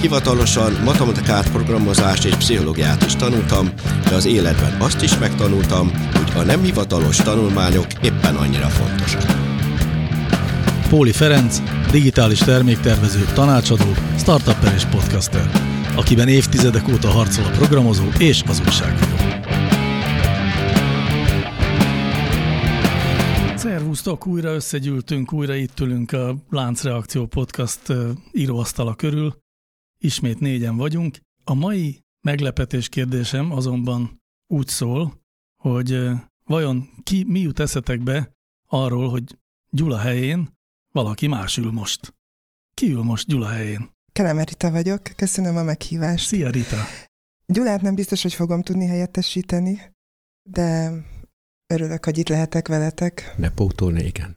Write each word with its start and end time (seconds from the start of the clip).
hivatalosan 0.00 0.72
matematikát, 0.84 1.50
programozást 1.50 2.24
és 2.24 2.34
pszichológiát 2.34 3.04
is 3.04 3.16
tanultam, 3.16 3.68
de 4.08 4.14
az 4.14 4.26
életben 4.26 4.80
azt 4.80 5.02
is 5.02 5.18
megtanultam, 5.18 5.90
hogy 6.14 6.40
a 6.42 6.44
nem 6.44 6.62
hivatalos 6.62 7.16
tanulmányok 7.16 7.86
éppen 8.02 8.36
annyira 8.36 8.68
fontosak. 8.68 9.24
Póli 10.88 11.12
Ferenc, 11.12 11.62
digitális 11.90 12.38
terméktervező, 12.38 13.24
tanácsadó, 13.34 13.94
startupper 14.18 14.74
és 14.74 14.84
podcaster, 14.84 15.50
akiben 15.96 16.28
évtizedek 16.28 16.88
óta 16.88 17.08
harcol 17.08 17.44
a 17.44 17.50
programozó 17.50 18.04
és 18.18 18.42
az 18.48 18.60
újságíró. 18.64 19.16
Szervusztok, 23.56 24.26
újra 24.26 24.54
összegyűltünk, 24.54 25.32
újra 25.32 25.54
itt 25.54 25.80
ülünk 25.80 26.12
a 26.12 26.36
Láncreakció 26.50 27.26
podcast 27.26 27.80
íróasztala 28.32 28.94
körül. 28.94 29.45
Ismét 30.06 30.40
négyen 30.40 30.76
vagyunk. 30.76 31.18
A 31.44 31.54
mai 31.54 32.04
meglepetés 32.20 32.88
kérdésem 32.88 33.52
azonban 33.52 34.22
úgy 34.46 34.68
szól, 34.68 35.20
hogy 35.62 36.08
vajon 36.44 36.88
ki, 37.02 37.24
mi 37.24 37.40
jut 37.40 37.58
eszetekbe 37.58 38.32
arról, 38.68 39.10
hogy 39.10 39.38
Gyula 39.70 39.98
helyén 39.98 40.48
valaki 40.92 41.26
más 41.26 41.56
ül 41.56 41.70
most. 41.70 42.14
Ki 42.74 42.90
ül 42.90 43.02
most 43.02 43.26
Gyula 43.26 43.48
helyén? 43.48 43.90
Keleme 44.12 44.44
Rita 44.44 44.70
vagyok, 44.70 45.02
köszönöm 45.16 45.56
a 45.56 45.62
meghívást. 45.62 46.26
Szia 46.26 46.50
Rita! 46.50 46.76
Gyulát 47.46 47.80
nem 47.80 47.94
biztos, 47.94 48.22
hogy 48.22 48.34
fogom 48.34 48.62
tudni 48.62 48.86
helyettesíteni, 48.86 49.80
de 50.50 50.92
örülök, 51.66 52.04
hogy 52.04 52.18
itt 52.18 52.28
lehetek 52.28 52.68
veletek. 52.68 53.34
Ne 53.36 53.50
pótolni, 53.50 54.04
igen. 54.04 54.36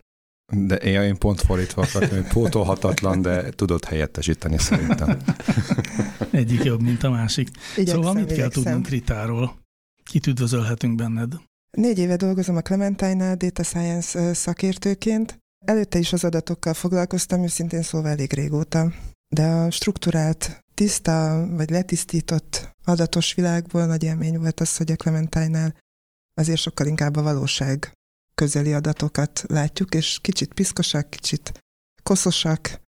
De 0.52 0.75
én, 0.75 1.02
én 1.02 1.17
pont 1.17 1.42
fordítva 1.42 1.81
akartam, 1.81 2.17
hogy 2.17 2.28
pótolhatatlan, 2.28 3.22
de 3.22 3.50
tudod 3.50 3.86
helyettesíteni 3.86 4.58
szerintem. 4.58 5.17
Egyik 6.31 6.64
jobb, 6.64 6.81
mint 6.81 7.03
a 7.03 7.09
másik. 7.09 7.50
Igyekszem, 7.75 7.95
szóval 7.95 8.14
mit 8.14 8.25
kell 8.25 8.36
igyekszem. 8.36 8.64
tudnunk 8.64 8.88
Ritáról? 8.88 9.58
Kit 10.03 10.28
üdvözölhetünk 10.28 10.95
benned? 10.95 11.33
Négy 11.72 12.00
éve 12.00 12.16
dolgozom 12.16 12.56
a 12.56 12.61
Clementine-nál 12.61 13.36
Data 13.36 13.64
Science 13.64 14.33
szakértőként. 14.33 15.38
Előtte 15.66 16.00
is 16.00 16.14
az 16.14 16.23
adatokkal 16.23 16.73
foglalkoztam, 16.73 17.44
őszintén 17.44 17.81
szóval 17.81 18.11
elég 18.11 18.34
régóta. 18.34 18.94
De 19.36 19.45
a 19.45 19.72
strukturált, 19.72 20.63
tiszta 20.73 21.47
vagy 21.52 21.69
letisztított 21.69 22.75
adatos 22.86 23.34
világból 23.34 23.86
nagy 23.86 24.03
élmény 24.03 24.38
volt 24.39 24.59
az, 24.59 24.78
hogy 24.78 24.91
a 24.91 24.95
Clementine-nál 24.95 25.75
azért 26.34 26.59
sokkal 26.59 26.88
inkább 26.88 27.16
a 27.16 27.22
valóság 27.22 27.91
közeli 28.40 28.73
adatokat 28.73 29.44
látjuk, 29.48 29.94
és 29.95 30.20
kicsit 30.22 30.54
piszkosak, 30.54 31.09
kicsit 31.09 31.52
koszosak, 32.04 32.81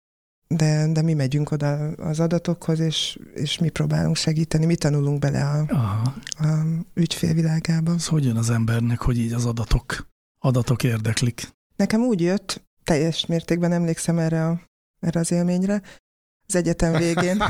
de, 0.48 0.92
de 0.92 1.03
mi 1.03 1.15
megyünk 1.15 1.51
oda 1.51 1.73
az 1.89 2.20
adatokhoz, 2.20 2.79
és, 2.79 3.19
és 3.34 3.59
mi 3.59 3.69
próbálunk 3.69 4.17
segíteni, 4.17 4.67
mi 4.67 4.77
tanulunk 4.77 5.19
bele 5.19 5.45
a, 5.45 5.65
Aha, 5.69 6.15
a 6.39 6.67
ügyfélvilágába. 6.95 7.92
az 7.92 8.07
hogy 8.07 8.25
jön 8.25 8.37
az 8.37 8.51
embernek, 8.51 9.01
hogy 9.01 9.19
így 9.19 9.33
az 9.33 9.47
adatok, 9.47 10.07
adatok 10.39 10.83
érdeklik? 10.83 11.48
Nekem 11.77 12.01
úgy 12.01 12.20
jött, 12.20 12.63
teljes 12.85 13.27
mértékben 13.27 13.73
emlékszem 13.73 14.19
erre, 14.19 14.47
a, 14.47 14.61
erre 15.01 15.20
az 15.20 15.33
élményre, 15.33 15.83
az 16.50 16.56
egyetem 16.56 16.92
végén. 16.92 17.36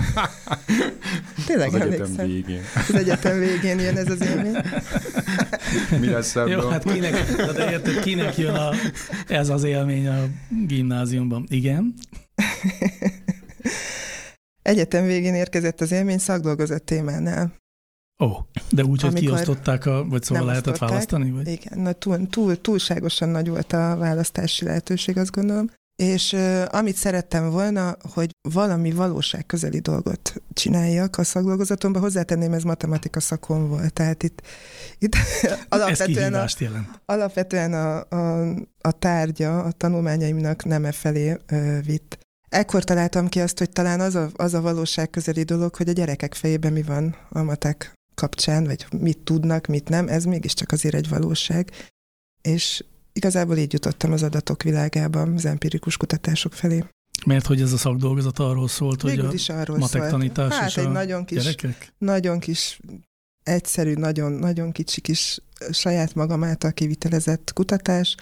Tényleg 1.47 1.69
Az 1.69 1.75
egyetem 1.75 1.93
emlékszem. 1.93 2.27
végén. 2.27 2.61
Az 2.89 2.95
egyetem 2.95 3.39
végén 3.39 3.79
jön 3.79 3.97
ez 3.97 4.11
az 4.11 4.21
élmény. 4.21 4.57
Mi 6.01 6.09
lesz 6.09 6.35
Jó, 6.35 6.41
ebből? 6.43 6.71
hát 6.71 6.85
kinek, 6.93 7.37
de 7.53 7.71
érted, 7.71 8.01
kinek 8.01 8.37
jön 8.39 8.55
a, 8.55 8.71
ez 9.29 9.49
az 9.49 9.65
élmény 9.65 10.09
a 10.09 10.25
gimnáziumban? 10.67 11.47
Igen? 11.49 11.95
Egyetem 14.63 15.07
végén 15.07 15.35
érkezett 15.35 15.81
az 15.81 15.93
élmény 15.93 16.19
szakdolgozat 16.19 16.83
témánál. 16.83 17.53
Ó, 18.25 18.29
de 18.71 18.85
úgy, 18.85 19.03
hogy 19.03 19.15
kiosztották, 19.15 19.87
a, 19.87 20.05
vagy 20.09 20.23
szóval 20.23 20.45
lehetett 20.45 20.67
osztották. 20.73 20.89
választani? 20.89 21.31
Vagy? 21.31 21.49
Igen, 21.49 21.79
na, 21.79 21.93
túl, 21.93 22.27
túl, 22.31 22.61
túlságosan 22.61 23.29
nagy 23.29 23.49
volt 23.49 23.73
a 23.73 23.97
választási 23.99 24.65
lehetőség, 24.65 25.17
azt 25.17 25.31
gondolom. 25.31 25.71
És 26.01 26.33
uh, 26.33 26.65
amit 26.71 26.97
szerettem 26.97 27.51
volna, 27.51 27.97
hogy 28.13 28.31
valami 28.49 28.93
valóság 28.93 29.47
közeli 29.47 29.79
dolgot 29.79 30.35
csináljak 30.53 31.19
a 31.19 31.25
szakdolgozatomban, 31.25 32.03
hozzátenném, 32.03 32.53
ez 32.53 32.63
matematika 32.63 33.21
szakon 33.21 33.69
volt. 33.69 33.93
Tehát 33.93 34.23
itt, 34.23 34.43
itt 34.99 35.17
alapvetően, 35.69 36.35
a, 36.35 36.47
jelent. 36.59 37.01
alapvetően 37.05 37.73
a, 37.73 38.09
a, 38.09 38.49
a 38.81 38.91
tárgya 38.91 39.63
a 39.63 39.73
tanulmányaimnak 39.73 40.65
nem 40.65 40.85
e 40.85 40.93
felé 40.93 41.37
ö, 41.47 41.79
vitt. 41.81 42.19
Ekkor 42.49 42.85
találtam 42.85 43.29
ki 43.29 43.41
azt, 43.41 43.59
hogy 43.59 43.71
talán 43.71 44.01
az 44.01 44.15
a, 44.15 44.29
az 44.35 44.55
a 44.55 44.61
valóság 44.61 45.11
közeli 45.11 45.43
dolog, 45.43 45.75
hogy 45.75 45.89
a 45.89 45.93
gyerekek 45.93 46.35
fejében 46.35 46.73
mi 46.73 46.83
van 46.83 47.17
a 47.29 47.43
matek 47.43 47.93
kapcsán, 48.15 48.65
vagy 48.65 48.87
mit 49.01 49.19
tudnak, 49.19 49.67
mit 49.67 49.89
nem, 49.89 50.09
ez 50.09 50.25
mégiscsak 50.25 50.73
azért 50.73 50.95
egy 50.95 51.09
valóság. 51.09 51.71
És 52.43 52.85
igazából 53.21 53.57
így 53.57 53.73
jutottam 53.73 54.13
az 54.13 54.23
adatok 54.23 54.63
világában, 54.63 55.35
az 55.35 55.45
empirikus 55.45 55.97
kutatások 55.97 56.53
felé. 56.53 56.85
Mert 57.27 57.47
hogy 57.47 57.61
ez 57.61 57.73
a 57.73 57.77
szakdolgozat 57.77 58.39
arról 58.39 58.69
szólt, 58.69 59.01
hogy 59.01 59.11
Végül 59.11 59.29
a 59.29 59.33
is 59.33 59.49
arról 59.49 59.79
matek 59.79 60.01
szólt. 60.01 60.13
tanítás 60.13 60.55
Hát 60.55 60.69
és 60.69 60.77
egy 60.77 60.85
a 60.85 60.89
nagyon 60.89 61.25
kis, 61.25 61.43
gyerekek? 61.43 61.93
nagyon 61.99 62.39
kis, 62.39 62.81
egyszerű, 63.43 63.93
nagyon, 63.93 64.33
nagyon 64.33 64.73
kicsi 64.73 65.01
kis 65.01 65.39
saját 65.71 66.15
magam 66.15 66.45
által 66.45 66.73
kivitelezett 66.73 67.53
kutatás, 67.53 68.17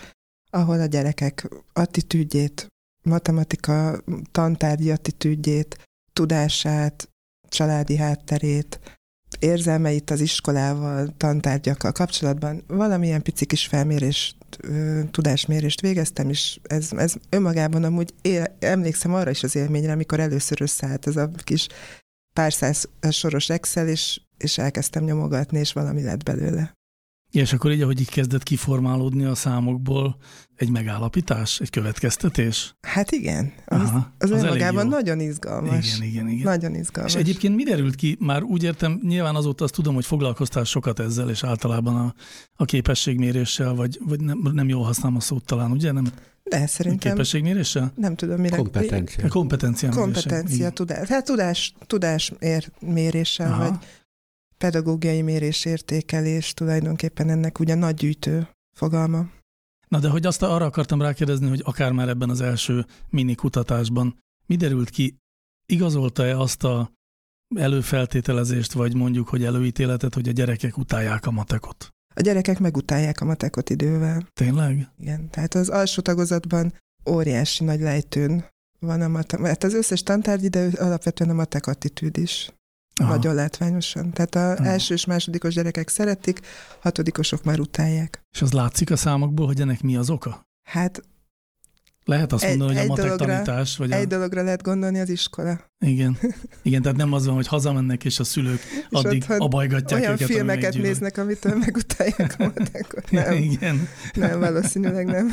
ahol 0.50 0.80
a 0.80 0.86
gyerekek 0.86 1.48
attitűdjét, 1.72 2.66
matematika 3.02 4.00
tantárgyi 4.32 4.90
attitűdjét, 4.90 5.88
tudását, 6.12 7.08
családi 7.48 7.96
hátterét, 7.96 8.80
érzelmeit 9.38 10.10
az 10.10 10.20
iskolával, 10.20 11.14
tantárgyakkal 11.16 11.92
kapcsolatban 11.92 12.62
valamilyen 12.66 13.22
pici 13.22 13.46
kis 13.46 13.66
felmérést, 13.66 14.36
ö, 14.37 14.37
tudásmérést 15.10 15.80
végeztem, 15.80 16.28
és 16.28 16.58
ez, 16.62 16.92
ez 16.92 17.14
önmagában 17.28 17.84
amúgy 17.84 18.14
él, 18.22 18.56
emlékszem 18.58 19.14
arra 19.14 19.30
is 19.30 19.42
az 19.42 19.56
élményre, 19.56 19.92
amikor 19.92 20.20
először 20.20 20.62
összeállt 20.62 21.06
ez 21.06 21.16
a 21.16 21.30
kis 21.36 21.66
pár 22.32 22.52
száz 22.52 22.88
soros 23.10 23.48
Excel, 23.48 23.88
és, 23.88 24.20
és 24.38 24.58
elkezdtem 24.58 25.04
nyomogatni, 25.04 25.58
és 25.58 25.72
valami 25.72 26.02
lett 26.02 26.22
belőle. 26.22 26.77
És 27.30 27.52
akkor 27.52 27.72
így, 27.72 27.82
ahogy 27.82 28.00
így 28.00 28.10
kezdett 28.10 28.42
kiformálódni 28.42 29.24
a 29.24 29.34
számokból 29.34 30.16
egy 30.56 30.70
megállapítás, 30.70 31.60
egy 31.60 31.70
következtetés? 31.70 32.74
Hát 32.80 33.10
igen, 33.10 33.52
az, 33.66 33.80
Aha, 33.80 34.12
az, 34.18 34.30
az 34.30 34.42
önmagában 34.42 34.84
jó. 34.84 34.90
nagyon 34.90 35.20
izgalmas. 35.20 35.96
Igen, 35.96 36.08
igen, 36.08 36.28
igen. 36.28 36.44
Nagyon 36.44 36.74
izgalmas. 36.74 37.14
És 37.14 37.20
egyébként 37.20 37.56
mi 37.56 37.62
derült 37.62 37.94
ki? 37.94 38.16
Már 38.20 38.42
úgy 38.42 38.62
értem, 38.62 39.00
nyilván 39.02 39.34
azóta 39.34 39.64
azt 39.64 39.74
tudom, 39.74 39.94
hogy 39.94 40.06
foglalkoztál 40.06 40.64
sokat 40.64 40.98
ezzel, 41.00 41.30
és 41.30 41.44
általában 41.44 41.96
a, 41.96 42.14
a 42.56 42.64
képességméréssel, 42.64 43.74
vagy, 43.74 43.98
vagy 44.04 44.20
nem, 44.20 44.40
nem 44.52 44.68
jól 44.68 44.84
használom 44.84 45.16
a 45.16 45.20
szót 45.20 45.44
talán, 45.44 45.70
ugye? 45.70 45.92
Nem 45.92 46.04
De 46.42 46.66
szerintem 46.66 47.10
képességméréssel? 47.10 47.92
nem 47.96 48.14
tudom, 48.14 48.40
mire... 48.40 48.56
Kompetencia. 48.56 49.28
kompetencia. 49.28 49.88
Kompetencia, 49.88 50.70
tudás. 50.70 51.08
Hát 51.08 51.24
tudás, 51.24 51.74
tudás 51.86 52.32
ér, 52.38 52.70
méréssel, 52.80 53.52
Aha. 53.52 53.68
vagy 53.68 53.78
pedagógiai 54.58 55.22
mérés, 55.22 55.64
értékelés, 55.64 56.54
tulajdonképpen 56.54 57.28
ennek 57.28 57.58
ugye 57.58 57.74
nagy 57.74 57.94
gyűjtő 57.94 58.48
fogalma. 58.76 59.26
Na 59.88 59.98
de 59.98 60.08
hogy 60.08 60.26
azt 60.26 60.42
arra 60.42 60.64
akartam 60.64 61.02
rákérdezni, 61.02 61.48
hogy 61.48 61.62
akár 61.64 61.92
már 61.92 62.08
ebben 62.08 62.30
az 62.30 62.40
első 62.40 62.86
mini 63.10 63.34
kutatásban 63.34 64.18
mi 64.46 64.56
derült 64.56 64.90
ki, 64.90 65.16
igazolta-e 65.66 66.38
azt 66.38 66.64
a 66.64 66.92
előfeltételezést, 67.56 68.72
vagy 68.72 68.94
mondjuk, 68.94 69.28
hogy 69.28 69.44
előítéletet, 69.44 70.14
hogy 70.14 70.28
a 70.28 70.32
gyerekek 70.32 70.78
utálják 70.78 71.26
a 71.26 71.30
matekot? 71.30 71.88
A 72.14 72.20
gyerekek 72.20 72.58
megutálják 72.58 73.20
a 73.20 73.24
matekot 73.24 73.70
idővel. 73.70 74.28
Tényleg? 74.32 74.88
Igen, 74.98 75.30
tehát 75.30 75.54
az 75.54 75.68
alsó 75.68 76.02
tagozatban 76.02 76.74
óriási 77.08 77.64
nagy 77.64 77.80
lejtőn 77.80 78.44
van 78.78 79.00
a 79.00 79.08
matek. 79.08 79.40
Hát 79.40 79.64
az 79.64 79.74
összes 79.74 80.02
tantárgy, 80.02 80.48
de 80.48 80.70
alapvetően 80.76 81.30
a 81.30 81.34
matek 81.34 81.66
attitűd 81.66 82.16
is. 82.16 82.50
Aha. 82.98 83.10
Nagyon 83.14 83.34
látványosan. 83.34 84.10
Tehát 84.12 84.34
a 84.34 84.50
Aha. 84.52 84.64
első 84.70 84.94
és 84.94 85.04
másodikos 85.04 85.54
gyerekek 85.54 85.88
szeretik, 85.88 86.40
hatodikosok 86.80 87.44
már 87.44 87.60
utálják. 87.60 88.22
És 88.30 88.42
az 88.42 88.52
látszik 88.52 88.90
a 88.90 88.96
számokból, 88.96 89.46
hogy 89.46 89.60
ennek 89.60 89.80
mi 89.82 89.96
az 89.96 90.10
oka? 90.10 90.46
Hát 90.62 91.02
Lehet 92.04 92.32
azt 92.32 92.42
Egy- 92.42 92.48
mondani, 92.58 92.70
hogy 92.70 92.78
a 92.78 92.82
egy 92.82 92.88
matek 92.88 93.04
dologra- 93.04 93.28
tanítás, 93.44 93.76
vagy 93.76 93.90
Egy 93.92 94.02
a... 94.04 94.06
dologra 94.06 94.42
lehet 94.42 94.62
gondolni, 94.62 95.00
az 95.00 95.08
iskola. 95.08 95.60
Igen. 95.78 96.18
Igen, 96.62 96.82
tehát 96.82 96.96
nem 96.96 97.12
az 97.12 97.26
van, 97.26 97.34
hogy 97.34 97.46
hazamennek, 97.46 98.04
és 98.04 98.18
a 98.18 98.24
szülők 98.24 98.60
addig 98.90 99.24
abajgatják 99.28 100.00
Olyan 100.00 100.12
őket, 100.12 100.26
ami 100.28 100.34
filmeket 100.34 100.74
néznek, 100.74 101.16
amitől 101.16 101.54
megutálják 101.56 102.34
a 102.38 102.44
matekot. 102.44 103.10
Nem, 103.20 103.32
Igen. 103.36 103.88
nem, 104.14 104.38
valószínűleg 104.40 105.06
nem. 105.06 105.32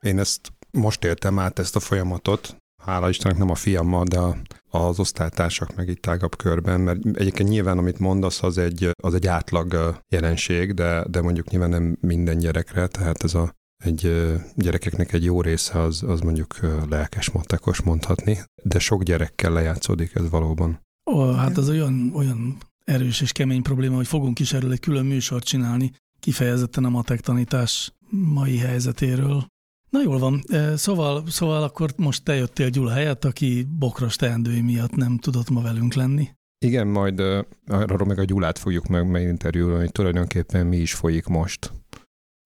Én 0.00 0.18
ezt 0.18 0.52
most 0.70 1.04
éltem 1.04 1.38
át, 1.38 1.58
ezt 1.58 1.76
a 1.76 1.80
folyamatot, 1.80 2.56
hála 2.84 3.08
Istennek 3.08 3.38
nem 3.38 3.50
a 3.50 3.54
fiammal, 3.54 4.04
de 4.04 4.18
a, 4.18 4.36
az 4.74 4.98
osztálytársak 4.98 5.76
meg 5.76 5.88
itt 5.88 6.02
tágabb 6.02 6.36
körben, 6.36 6.80
mert 6.80 6.98
egyébként 7.12 7.48
nyilván, 7.48 7.78
amit 7.78 7.98
mondasz, 7.98 8.42
az 8.42 8.58
egy, 8.58 8.90
az 9.02 9.14
egy 9.14 9.26
átlag 9.26 9.98
jelenség, 10.08 10.74
de, 10.74 11.04
de 11.08 11.20
mondjuk 11.20 11.50
nyilván 11.50 11.70
nem 11.70 11.96
minden 12.00 12.38
gyerekre, 12.38 12.86
tehát 12.86 13.24
ez 13.24 13.34
a 13.34 13.52
egy 13.84 14.32
gyerekeknek 14.54 15.12
egy 15.12 15.24
jó 15.24 15.40
része 15.40 15.80
az, 15.80 16.02
az 16.02 16.20
mondjuk 16.20 16.58
lelkes 16.88 17.30
matekos 17.30 17.80
mondhatni, 17.80 18.38
de 18.62 18.78
sok 18.78 19.02
gyerekkel 19.02 19.52
lejátszódik 19.52 20.14
ez 20.14 20.30
valóban. 20.30 20.80
Ó, 21.10 21.32
hát 21.32 21.56
az 21.56 21.68
olyan, 21.68 22.12
olyan 22.14 22.56
erős 22.84 23.20
és 23.20 23.32
kemény 23.32 23.62
probléma, 23.62 23.96
hogy 23.96 24.06
fogunk 24.06 24.38
is 24.38 24.52
erről 24.52 24.72
egy 24.72 24.80
külön 24.80 25.06
műsort 25.06 25.44
csinálni, 25.44 25.92
kifejezetten 26.20 26.84
a 26.84 26.88
matek 26.88 27.20
tanítás 27.20 27.92
mai 28.10 28.58
helyzetéről. 28.58 29.46
Na 29.92 30.02
jól 30.02 30.18
van, 30.18 30.42
szóval, 30.76 31.22
szóval 31.26 31.62
akkor 31.62 31.90
most 31.96 32.24
te 32.24 32.34
jöttél 32.34 32.68
Gyula 32.68 32.90
helyett, 32.90 33.24
aki 33.24 33.66
bokros 33.78 34.16
teendői 34.16 34.60
miatt 34.60 34.94
nem 34.94 35.18
tudott 35.18 35.50
ma 35.50 35.60
velünk 35.62 35.94
lenni. 35.94 36.28
Igen, 36.64 36.86
majd 36.86 37.18
ö, 37.18 37.40
arról 37.66 38.06
meg 38.06 38.18
a 38.18 38.24
Gyulát 38.24 38.58
fogjuk 38.58 38.86
meg 38.86 39.10
meginterjúolni, 39.10 39.78
hogy 39.78 39.92
tulajdonképpen 39.92 40.66
mi 40.66 40.76
is 40.76 40.94
folyik 40.94 41.26
most 41.26 41.72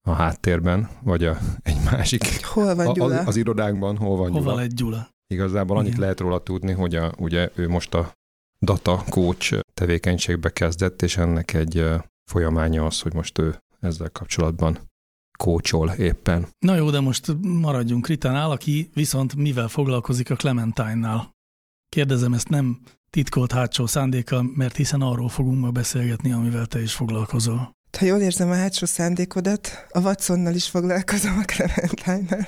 a 0.07 0.11
háttérben, 0.11 0.89
vagy 1.03 1.23
a, 1.25 1.37
egy 1.63 1.77
másik 1.91 2.45
Hol 2.45 2.75
van 2.75 2.87
a, 2.87 2.91
Gyula? 2.91 3.19
az, 3.19 3.27
az 3.27 3.35
irodánkban, 3.35 3.97
hol 3.97 4.17
van 4.17 4.31
Hova 4.31 4.39
Gyula. 4.39 4.55
lett 4.55 4.71
Gyula? 4.73 5.09
Igazából 5.27 5.77
annyit 5.77 5.87
Igen. 5.89 6.01
lehet 6.01 6.19
róla 6.19 6.43
tudni, 6.43 6.71
hogy 6.71 6.95
a, 6.95 7.13
ugye 7.17 7.49
ő 7.55 7.67
most 7.69 7.93
a 7.93 8.11
data 8.59 9.03
coach 9.09 9.59
tevékenységbe 9.73 10.49
kezdett, 10.49 11.01
és 11.01 11.17
ennek 11.17 11.53
egy 11.53 11.85
folyamánya 12.31 12.85
az, 12.85 13.01
hogy 13.01 13.13
most 13.13 13.37
ő 13.37 13.57
ezzel 13.79 14.09
kapcsolatban 14.09 14.77
kócsol 15.37 15.89
éppen. 15.89 16.47
Na 16.59 16.75
jó, 16.75 16.89
de 16.89 16.99
most 16.99 17.35
maradjunk 17.41 18.07
Ritánál, 18.07 18.51
aki 18.51 18.89
viszont 18.93 19.35
mivel 19.35 19.67
foglalkozik 19.67 20.29
a 20.29 20.35
Clementine-nál. 20.35 21.35
Kérdezem 21.89 22.33
ezt 22.33 22.49
nem 22.49 22.79
titkolt 23.09 23.51
hátsó 23.51 23.85
szándékkal, 23.85 24.51
mert 24.55 24.75
hiszen 24.75 25.01
arról 25.01 25.29
fogunk 25.29 25.59
ma 25.59 25.71
beszélgetni, 25.71 26.31
amivel 26.31 26.65
te 26.65 26.81
is 26.81 26.93
foglalkozol. 26.93 27.75
Ha 27.97 28.05
jól 28.05 28.19
érzem 28.19 28.49
a 28.49 28.55
hátsó 28.55 28.85
szándékodat, 28.85 29.85
a 29.89 29.99
Watsonnal 29.99 30.53
is 30.53 30.69
foglalkozom 30.69 31.37
a 31.37 31.43
Clementine-nel. 31.45 32.47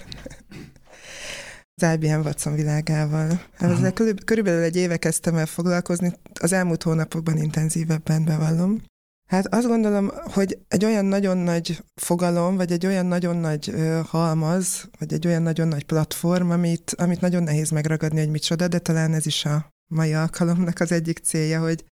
Az 1.81 1.93
IBM 1.93 2.19
Watson 2.19 2.53
világával. 2.53 3.41
Hát 3.57 3.71
ezzel 3.71 3.93
körül- 3.93 4.23
körülbelül 4.23 4.63
egy 4.63 4.75
éve 4.75 4.97
kezdtem 4.97 5.35
el 5.35 5.45
foglalkozni, 5.45 6.13
az 6.39 6.51
elmúlt 6.51 6.83
hónapokban 6.83 7.37
intenzívebben 7.37 8.25
bevallom. 8.25 8.81
Hát 9.29 9.53
azt 9.53 9.67
gondolom, 9.67 10.11
hogy 10.33 10.59
egy 10.67 10.85
olyan 10.85 11.05
nagyon 11.05 11.37
nagy 11.37 11.83
fogalom, 11.95 12.55
vagy 12.55 12.71
egy 12.71 12.85
olyan 12.85 13.05
nagyon 13.05 13.37
nagy 13.37 13.69
ö, 13.69 13.99
halmaz, 14.05 14.89
vagy 14.99 15.13
egy 15.13 15.27
olyan 15.27 15.41
nagyon 15.41 15.67
nagy 15.67 15.83
platform, 15.83 16.49
amit, 16.49 16.93
amit 16.97 17.21
nagyon 17.21 17.43
nehéz 17.43 17.69
megragadni, 17.69 18.19
hogy 18.19 18.29
micsoda, 18.29 18.67
de 18.67 18.79
talán 18.79 19.13
ez 19.13 19.25
is 19.25 19.45
a 19.45 19.73
mai 19.87 20.13
alkalomnak 20.13 20.79
az 20.79 20.91
egyik 20.91 21.17
célja, 21.17 21.61
hogy 21.61 21.85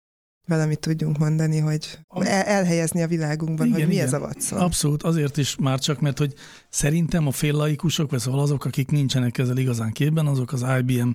valamit 0.47 0.79
tudjunk 0.79 1.17
mondani, 1.17 1.59
hogy 1.59 1.99
el, 2.09 2.43
elhelyezni 2.43 3.01
a 3.01 3.07
világunkban, 3.07 3.67
Igen, 3.67 3.79
hogy 3.79 3.87
mi 3.87 3.93
igen. 3.93 4.05
ez 4.05 4.13
a 4.13 4.19
Watson. 4.19 4.59
Abszolút, 4.59 5.03
azért 5.03 5.37
is 5.37 5.55
már 5.55 5.79
csak, 5.79 5.99
mert 5.99 6.17
hogy 6.17 6.33
szerintem 6.69 7.27
a 7.27 7.31
féllaikusok, 7.31 8.11
vagy 8.11 8.19
szóval 8.19 8.39
azok, 8.39 8.65
akik 8.65 8.89
nincsenek 8.91 9.37
ezzel 9.37 9.57
igazán 9.57 9.91
képben, 9.91 10.27
azok 10.27 10.51
az 10.51 10.65
IBM 10.79 11.09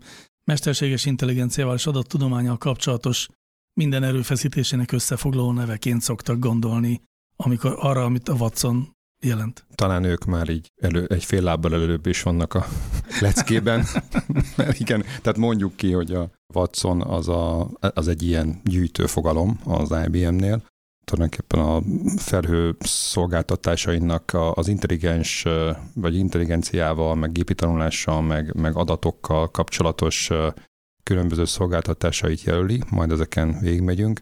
mesterséges 0.45 1.05
intelligenciával 1.05 1.75
és 1.75 1.87
adattudományal 1.87 2.59
kapcsolatos 2.59 3.29
minden 3.75 4.03
erőfeszítésének 4.03 4.93
összefoglaló 4.93 5.53
neveként 5.53 6.01
szoktak 6.01 6.39
gondolni, 6.39 7.03
amikor 7.37 7.77
arra, 7.79 8.05
amit 8.05 8.29
a 8.29 8.33
Watson 8.33 8.89
jelent. 9.23 9.67
Talán 9.75 10.05
ők 10.05 10.25
már 10.25 10.49
így 10.49 10.73
elő, 10.81 11.07
egy 11.09 11.25
fél 11.25 11.43
lábbal 11.43 11.75
előbb 11.75 12.07
is 12.07 12.23
vannak 12.23 12.55
a 12.55 12.67
leckében. 13.21 13.85
Mert 14.57 14.81
igen, 14.81 15.03
tehát 15.03 15.37
mondjuk 15.39 15.77
ki, 15.77 15.93
hogy 15.93 16.13
a 16.13 16.31
Watson 16.55 17.03
az, 17.03 17.29
a, 17.29 17.71
az 17.81 18.09
egy 18.09 18.23
ilyen 18.23 18.61
gyűjtő 18.65 19.07
fogalom 19.07 19.61
az 19.65 19.95
IBM-nél. 20.07 20.63
Tulajdonképpen 21.05 21.61
a 21.61 21.83
felhő 22.17 22.77
szolgáltatásainak 22.81 24.33
a- 24.33 24.53
az 24.53 24.69
intelligens, 24.69 25.47
vagy 25.95 26.17
intelligenciával, 26.17 27.15
meg 27.15 27.33
gépi 27.33 27.55
tanulással, 27.55 28.23
meg, 28.23 28.55
meg 28.55 28.77
adatokkal 28.77 29.51
kapcsolatos 29.51 30.31
különböző 31.02 31.44
szolgáltatásait 31.44 32.43
jelöli, 32.43 32.82
majd 32.91 33.11
ezeken 33.11 33.58
végigmegyünk. 33.61 34.20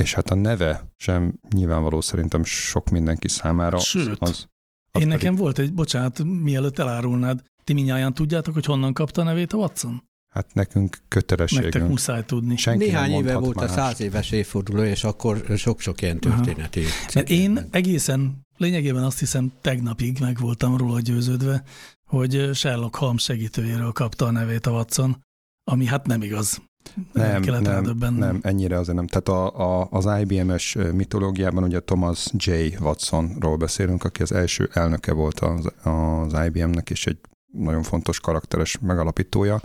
És 0.00 0.14
hát 0.14 0.30
a 0.30 0.34
neve 0.34 0.92
sem 0.96 1.34
nyilvánvaló 1.54 2.00
szerintem 2.00 2.44
sok 2.44 2.90
mindenki 2.90 3.28
számára. 3.28 3.78
Sőt, 3.78 4.16
az, 4.20 4.28
az 4.28 4.38
Én 4.40 4.46
pedig- 4.92 5.08
nekem 5.08 5.34
volt 5.34 5.58
egy, 5.58 5.72
bocsánat, 5.74 6.24
mielőtt 6.24 6.78
elárulnád, 6.78 7.42
ti 7.64 7.72
minnyáján 7.72 8.14
tudjátok, 8.14 8.54
hogy 8.54 8.64
honnan 8.64 8.92
kapta 8.92 9.20
a 9.20 9.24
nevét 9.24 9.52
a 9.52 9.56
Watson? 9.56 10.04
Hát 10.34 10.54
nekünk 10.54 10.90
Nektek 10.90 11.08
kötelességünk. 11.08 11.88
muszáj 11.88 12.24
tudni. 12.24 12.56
Senki 12.56 12.84
Néhány 12.84 13.10
éve 13.10 13.36
volt 13.36 13.56
a 13.56 13.60
más. 13.60 13.70
száz 13.70 14.00
éves 14.00 14.30
évforduló, 14.30 14.82
és 14.82 15.04
akkor 15.04 15.44
sok-sok 15.56 16.02
ilyen 16.02 16.18
történeti. 16.18 16.82
Mert 17.14 17.30
én 17.30 17.68
egészen, 17.70 18.46
lényegében 18.56 19.02
azt 19.04 19.18
hiszem 19.18 19.52
tegnapig 19.60 20.18
meg 20.20 20.38
voltam 20.38 20.76
róla 20.76 21.00
győződve, 21.00 21.62
hogy 22.04 22.50
Sherlock 22.54 22.94
Holmes 22.94 23.22
segítőjéről 23.22 23.92
kapta 23.92 24.26
a 24.26 24.30
nevét 24.30 24.66
a 24.66 24.70
Watson, 24.70 25.24
ami 25.70 25.86
hát 25.86 26.06
nem 26.06 26.22
igaz. 26.22 26.60
Nem, 27.12 27.42
nem, 27.42 27.64
eldöbbennem. 27.64 28.18
nem, 28.18 28.38
ennyire 28.42 28.78
azért 28.78 28.96
nem. 28.96 29.06
Tehát 29.06 29.28
a, 29.28 29.80
a, 29.80 29.88
az 29.90 30.20
IBM-es 30.20 30.76
mitológiában 30.92 31.62
ugye 31.62 31.80
Thomas 31.80 32.30
J. 32.32 32.50
Watsonról 32.80 33.56
beszélünk, 33.56 34.04
aki 34.04 34.22
az 34.22 34.32
első 34.32 34.70
elnöke 34.72 35.12
volt 35.12 35.40
az, 35.40 35.72
az 35.82 36.46
IBM-nek, 36.46 36.90
és 36.90 37.06
egy 37.06 37.18
nagyon 37.52 37.82
fontos 37.82 38.20
karakteres 38.20 38.78
megalapítója, 38.78 39.60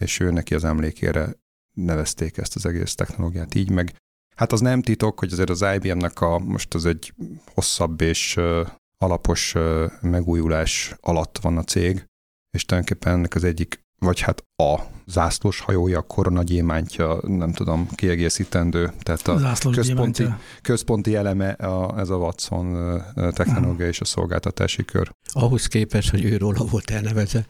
és 0.00 0.20
ő 0.20 0.30
neki 0.30 0.54
az 0.54 0.64
emlékére 0.64 1.36
nevezték 1.72 2.36
ezt 2.36 2.56
az 2.56 2.66
egész 2.66 2.94
technológiát 2.94 3.54
így, 3.54 3.70
meg 3.70 3.96
hát 4.36 4.52
az 4.52 4.60
nem 4.60 4.82
titok, 4.82 5.18
hogy 5.18 5.32
azért 5.32 5.50
az 5.50 5.64
IBM-nek 5.74 6.20
a, 6.20 6.38
most 6.38 6.74
az 6.74 6.86
egy 6.86 7.14
hosszabb 7.54 8.00
és 8.00 8.36
ö, 8.36 8.62
alapos 8.98 9.54
ö, 9.54 9.86
megújulás 10.00 10.94
alatt 11.00 11.38
van 11.38 11.56
a 11.56 11.62
cég, 11.62 12.04
és 12.50 12.64
tulajdonképpen 12.64 13.12
ennek 13.12 13.34
az 13.34 13.44
egyik 13.44 13.85
vagy 13.98 14.20
hát 14.20 14.44
a 14.56 14.80
zászlós 15.06 15.60
hajója, 15.60 15.98
a 15.98 16.02
koronagyémántja, 16.02 17.18
nem 17.22 17.52
tudom, 17.52 17.88
kiegészítendő, 17.94 18.92
tehát 18.98 19.28
a 19.28 19.38
Zászlós 19.38 19.76
központi, 19.76 20.22
gyémántja. 20.22 20.46
központi 20.62 21.14
eleme 21.14 21.50
a, 21.50 21.98
ez 21.98 22.08
a 22.08 22.16
Watson 22.16 23.00
technológia 23.14 23.86
és 23.86 24.00
a 24.00 24.04
szolgáltatási 24.04 24.84
kör. 24.84 25.10
Ahhoz 25.32 25.66
képest, 25.66 26.10
hogy 26.10 26.24
ő 26.24 26.36
róla 26.36 26.64
volt 26.64 26.90
elnevezve, 26.90 27.46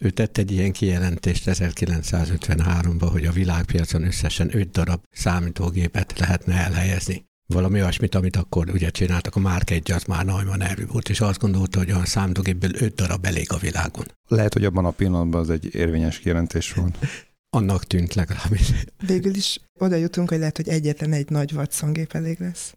ő 0.00 0.10
tett 0.10 0.38
egy 0.38 0.50
ilyen 0.50 0.72
kijelentést 0.72 1.44
1953-ban, 1.46 3.08
hogy 3.10 3.24
a 3.24 3.32
világpiacon 3.32 4.02
összesen 4.02 4.56
5 4.56 4.70
darab 4.70 5.02
számítógépet 5.10 6.18
lehetne 6.18 6.54
elhelyezni. 6.54 7.26
Valami 7.54 7.80
olyasmit, 7.80 8.14
amit 8.14 8.36
akkor 8.36 8.70
ugye 8.70 8.90
csináltak, 8.90 9.36
a 9.36 9.38
Mark 9.40 9.70
1 9.70 9.92
az 9.92 10.04
már 10.04 10.24
Neumann 10.24 10.60
erő 10.60 10.86
volt, 10.86 11.08
és 11.08 11.20
azt 11.20 11.38
gondolta, 11.38 11.78
hogy 11.78 11.90
olyan 11.90 12.04
számítógépből 12.04 12.70
5 12.74 12.94
darab 12.94 13.24
elég 13.24 13.52
a 13.52 13.56
világon. 13.56 14.04
Lehet, 14.26 14.52
hogy 14.52 14.64
abban 14.64 14.84
a 14.84 14.90
pillanatban 14.90 15.40
az 15.40 15.50
egy 15.50 15.74
érvényes 15.74 16.18
kijelentés 16.18 16.72
volt. 16.72 16.98
Annak 17.56 17.84
tűnt 17.84 18.14
legalábbis. 18.14 18.72
Végül 19.06 19.34
is 19.34 19.60
oda 19.78 19.96
jutunk, 19.96 20.28
hogy 20.28 20.38
lehet, 20.38 20.56
hogy 20.56 20.68
egyetlen 20.68 21.12
egy 21.12 21.30
nagy 21.30 21.52
Watson 21.52 21.92
gép 21.92 22.12
elég 22.12 22.40
lesz. 22.40 22.74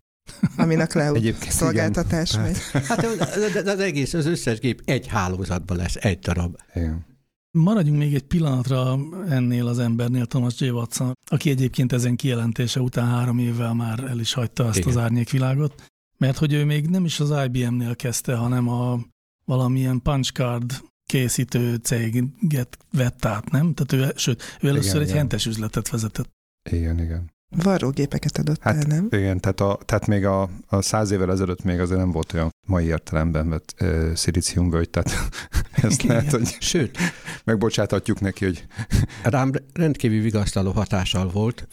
Amin 0.58 0.80
a 0.80 0.88
cloud 0.88 1.36
szolgáltatás 1.50 2.32
igen. 2.32 2.44
megy. 2.44 2.58
Hát 2.88 3.06
az, 3.06 3.66
az 3.66 3.80
egész, 3.80 4.14
az 4.14 4.26
összes 4.26 4.60
gép 4.60 4.82
egy 4.86 5.08
hálózatban 5.08 5.78
lesz, 5.78 5.96
egy 5.96 6.20
darab. 6.20 6.56
Igen. 6.74 7.06
Maradjunk 7.52 7.98
még 7.98 8.14
egy 8.14 8.24
pillanatra 8.24 9.00
ennél 9.30 9.68
az 9.68 9.80
embernél, 9.80 10.26
Thomas 10.26 10.60
J. 10.60 10.70
Watson, 10.70 11.14
aki 11.26 11.50
egyébként 11.50 11.92
ezen 11.92 12.16
kijelentése 12.16 12.80
után 12.80 13.08
három 13.08 13.40
évvel 13.40 13.74
már 13.74 14.04
el 14.04 14.20
is 14.20 14.34
hagyta 14.34 14.68
ezt 14.68 14.78
Igen. 14.78 14.90
az 14.90 14.98
árnyékvilágot, 14.98 15.84
mert 16.18 16.38
hogy 16.38 16.54
ő 16.54 16.66
még 16.66 16.88
nem 16.88 17.06
is 17.06 17.20
az 17.20 17.34
IBM-nél 17.46 17.96
kezdte, 17.96 18.36
hanem 18.36 18.68
a 18.68 19.00
valamilyen 19.46 20.02
punchcard 20.02 20.82
készítő 21.06 21.76
céget 21.76 22.78
vett 22.92 23.26
át, 23.26 23.50
nem? 23.50 23.74
Tehát 23.74 24.08
ő, 24.08 24.14
sőt, 24.18 24.58
ő 24.62 24.68
először 24.68 24.90
Igen, 24.90 25.02
egy 25.02 25.08
igen. 25.08 25.18
hentes 25.18 25.46
üzletet 25.46 25.90
vezetett. 25.90 26.30
Igen, 26.70 27.00
igen. 27.00 27.32
Varrógépeket 27.58 28.38
adott 28.38 28.62
Hát, 28.62 28.76
el, 28.76 28.84
nem? 28.88 29.08
Igen, 29.10 29.40
tehát, 29.40 29.60
a, 29.60 29.80
tehát 29.86 30.08
még 30.08 30.26
a, 30.26 30.50
a 30.68 30.82
száz 30.82 31.12
évvel 31.12 31.32
ezelőtt 31.32 31.64
még 31.64 31.80
azért 31.80 32.00
nem 32.00 32.12
volt 32.12 32.34
olyan 32.34 32.50
mai 32.68 32.86
értelemben 32.86 33.50
vett 33.50 33.76
uh, 33.82 34.14
szilíciumvölgy, 34.14 34.90
tehát 34.90 35.12
ezt 35.72 36.04
Igen. 36.04 36.16
lehet, 36.16 36.32
hogy 36.32 36.58
Sőt, 36.60 36.98
megbocsáthatjuk 37.44 38.20
neki, 38.20 38.46
hogy 38.46 38.66
rám 39.24 39.52
rendkívül 39.74 40.22
vigasztaló 40.22 40.72
hatással 40.72 41.30
volt 41.30 41.68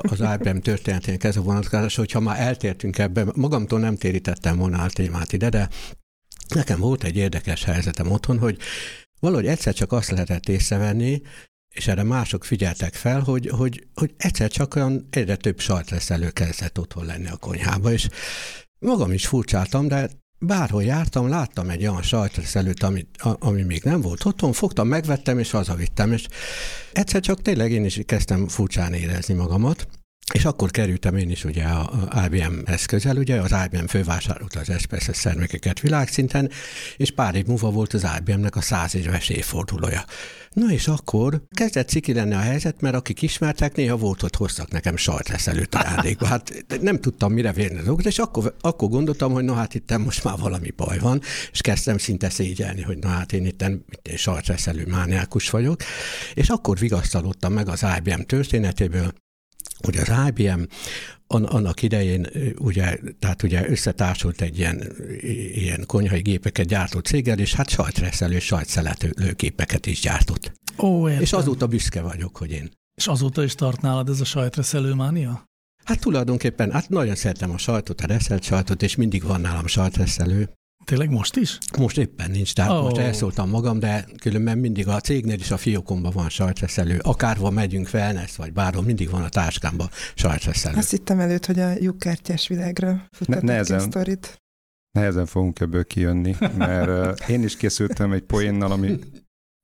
az 0.00 0.20
IBM 0.20 0.56
történetének 0.56 1.24
ez 1.24 1.36
a 1.36 1.42
vonatkozás, 1.42 1.94
hogyha 1.96 2.20
már 2.20 2.40
eltértünk 2.40 2.98
ebbe, 2.98 3.24
magamtól 3.34 3.80
nem 3.80 3.96
térítettem 3.96 4.56
volna 4.56 4.82
a 4.82 4.88
témát 4.88 5.32
ide, 5.32 5.48
de 5.48 5.68
nekem 6.54 6.80
volt 6.80 7.04
egy 7.04 7.16
érdekes 7.16 7.64
helyzetem 7.64 8.10
otthon, 8.10 8.38
hogy 8.38 8.58
valahogy 9.20 9.46
egyszer 9.46 9.74
csak 9.74 9.92
azt 9.92 10.10
lehetett 10.10 10.48
észrevenni, 10.48 11.22
és 11.72 11.86
erre 11.86 12.02
mások 12.02 12.44
figyeltek 12.44 12.94
fel, 12.94 13.20
hogy, 13.20 13.48
hogy, 13.48 13.86
hogy 13.94 14.14
egyszer 14.16 14.50
csak 14.50 14.74
olyan 14.74 15.06
egyre 15.10 15.36
több 15.36 15.60
sajtreszelő 15.60 16.30
kezdett 16.30 16.78
otthon 16.78 17.04
lenni 17.04 17.28
a 17.28 17.36
konyhába, 17.36 17.92
és 17.92 18.08
magam 18.78 19.12
is 19.12 19.26
furcsáltam, 19.26 19.88
de 19.88 20.10
bárhol 20.38 20.84
jártam, 20.84 21.28
láttam 21.28 21.70
egy 21.70 21.86
olyan 21.86 22.02
sajtreszelőt, 22.02 22.82
ami, 22.82 23.06
ami 23.22 23.62
még 23.62 23.82
nem 23.82 24.00
volt 24.00 24.24
otthon, 24.24 24.52
fogtam, 24.52 24.88
megvettem, 24.88 25.38
és 25.38 25.50
hazavittem, 25.50 26.12
és 26.12 26.26
egyszer 26.92 27.20
csak 27.20 27.42
tényleg 27.42 27.70
én 27.70 27.84
is 27.84 28.00
kezdtem 28.06 28.48
furcsán 28.48 28.92
érezni 28.92 29.34
magamat, 29.34 29.86
és 30.32 30.44
akkor 30.44 30.70
kerültem 30.70 31.16
én 31.16 31.30
is 31.30 31.44
ugye 31.44 31.64
a 31.64 32.28
IBM-hez 32.30 32.84
közel, 32.84 33.16
ugye 33.16 33.40
az 33.40 33.54
IBM 33.64 33.84
fővásárolta 33.84 34.60
az 34.60 34.72
SPS 34.78 35.08
szermékeket 35.12 35.80
világszinten, 35.80 36.50
és 36.96 37.10
pár 37.10 37.34
év 37.34 37.46
múlva 37.46 37.70
volt 37.70 37.92
az 37.94 38.06
IBM-nek 38.18 38.56
a 38.56 38.60
száz 38.60 38.94
éves 38.94 39.28
évfordulója. 39.28 40.04
Na 40.52 40.70
és 40.70 40.88
akkor 40.88 41.42
kezdett 41.50 41.88
ciki 41.88 42.12
lenni 42.12 42.34
a 42.34 42.38
helyzet, 42.38 42.80
mert 42.80 42.94
akik 42.94 43.22
ismertek, 43.22 43.76
néha 43.76 43.96
volt, 43.96 44.20
hogy 44.20 44.36
hoztak 44.36 44.70
nekem 44.70 44.96
sajtreszelőt 44.96 45.74
ajándékba. 45.74 46.26
Hát 46.26 46.64
nem 46.80 47.00
tudtam 47.00 47.32
mire 47.32 47.52
vérni 47.52 47.76
dolgokat, 47.76 48.06
és 48.06 48.18
akkor, 48.18 48.54
akkor 48.60 48.88
gondoltam, 48.88 49.32
hogy 49.32 49.44
na 49.44 49.54
hát 49.54 49.74
itt 49.74 49.98
most 49.98 50.24
már 50.24 50.38
valami 50.38 50.70
baj 50.70 50.98
van, 50.98 51.20
és 51.52 51.60
kezdtem 51.60 51.98
szinte 51.98 52.30
szégyelni, 52.30 52.82
hogy 52.82 52.98
na 52.98 53.08
hát 53.08 53.32
én 53.32 53.46
itt 53.46 53.64
sajtreszelő 54.16 54.86
mániákus 54.86 55.50
vagyok, 55.50 55.80
és 56.34 56.48
akkor 56.48 56.78
vigasztalódtam 56.78 57.52
meg 57.52 57.68
az 57.68 57.84
IBM 57.98 58.20
történetéből, 58.20 59.12
hogy 59.84 59.96
az 59.96 60.12
IBM 60.28 60.62
annak 61.26 61.82
idején 61.82 62.26
ugye, 62.58 62.98
tehát 63.18 63.42
ugye 63.42 63.68
összetársult 63.68 64.40
egy 64.40 64.58
ilyen, 64.58 64.92
ilyen 65.54 65.84
konyhai 65.86 66.20
gépeket 66.20 66.66
gyártó 66.66 66.98
céggel, 66.98 67.38
és 67.38 67.54
hát 67.54 67.68
sajtreszelő, 67.68 68.38
sajtszelető 68.38 69.34
gépeket 69.36 69.86
is 69.86 70.00
gyártott. 70.00 70.52
Ó, 70.78 71.08
értem. 71.08 71.22
És 71.22 71.32
azóta 71.32 71.66
büszke 71.66 72.00
vagyok, 72.00 72.36
hogy 72.36 72.50
én. 72.50 72.70
És 72.94 73.06
azóta 73.06 73.42
is 73.42 73.54
tart 73.54 73.80
nálad 73.80 74.08
ez 74.08 74.20
a 74.20 74.24
sajtreszelő 74.24 74.94
mánia? 74.94 75.44
Hát 75.84 76.00
tulajdonképpen, 76.00 76.70
hát 76.70 76.88
nagyon 76.88 77.14
szeretem 77.14 77.50
a 77.50 77.58
sajtot, 77.58 78.00
a 78.00 78.06
reszelt 78.06 78.42
sajtot, 78.42 78.82
és 78.82 78.96
mindig 78.96 79.22
van 79.22 79.40
nálam 79.40 79.66
sajtreszelő. 79.66 80.50
Tényleg 80.84 81.10
most 81.10 81.36
is? 81.36 81.58
Most 81.78 81.98
éppen 81.98 82.30
nincs, 82.30 82.52
tehát 82.54 82.70
oh. 82.70 82.82
most 82.82 82.96
elszóltam 82.96 83.48
magam, 83.48 83.78
de 83.78 84.06
különben 84.20 84.58
mindig 84.58 84.88
a 84.88 85.00
cégnél 85.00 85.38
is 85.38 85.50
a 85.50 85.56
fiókomban 85.56 86.12
van 86.14 86.28
sajtreszelő. 86.28 86.98
Akárva 87.02 87.50
megyünk 87.50 87.88
wellness, 87.92 88.36
vagy 88.36 88.52
bárhol, 88.52 88.82
mindig 88.82 89.10
van 89.10 89.22
a 89.22 89.28
táskámban 89.28 89.88
sajtreszelő. 90.14 90.76
Azt 90.76 90.90
hittem 90.90 91.20
előtt, 91.20 91.46
hogy 91.46 91.60
a 91.60 91.72
lyukkártyás 91.78 92.48
világra 92.48 93.08
futtatok 93.10 93.42
ne, 93.42 93.50
nehezen, 93.50 93.80
sztorit. 93.80 94.42
Nehezen 94.90 95.26
fogunk 95.26 95.60
ebből 95.60 95.84
kijönni, 95.84 96.36
mert 96.56 97.28
én 97.28 97.42
is 97.42 97.56
készültem 97.56 98.12
egy 98.12 98.22
poénnal, 98.22 98.72
ami 98.72 98.98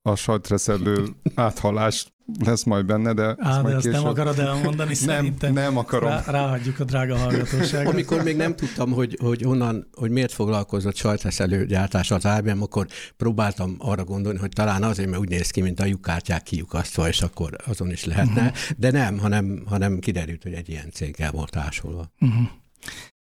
a 0.03 0.15
sajtreszelő 0.15 1.07
áthallás 1.35 2.07
lesz 2.45 2.65
majd 2.65 2.87
benne, 2.87 3.13
de... 3.13 3.37
Á, 3.39 3.63
de 3.63 3.75
azt 3.75 3.85
később... 3.85 3.93
nem 3.93 4.07
akarod 4.07 4.39
elmondani 4.39 4.95
szerintem. 4.95 5.53
Nem, 5.53 5.63
nem 5.63 5.77
akarom. 5.77 6.09
Rá, 6.09 6.23
ráhagyjuk 6.27 6.81
a 6.81 6.85
drága 6.85 7.17
hallgatóságot. 7.17 7.93
Amikor 7.93 8.23
még 8.23 8.37
nem 8.37 8.57
tudtam, 8.57 8.93
hogy, 8.93 9.19
hogy 9.21 9.45
onnan, 9.45 9.89
hogy 9.93 10.11
miért 10.11 10.33
foglalkozott 10.33 10.97
sajtreszelő 10.97 11.67
gyártás 11.67 12.11
az 12.11 12.29
IBM, 12.39 12.63
akkor 12.63 12.87
próbáltam 13.17 13.75
arra 13.79 14.05
gondolni, 14.05 14.39
hogy 14.39 14.49
talán 14.49 14.83
azért, 14.83 15.09
mert 15.09 15.21
úgy 15.21 15.29
néz 15.29 15.51
ki, 15.51 15.61
mint 15.61 15.81
a 15.81 15.85
lyukkártyák 15.85 16.43
kiukasztva, 16.43 17.09
és 17.09 17.23
akkor 17.23 17.57
azon 17.67 17.91
is 17.91 18.05
lehetne, 18.05 18.43
uh-huh. 18.43 18.77
de 18.77 18.91
nem, 18.91 19.19
hanem, 19.19 19.63
hanem 19.67 19.99
kiderült, 19.99 20.43
hogy 20.43 20.53
egy 20.53 20.69
ilyen 20.69 20.91
céggel 20.93 21.31
volt 21.31 21.51
társulva. 21.51 22.13
Uh-huh. 22.21 22.49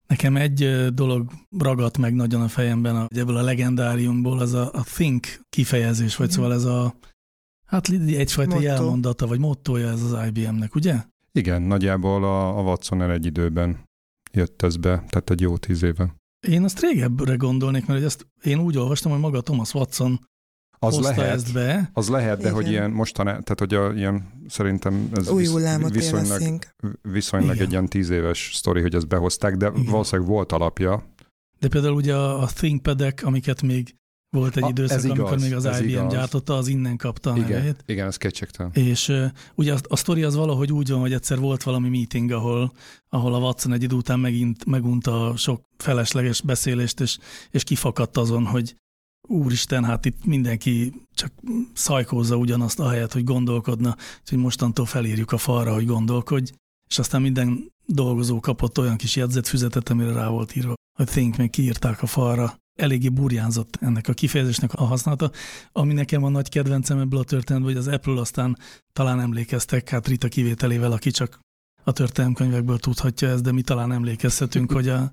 Nekem 0.06 0.36
egy 0.36 0.86
dolog 0.94 1.30
ragadt 1.58 1.98
meg 1.98 2.14
nagyon 2.14 2.42
a 2.42 2.48
fejemben, 2.48 3.08
ebből 3.16 3.36
a 3.36 3.42
legendáriumból, 3.42 4.38
az 4.38 4.52
a, 4.52 4.70
a 4.72 4.84
think 4.94 5.40
kifejezés, 5.48 6.16
vagy 6.16 6.26
mm. 6.26 6.30
szóval 6.30 6.52
ez 6.52 6.64
a, 6.64 6.94
hát 7.66 7.88
egyfajta 8.06 8.54
Motto. 8.54 8.66
jelmondata, 8.66 9.26
vagy 9.26 9.38
mottoja 9.38 9.88
ez 9.88 10.02
az 10.02 10.26
IBM-nek, 10.26 10.74
ugye? 10.74 10.94
Igen, 11.32 11.62
nagyjából 11.62 12.24
a, 12.24 12.58
a 12.58 12.62
Watson 12.62 13.02
el 13.02 13.12
egy 13.12 13.26
időben 13.26 13.84
jött 14.32 14.62
ez 14.62 14.76
be, 14.76 15.04
tehát 15.08 15.30
egy 15.30 15.40
jó 15.40 15.56
tíz 15.56 15.82
éve. 15.82 16.14
Én 16.48 16.64
azt 16.64 16.80
régebbre 16.80 17.34
gondolnék, 17.34 17.86
mert 17.86 18.04
ezt 18.04 18.26
én 18.42 18.58
úgy 18.58 18.76
olvastam, 18.76 19.12
hogy 19.12 19.20
maga 19.20 19.40
Thomas 19.40 19.74
Watson 19.74 20.20
az 20.78 20.98
lehet, 20.98 21.34
ezt 21.34 21.52
be. 21.52 21.90
Az 21.92 22.08
lehet, 22.08 22.36
de 22.36 22.42
Igen. 22.42 22.54
hogy 22.54 22.68
ilyen 22.68 22.90
mostaná, 22.90 23.30
tehát 23.30 23.58
hogy 23.58 23.74
a, 23.74 23.92
ilyen 23.92 24.44
szerintem 24.48 25.10
ez 25.14 25.28
Új 25.28 25.42
visz, 25.42 25.90
viszonylag, 25.90 26.58
viszonylag 27.02 27.58
egy 27.58 27.70
ilyen 27.70 27.86
tíz 27.86 28.10
éves 28.10 28.50
sztori, 28.54 28.80
hogy 28.80 28.94
ezt 28.94 29.08
behozták, 29.08 29.56
de 29.56 29.66
Igen. 29.66 29.84
valószínűleg 29.84 30.30
volt 30.30 30.52
alapja. 30.52 31.04
De 31.58 31.68
például 31.68 31.94
ugye 31.94 32.14
a, 32.14 32.42
a 32.42 32.46
ThinkPad-ek, 32.46 33.22
amiket 33.24 33.62
még 33.62 33.96
volt 34.30 34.56
egy 34.56 34.62
a, 34.62 34.68
időszak, 34.68 35.04
igaz, 35.04 35.18
amikor 35.18 35.38
még 35.38 35.54
az 35.54 35.64
IBM 35.64 35.88
igaz. 35.88 36.12
gyártotta, 36.12 36.56
az 36.56 36.68
innen 36.68 36.96
kapta 36.96 37.32
a 37.32 37.36
igen, 37.36 37.50
nevét. 37.50 37.82
Igen, 37.86 38.06
ez 38.06 38.16
kétségtelen. 38.16 38.72
És 38.72 39.08
uh, 39.08 39.24
ugye 39.54 39.72
a, 39.74 39.78
a 39.88 39.96
sztori 39.96 40.22
az 40.22 40.34
valahogy 40.34 40.72
úgy 40.72 40.90
van, 40.90 41.00
hogy 41.00 41.12
egyszer 41.12 41.38
volt 41.38 41.62
valami 41.62 41.88
meeting, 41.88 42.30
ahol, 42.30 42.72
ahol 43.08 43.34
a 43.34 43.38
Watson 43.38 43.72
egy 43.72 43.82
idő 43.82 43.96
után 43.96 44.20
megint 44.20 44.64
megunta 44.64 45.34
sok 45.36 45.62
felesleges 45.76 46.40
beszélést, 46.40 47.00
és, 47.00 47.18
és 47.50 47.64
kifakadt 47.64 48.16
azon, 48.16 48.46
hogy 48.46 48.76
úristen, 49.28 49.84
hát 49.84 50.04
itt 50.04 50.24
mindenki 50.24 50.92
csak 51.14 51.32
szajkózza 51.72 52.36
ugyanazt 52.36 52.80
a 52.80 52.88
helyet, 52.88 53.12
hogy 53.12 53.24
gondolkodna, 53.24 53.96
hogy 54.24 54.38
mostantól 54.38 54.86
felírjuk 54.86 55.32
a 55.32 55.38
falra, 55.38 55.74
hogy 55.74 55.86
gondolkodj, 55.86 56.52
és 56.88 56.98
aztán 56.98 57.22
minden 57.22 57.72
dolgozó 57.86 58.40
kapott 58.40 58.78
olyan 58.78 58.96
kis 58.96 59.16
jegyzetfüzetet, 59.16 59.88
amire 59.88 60.12
rá 60.12 60.28
volt 60.28 60.56
írva, 60.56 60.74
hogy 60.96 61.06
think, 61.06 61.36
meg 61.36 61.50
kiírták 61.50 62.02
a 62.02 62.06
falra. 62.06 62.56
Eléggé 62.76 63.08
burjánzott 63.08 63.76
ennek 63.80 64.08
a 64.08 64.12
kifejezésnek 64.12 64.72
a 64.72 64.84
használata, 64.84 65.30
ami 65.72 65.92
nekem 65.92 66.24
a 66.24 66.28
nagy 66.28 66.48
kedvencem 66.48 66.98
ebből 66.98 67.20
a 67.20 67.24
történetből, 67.24 67.72
hogy 67.72 67.80
az 67.80 67.94
Apple 67.94 68.20
aztán 68.20 68.58
talán 68.92 69.20
emlékeztek, 69.20 69.88
hát 69.88 70.06
Rita 70.06 70.28
kivételével, 70.28 70.92
aki 70.92 71.10
csak 71.10 71.38
a 71.84 71.92
történelmkönyvekből 71.92 72.78
tudhatja 72.78 73.28
ezt, 73.28 73.42
de 73.42 73.52
mi 73.52 73.62
talán 73.62 73.92
emlékezhetünk, 73.92 74.72
hogy 74.72 74.88
a 74.88 75.12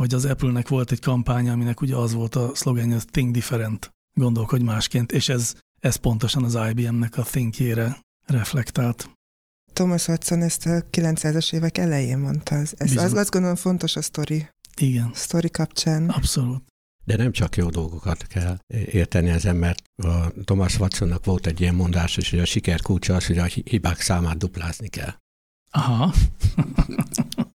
hogy 0.00 0.14
az 0.14 0.24
Apple-nek 0.24 0.68
volt 0.68 0.90
egy 0.90 1.00
kampánya, 1.00 1.52
aminek 1.52 1.80
ugye 1.80 1.96
az 1.96 2.12
volt 2.12 2.34
a 2.34 2.54
szlogenje, 2.54 2.94
hogy 2.94 3.04
Think 3.10 3.32
Different, 3.32 3.90
gondolkodj 4.14 4.62
másként, 4.62 5.12
és 5.12 5.28
ez, 5.28 5.54
ez 5.80 5.96
pontosan 5.96 6.44
az 6.44 6.58
IBM-nek 6.70 7.16
a 7.16 7.22
thinkjére 7.22 8.00
reflektált. 8.26 9.10
Thomas 9.72 10.08
Watson 10.08 10.42
ezt 10.42 10.66
a 10.66 10.70
900-as 10.70 11.54
évek 11.54 11.78
elején 11.78 12.18
mondta. 12.18 12.54
Ez, 12.54 12.72
ez 12.76 12.96
az, 12.96 13.12
azt 13.12 13.30
gondolom 13.30 13.56
fontos 13.56 13.96
a 13.96 14.02
sztori. 14.02 14.48
Igen. 14.76 15.10
Sztori 15.14 15.50
kapcsán. 15.50 16.08
Abszolút. 16.08 16.62
De 17.04 17.16
nem 17.16 17.32
csak 17.32 17.56
jó 17.56 17.68
dolgokat 17.68 18.26
kell 18.26 18.58
érteni 18.68 19.28
ezen, 19.28 19.56
mert 19.56 19.82
a 19.96 20.32
Thomas 20.44 20.78
Watsonnak 20.78 21.24
volt 21.24 21.46
egy 21.46 21.60
ilyen 21.60 21.74
mondás, 21.74 22.30
hogy 22.30 22.38
a 22.38 22.44
siker 22.44 22.80
kulcsa 22.80 23.14
az, 23.14 23.26
hogy 23.26 23.38
a 23.38 23.44
hibák 23.44 24.00
számát 24.00 24.36
duplázni 24.36 24.88
kell. 24.88 25.14
Aha. 25.70 26.14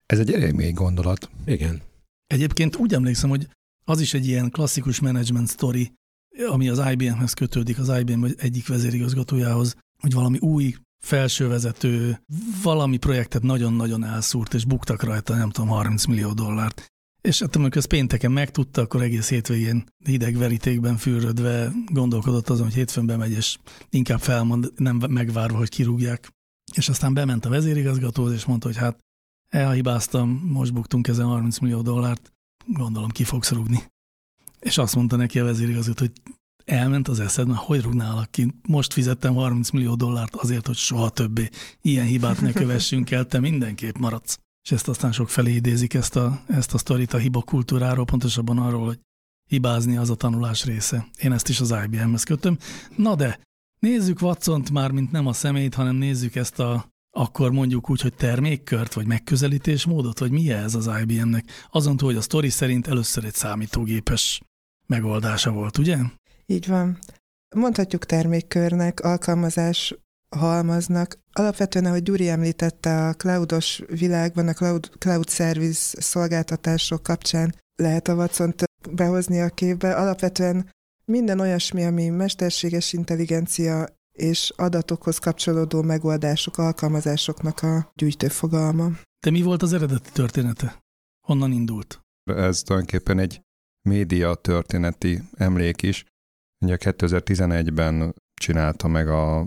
Ez 0.06 0.18
egy 0.18 0.32
elég 0.32 0.75
gondolat. 0.75 1.30
Igen. 1.44 1.80
Egyébként 2.26 2.76
úgy 2.76 2.94
emlékszem, 2.94 3.30
hogy 3.30 3.49
az 3.85 4.00
is 4.00 4.14
egy 4.14 4.26
ilyen 4.26 4.50
klasszikus 4.50 5.00
management 5.00 5.50
story, 5.50 5.92
ami 6.49 6.68
az 6.68 6.90
IBM-hez 6.90 7.32
kötődik, 7.32 7.78
az 7.78 7.99
IBM 7.99 8.25
egyik 8.37 8.68
vezérigazgatójához, 8.68 9.76
hogy 10.02 10.12
valami 10.12 10.38
új 10.38 10.75
felsővezető 11.02 12.23
valami 12.62 12.97
projektet 12.97 13.42
nagyon-nagyon 13.42 14.04
elszúrt, 14.04 14.54
és 14.54 14.64
buktak 14.64 15.02
rajta, 15.02 15.35
nem 15.37 15.50
tudom, 15.50 15.68
30 15.68 16.04
millió 16.04 16.32
dollárt. 16.32 16.87
És 17.20 17.40
hát 17.40 17.56
amikor 17.56 17.76
ezt 17.76 17.86
pénteken 17.86 18.32
megtudta, 18.32 18.80
akkor 18.80 19.02
egész 19.02 19.28
hétvégén 19.28 19.84
hideg 20.04 20.36
verítékben 20.36 20.96
fűrödve 20.96 21.72
gondolkodott 21.86 22.48
azon, 22.48 22.64
hogy 22.64 22.74
hétfőn 22.74 23.06
bemegy, 23.06 23.32
és 23.32 23.58
inkább 23.90 24.20
felmond, 24.20 24.72
nem 24.76 24.96
megvárva, 25.08 25.56
hogy 25.56 25.68
kirúgják. 25.68 26.32
És 26.74 26.88
aztán 26.88 27.14
bement 27.14 27.44
a 27.44 27.48
vezérigazgatóhoz, 27.48 28.32
és 28.32 28.44
mondta, 28.44 28.66
hogy 28.66 28.76
hát 28.76 28.98
elhibáztam, 29.48 30.28
most 30.30 30.72
buktunk 30.72 31.08
ezen 31.08 31.26
30 31.26 31.58
millió 31.58 31.82
dollárt, 31.82 32.32
gondolom 32.66 33.08
ki 33.08 33.24
fogsz 33.24 33.50
rúgni. 33.50 33.82
És 34.60 34.78
azt 34.78 34.94
mondta 34.94 35.16
neki 35.16 35.38
a 35.38 35.44
vezérigazgató, 35.44 36.04
hogy 36.04 36.34
elment 36.64 37.08
az 37.08 37.20
eszed, 37.20 37.46
mert 37.46 37.60
hogy 37.60 37.82
rúgnálak 37.82 38.30
ki? 38.30 38.54
Most 38.68 38.92
fizettem 38.92 39.34
30 39.34 39.70
millió 39.70 39.94
dollárt 39.94 40.34
azért, 40.34 40.66
hogy 40.66 40.76
soha 40.76 41.10
többé 41.10 41.48
ilyen 41.82 42.06
hibát 42.06 42.40
ne 42.40 42.52
kövessünk 42.52 43.10
el, 43.10 43.26
te 43.26 43.40
mindenképp 43.40 43.96
maradsz. 43.96 44.38
És 44.62 44.73
ezt 44.73 44.88
aztán 44.88 45.12
sok 45.12 45.29
felé 45.29 45.55
idézik 45.55 45.95
ezt 45.95 46.17
a, 46.17 46.43
ezt 46.47 46.75
a 46.75 46.79
sztorit 46.79 47.12
a 47.12 47.19
hiba 47.19 47.43
kultúráról, 47.43 48.05
pontosabban 48.05 48.59
arról, 48.59 48.87
hogy 48.87 49.00
hibázni 49.50 49.97
az 49.97 50.11
a 50.11 50.14
tanulás 50.14 50.64
része. 50.64 51.09
Én 51.19 51.33
ezt 51.33 51.49
is 51.49 51.61
az 51.61 51.75
IBM-hez 51.85 52.25
kötöm. 52.25 52.59
Na 52.97 53.14
de, 53.14 53.40
nézzük 53.79 54.23
Watsont 54.23 54.71
már, 54.71 54.90
mint 54.90 55.11
nem 55.11 55.26
a 55.26 55.33
szemét, 55.33 55.75
hanem 55.75 55.97
nézzük 55.97 56.35
ezt 56.35 56.59
a 56.59 56.88
akkor 57.11 57.52
mondjuk 57.52 57.90
úgy, 57.90 58.00
hogy 58.00 58.14
termékkört, 58.14 58.95
vagy 58.95 59.07
megközelítésmódot, 59.07 60.19
vagy 60.19 60.31
mi 60.31 60.50
ez 60.50 60.75
az 60.75 60.90
IBM-nek? 61.00 61.45
Azon 61.71 61.97
túl, 61.97 62.09
hogy 62.09 62.19
a 62.19 62.23
sztori 62.23 62.49
szerint 62.49 62.87
először 62.87 63.25
egy 63.25 63.35
számítógépes 63.35 64.40
megoldása 64.87 65.50
volt, 65.50 65.79
ugye? 65.79 65.99
Így 66.47 66.67
van. 66.67 66.99
Mondhatjuk 67.55 68.07
termékkörnek, 68.07 69.00
alkalmazás 69.00 69.95
halmaznak. 70.37 71.18
Alapvetően, 71.32 71.84
ahogy 71.84 72.02
Gyuri 72.02 72.28
említette, 72.28 73.06
a 73.08 73.14
cloudos 73.14 73.82
világban, 73.88 74.49
a 74.49 74.52
cloud, 74.52 74.90
cloud 74.99 75.28
service 75.30 76.00
szolgáltatások 76.00 77.02
kapcsán 77.02 77.54
lehet 77.76 78.08
a 78.08 78.14
watson 78.14 78.54
behozni 78.90 79.40
a 79.40 79.49
képbe. 79.49 79.94
Alapvetően 79.94 80.70
Minden 81.10 81.40
olyasmi, 81.40 81.84
ami 81.84 82.08
mesterséges 82.08 82.92
intelligencia 82.92 83.88
és 84.18 84.52
adatokhoz 84.56 85.18
kapcsolódó 85.18 85.82
megoldások, 85.82 86.58
alkalmazásoknak 86.58 87.62
a 87.62 87.92
gyűjtőfogalma. 87.94 88.90
De 89.20 89.30
mi 89.30 89.42
volt 89.42 89.62
az 89.62 89.72
eredeti 89.72 90.10
története? 90.12 90.82
Honnan 91.26 91.52
indult? 91.52 92.00
Ez 92.25 92.62
tulajdonképpen 92.62 93.18
egy 93.18 93.40
média 93.88 94.34
történeti 94.34 95.22
emlék 95.37 95.82
is. 95.82 96.04
Ugye 96.64 96.76
2011-ben 96.80 98.14
csinálta 98.34 98.88
meg 98.88 99.08
a, 99.08 99.46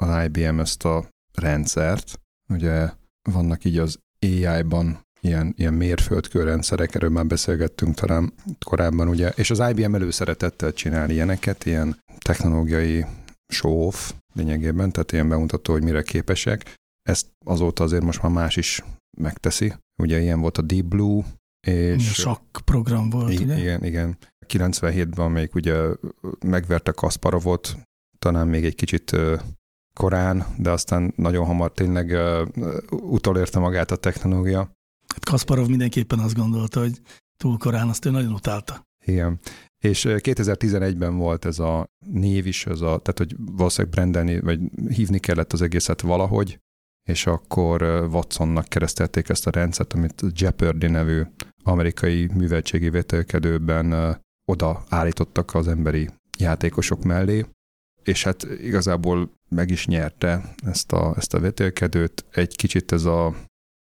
az 0.00 0.24
IBM 0.24 0.58
ezt 0.58 0.84
a 0.84 1.08
rendszert. 1.34 2.20
Ugye 2.48 2.90
vannak 3.30 3.64
így 3.64 3.78
az 3.78 3.98
AI-ban 4.20 5.04
ilyen, 5.20 5.54
ilyen 5.56 5.74
mérföldkő 5.74 6.42
rendszerek, 6.42 6.94
erről 6.94 7.10
már 7.10 7.26
beszélgettünk 7.26 7.94
talán 7.94 8.32
korábban, 8.64 9.08
ugye, 9.08 9.28
és 9.28 9.50
az 9.50 9.62
IBM 9.70 9.94
előszeretettel 9.94 10.72
csinál 10.72 11.10
ilyeneket, 11.10 11.64
ilyen 11.64 11.98
technológiai 12.18 13.04
show-off 13.52 14.12
lényegében, 14.34 14.92
tehát 14.92 15.12
ilyen 15.12 15.28
bemutató, 15.28 15.72
hogy 15.72 15.82
mire 15.82 16.02
képesek. 16.02 16.74
Ezt 17.02 17.26
azóta 17.44 17.84
azért 17.84 18.04
most 18.04 18.22
már 18.22 18.32
más 18.32 18.56
is 18.56 18.84
megteszi. 19.18 19.74
Ugye 20.02 20.20
ilyen 20.20 20.40
volt 20.40 20.58
a 20.58 20.62
Deep 20.62 20.84
Blue, 20.84 21.24
és... 21.66 22.12
Sakk 22.12 22.58
program 22.64 23.10
volt, 23.10 23.32
igen, 23.32 23.44
ugye? 23.44 23.58
Igen, 23.58 23.84
igen. 23.84 24.18
97-ben 24.48 25.30
még 25.30 25.50
ugye 25.54 25.88
megverte 26.44 26.92
Kasparovot, 26.92 27.76
talán 28.18 28.48
még 28.48 28.64
egy 28.64 28.74
kicsit 28.74 29.16
korán, 29.96 30.46
de 30.58 30.70
aztán 30.70 31.12
nagyon 31.16 31.46
hamar 31.46 31.72
tényleg 31.72 32.16
utolérte 32.90 33.58
magát 33.58 33.90
a 33.90 33.96
technológia. 33.96 34.58
Hát 35.14 35.24
Kasparov 35.24 35.68
mindenképpen 35.68 36.18
azt 36.18 36.34
gondolta, 36.34 36.80
hogy 36.80 37.00
túl 37.36 37.58
korán, 37.58 37.88
azt 37.88 38.04
ő 38.04 38.10
nagyon 38.10 38.32
utálta. 38.32 38.84
Igen. 39.04 39.38
És 39.84 40.04
2011-ben 40.08 41.16
volt 41.16 41.44
ez 41.44 41.58
a 41.58 41.86
név 42.06 42.46
is, 42.46 42.66
ez 42.66 42.80
a, 42.80 42.98
tehát 42.98 43.18
hogy 43.18 43.36
valószínűleg 43.38 43.94
brendelni, 43.94 44.40
vagy 44.40 44.60
hívni 44.88 45.18
kellett 45.18 45.52
az 45.52 45.62
egészet 45.62 46.00
valahogy, 46.00 46.58
és 47.08 47.26
akkor 47.26 47.82
Watsonnak 48.12 48.68
keresztelték 48.68 49.28
ezt 49.28 49.46
a 49.46 49.50
rendszert, 49.50 49.92
amit 49.92 50.22
Jeopardy 50.34 50.86
nevű 50.86 51.22
amerikai 51.62 52.30
műveltségi 52.34 52.90
vetélkedőben 52.90 54.18
oda 54.44 54.84
állítottak 54.88 55.54
az 55.54 55.68
emberi 55.68 56.10
játékosok 56.38 57.04
mellé, 57.04 57.46
és 58.06 58.24
hát 58.24 58.46
igazából 58.62 59.30
meg 59.48 59.70
is 59.70 59.86
nyerte 59.86 60.54
ezt 60.64 60.92
a, 60.92 61.14
ezt 61.16 61.34
a 61.34 61.40
vetélkedőt. 61.40 62.24
Egy 62.30 62.56
kicsit 62.56 62.92
ez 62.92 63.04
a 63.04 63.34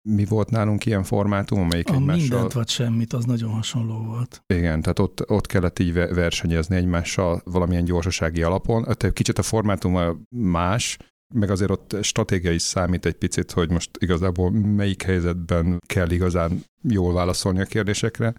mi 0.09 0.25
volt 0.25 0.51
nálunk 0.51 0.87
ilyen 0.87 1.03
formátum, 1.03 1.61
amelyik 1.61 1.89
a 1.89 1.93
egymással... 1.93 2.29
mindent 2.29 2.53
vagy 2.53 2.69
semmit, 2.69 3.13
az 3.13 3.25
nagyon 3.25 3.51
hasonló 3.51 4.05
volt. 4.05 4.43
Igen, 4.47 4.81
tehát 4.81 4.99
ott, 4.99 5.31
ott 5.31 5.47
kellett 5.47 5.79
így 5.79 5.93
versenyezni 5.93 6.77
egymással 6.77 7.41
valamilyen 7.45 7.85
gyorsasági 7.85 8.43
alapon. 8.43 8.85
Ott 8.89 9.13
kicsit 9.13 9.39
a 9.39 9.43
formátum 9.43 10.27
más, 10.37 10.99
meg 11.35 11.51
azért 11.51 11.71
ott 11.71 11.97
stratégia 12.03 12.53
is 12.53 12.63
számít 12.63 13.07
egy 13.07 13.15
picit, 13.15 13.51
hogy 13.51 13.71
most 13.71 13.91
igazából 13.99 14.51
melyik 14.51 15.03
helyzetben 15.03 15.79
kell 15.87 16.11
igazán 16.11 16.65
jól 16.83 17.13
válaszolni 17.13 17.61
a 17.61 17.65
kérdésekre. 17.65 18.31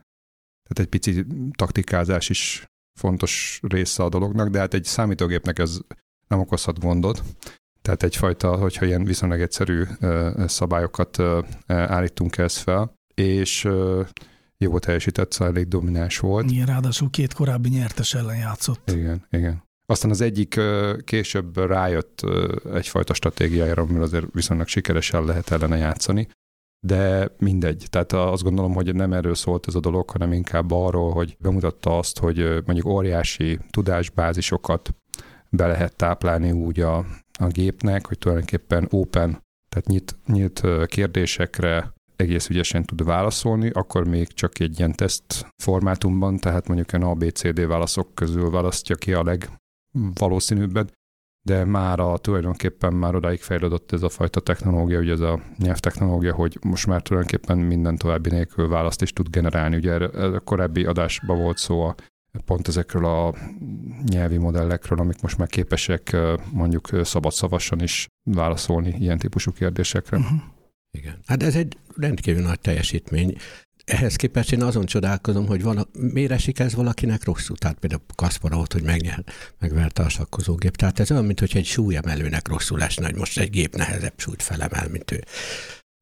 Tehát 0.64 0.80
egy 0.80 0.88
pici 0.88 1.26
taktikázás 1.56 2.30
is 2.30 2.66
fontos 2.94 3.60
része 3.62 4.04
a 4.04 4.10
dolognak, 4.10 4.50
de 4.50 4.60
hát 4.60 4.74
egy 4.74 4.84
számítógépnek 4.84 5.60
ez 5.60 5.78
nem 6.28 6.40
okozhat 6.40 6.80
gondot. 6.80 7.24
Tehát 7.82 8.04
egyfajta, 8.04 8.56
hogyha 8.56 8.86
ilyen 8.86 9.04
viszonylag 9.04 9.42
egyszerű 9.42 9.84
szabályokat 10.46 11.22
állítunk 11.68 12.38
ezt 12.38 12.58
fel, 12.58 12.94
és 13.14 13.70
jó 14.58 14.80
teljesített, 14.80 15.32
szóval 15.32 15.54
elég 15.54 15.68
domináns 15.68 16.20
volt. 16.20 16.52
Igen, 16.52 16.66
ráadásul 16.66 17.10
két 17.10 17.34
korábbi 17.34 17.70
nyertes 17.70 18.14
ellen 18.14 18.38
játszott. 18.38 18.92
Igen, 18.92 19.26
igen. 19.30 19.64
Aztán 19.86 20.12
az 20.12 20.22
egyik 20.22 20.60
később 21.04 21.58
rájött 21.58 22.22
egyfajta 22.74 23.14
stratégiájára, 23.14 23.82
amivel 23.82 24.02
azért 24.02 24.26
viszonylag 24.32 24.68
sikeresen 24.68 25.26
lehet 25.26 25.52
ellene 25.52 25.78
játszani, 25.78 26.28
de 26.86 27.32
mindegy. 27.38 27.86
Tehát 27.90 28.14
azt 28.14 28.44
gondolom, 28.44 28.74
hogy 28.74 28.96
nem 28.96 29.14
erről 29.14 29.36
szólt 29.36 29.68
ez 29.68 29.76
a 29.76 29.80
dolog, 29.80 30.10
hanem 30.10 30.34
inkább 30.34 30.72
arról, 30.72 31.12
hogy 31.12 31.38
bemutatta 31.40 31.98
azt, 31.98 32.20
hogy 32.20 32.38
mondjuk 32.66 32.86
óriási 32.86 33.60
tudásbázisokat 33.70 34.96
be 35.50 35.68
lehet 35.68 35.96
táplálni 35.96 36.52
úgy 36.52 36.80
a, 36.80 36.98
a 37.40 37.48
gépnek, 37.48 38.08
hogy 38.08 38.18
tulajdonképpen 38.18 38.88
open, 38.90 39.42
tehát 39.70 39.88
nyit, 39.88 40.16
nyit 40.26 40.62
kérdésekre 40.86 41.94
egész 42.16 42.50
ügyesen 42.50 42.84
tud 42.84 43.04
válaszolni, 43.04 43.70
akkor 43.70 44.08
még 44.08 44.28
csak 44.28 44.60
egy 44.60 44.80
ilyen 44.80 44.94
teszt 44.94 45.48
formátumban, 45.64 46.38
tehát 46.38 46.68
mondjuk 46.68 46.94
egy 46.94 47.02
ABCD 47.02 47.68
válaszok 47.68 48.16
közül 48.16 48.50
választja 48.50 48.96
ki 48.96 49.14
a 49.14 49.24
legvalószínűbbet, 49.24 50.92
de 51.46 51.66
már 51.66 52.00
a, 52.00 52.18
tulajdonképpen 52.18 52.94
már 52.94 53.16
odáig 53.16 53.42
fejlődött 53.42 53.92
ez 53.92 54.04
a 54.04 54.10
fajta 54.10 54.40
technológia, 54.40 55.00
ugye 55.00 55.12
ez 55.12 55.20
a 55.20 55.42
nyelvtechnológia, 55.58 56.34
hogy 56.34 56.58
most 56.62 56.88
már 56.88 57.02
tulajdonképpen 57.02 57.58
minden 57.58 57.98
további 57.98 58.30
nélkül 58.30 58.68
választ 58.68 59.02
is 59.02 59.14
tud 59.14 59.30
generálni. 59.30 59.76
Ugye 59.76 59.94
a 59.94 60.40
korábbi 60.40 60.86
adásban 60.86 61.38
volt 61.38 61.58
szó 61.58 61.82
a, 61.82 61.96
pont 62.46 62.68
ezekről 62.68 63.06
a 63.06 63.34
nyelvi 64.06 64.38
modellekről, 64.38 65.00
amik 65.00 65.22
most 65.22 65.38
már 65.38 65.48
képesek 65.48 66.16
mondjuk 66.52 66.90
szabadszavasan 67.02 67.82
is 67.82 68.08
válaszolni 68.24 68.96
ilyen 69.00 69.18
típusú 69.18 69.52
kérdésekre. 69.52 70.18
Uh-huh. 70.18 70.40
Igen. 70.92 71.20
Hát 71.26 71.44
ez 71.44 71.56
egy 71.56 71.78
rendkívül 71.96 72.44
nagy 72.44 72.60
teljesítmény 72.60 73.38
ehhez 73.86 74.16
képest 74.16 74.52
én 74.52 74.64
azon 74.64 74.86
csodálkozom, 74.86 75.46
hogy 75.46 75.64
van, 75.64 75.88
miért 75.92 76.32
esik 76.32 76.60
ez 76.60 76.74
valakinek 76.74 77.24
rosszul. 77.24 77.58
Tehát 77.58 77.80
például 77.80 78.02
Kasparovot, 78.16 78.74
hogy 78.74 78.84
megnyer, 78.84 79.24
megverte 79.60 80.04
a 80.04 80.10
sakkozógép. 80.10 80.76
Tehát 80.76 81.00
ez 81.00 81.12
olyan, 81.12 81.26
mintha 81.26 81.58
egy 81.58 81.66
súlyemelőnek 81.66 82.48
rosszul 82.48 82.82
esne, 82.82 83.06
hogy 83.06 83.16
most 83.16 83.40
egy 83.40 83.50
gép 83.50 83.76
nehezebb 83.76 84.14
súlyt 84.18 84.42
felemel, 84.44 84.88
mint 84.90 85.12
ő. 85.12 85.24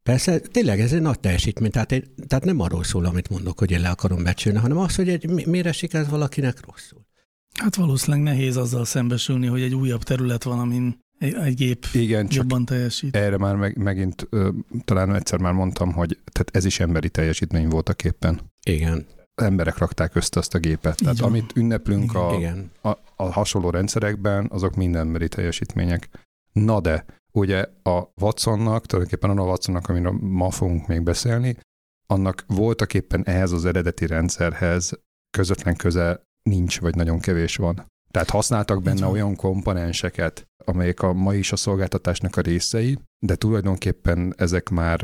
Persze, 0.04 0.40
tényleg 0.40 0.80
ez 0.80 0.94
egy 0.94 1.02
nagy 1.02 1.20
teljesítmény, 1.20 1.72
tehát, 1.72 1.92
egy, 1.92 2.10
tehát 2.28 2.46
nem 2.46 2.60
arról 2.60 2.84
szól, 2.84 3.06
amit 3.06 3.30
mondok, 3.30 3.60
hogy 3.60 3.72
én 3.72 3.82
le 3.82 3.90
akarom 3.90 4.24
becsülni, 4.24 4.58
hanem 4.58 4.78
az, 4.78 4.96
hogy 4.96 5.10
egy, 5.10 5.46
miért 5.46 5.66
esik 5.66 5.94
ez 5.94 6.10
valakinek 6.10 6.66
rosszul. 6.66 7.06
Hát 7.60 7.76
valószínűleg 7.76 8.24
nehéz 8.24 8.58
azzal 8.58 8.86
szembesülni, 8.86 9.48
hogy 9.48 9.62
egy 9.62 9.76
újabb 9.76 10.04
terület 10.04 10.44
van, 10.44 10.60
amin 10.60 11.00
egy 11.22 11.56
gép 11.56 11.86
Igen, 11.94 12.28
csak 12.28 12.42
jobban 12.42 12.66
teljesít. 12.66 13.16
Erre 13.16 13.38
már 13.38 13.56
meg, 13.56 13.78
megint 13.78 14.28
ö, 14.30 14.50
talán 14.84 15.16
egyszer 15.16 15.40
már 15.40 15.54
mondtam, 15.54 15.92
hogy 15.94 16.18
tehát 16.32 16.50
ez 16.52 16.66
is 16.66 16.80
emberi 16.80 17.10
teljesítmény 17.10 17.68
volt 17.68 17.90
a 17.90 17.94
képen. 17.94 18.52
Igen. 18.66 19.06
Emberek 19.36 19.78
rakták 19.78 20.16
össze 20.16 20.40
azt 20.40 20.54
a 20.54 20.60
gépet. 20.60 20.96
Tehát 20.96 21.16
Igen. 21.16 21.28
amit 21.28 21.52
ünneplünk 21.56 22.16
a, 22.16 22.34
Igen. 22.38 22.72
A, 22.82 22.90
a 23.16 23.32
hasonló 23.32 23.70
rendszerekben, 23.70 24.48
azok 24.52 24.76
mind 24.76 24.96
emberi 24.96 25.28
teljesítmények. 25.28 26.10
Na 26.52 26.80
de, 26.80 27.06
ugye 27.32 27.66
a 27.84 28.12
Watsonnak, 28.22 28.86
tulajdonképpen 28.86 29.38
a 29.38 29.44
Watsonnak, 29.44 29.90
amiről 29.90 30.12
ma 30.22 30.50
fogunk 30.50 30.88
még 30.88 31.04
beszélni, 31.04 31.58
annak 32.08 32.44
voltak 32.48 32.94
éppen 32.94 33.26
ehhez 33.26 33.52
az 33.52 33.66
eredeti 33.66 34.06
rendszerhez 34.06 35.00
közvetlen 35.38 35.76
köze 35.76 36.24
nincs, 36.44 36.80
vagy 36.80 36.96
nagyon 36.96 37.20
kevés 37.20 37.56
van. 37.56 37.91
Tehát 38.12 38.30
használtak 38.30 38.84
benne 38.84 39.06
olyan 39.06 39.36
komponenseket, 39.36 40.48
amelyek 40.66 41.02
a 41.02 41.14
mai 41.14 41.38
is 41.38 41.52
a 41.52 41.56
szolgáltatásnak 41.56 42.36
a 42.36 42.42
részei, 42.42 42.98
de 43.20 43.36
tulajdonképpen 43.36 44.34
ezek 44.38 44.70
már 44.70 45.00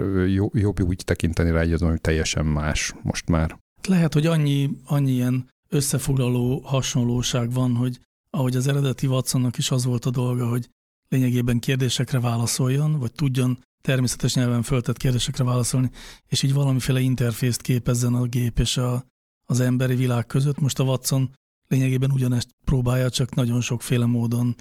jobb 0.53 0.81
úgy 0.81 1.01
tekinteni 1.05 1.51
rá, 1.51 1.65
hogy 1.79 2.01
teljesen 2.01 2.45
más 2.45 2.93
most 3.01 3.29
már. 3.29 3.59
Lehet, 3.87 4.13
hogy 4.13 4.25
annyi, 4.25 4.69
annyi 4.85 5.11
ilyen 5.11 5.49
összefoglaló 5.69 6.59
hasonlóság 6.59 7.51
van, 7.51 7.75
hogy 7.75 7.99
ahogy 8.29 8.55
az 8.55 8.67
eredeti 8.67 9.07
Watsonnak 9.07 9.57
is 9.57 9.71
az 9.71 9.85
volt 9.85 10.05
a 10.05 10.09
dolga, 10.09 10.49
hogy 10.49 10.69
lényegében 11.09 11.59
kérdésekre 11.59 12.19
válaszoljon, 12.19 12.99
vagy 12.99 13.11
tudjon 13.11 13.59
természetes 13.81 14.33
nyelven 14.33 14.61
föltett 14.61 14.97
kérdésekre 14.97 15.43
válaszolni, 15.43 15.91
és 16.27 16.43
így 16.43 16.53
valamiféle 16.53 16.99
interfészt 16.99 17.61
képezzen 17.61 18.13
a 18.13 18.25
gép 18.25 18.59
és 18.59 18.77
a, 18.77 19.05
az 19.45 19.59
emberi 19.59 19.95
világ 19.95 20.25
között. 20.25 20.59
Most 20.59 20.79
a 20.79 20.83
Watson 20.83 21.33
lényegében 21.67 22.11
ugyanezt 22.11 22.49
próbálja, 22.65 23.09
csak 23.09 23.35
nagyon 23.35 23.61
sokféle 23.61 24.05
módon 24.05 24.55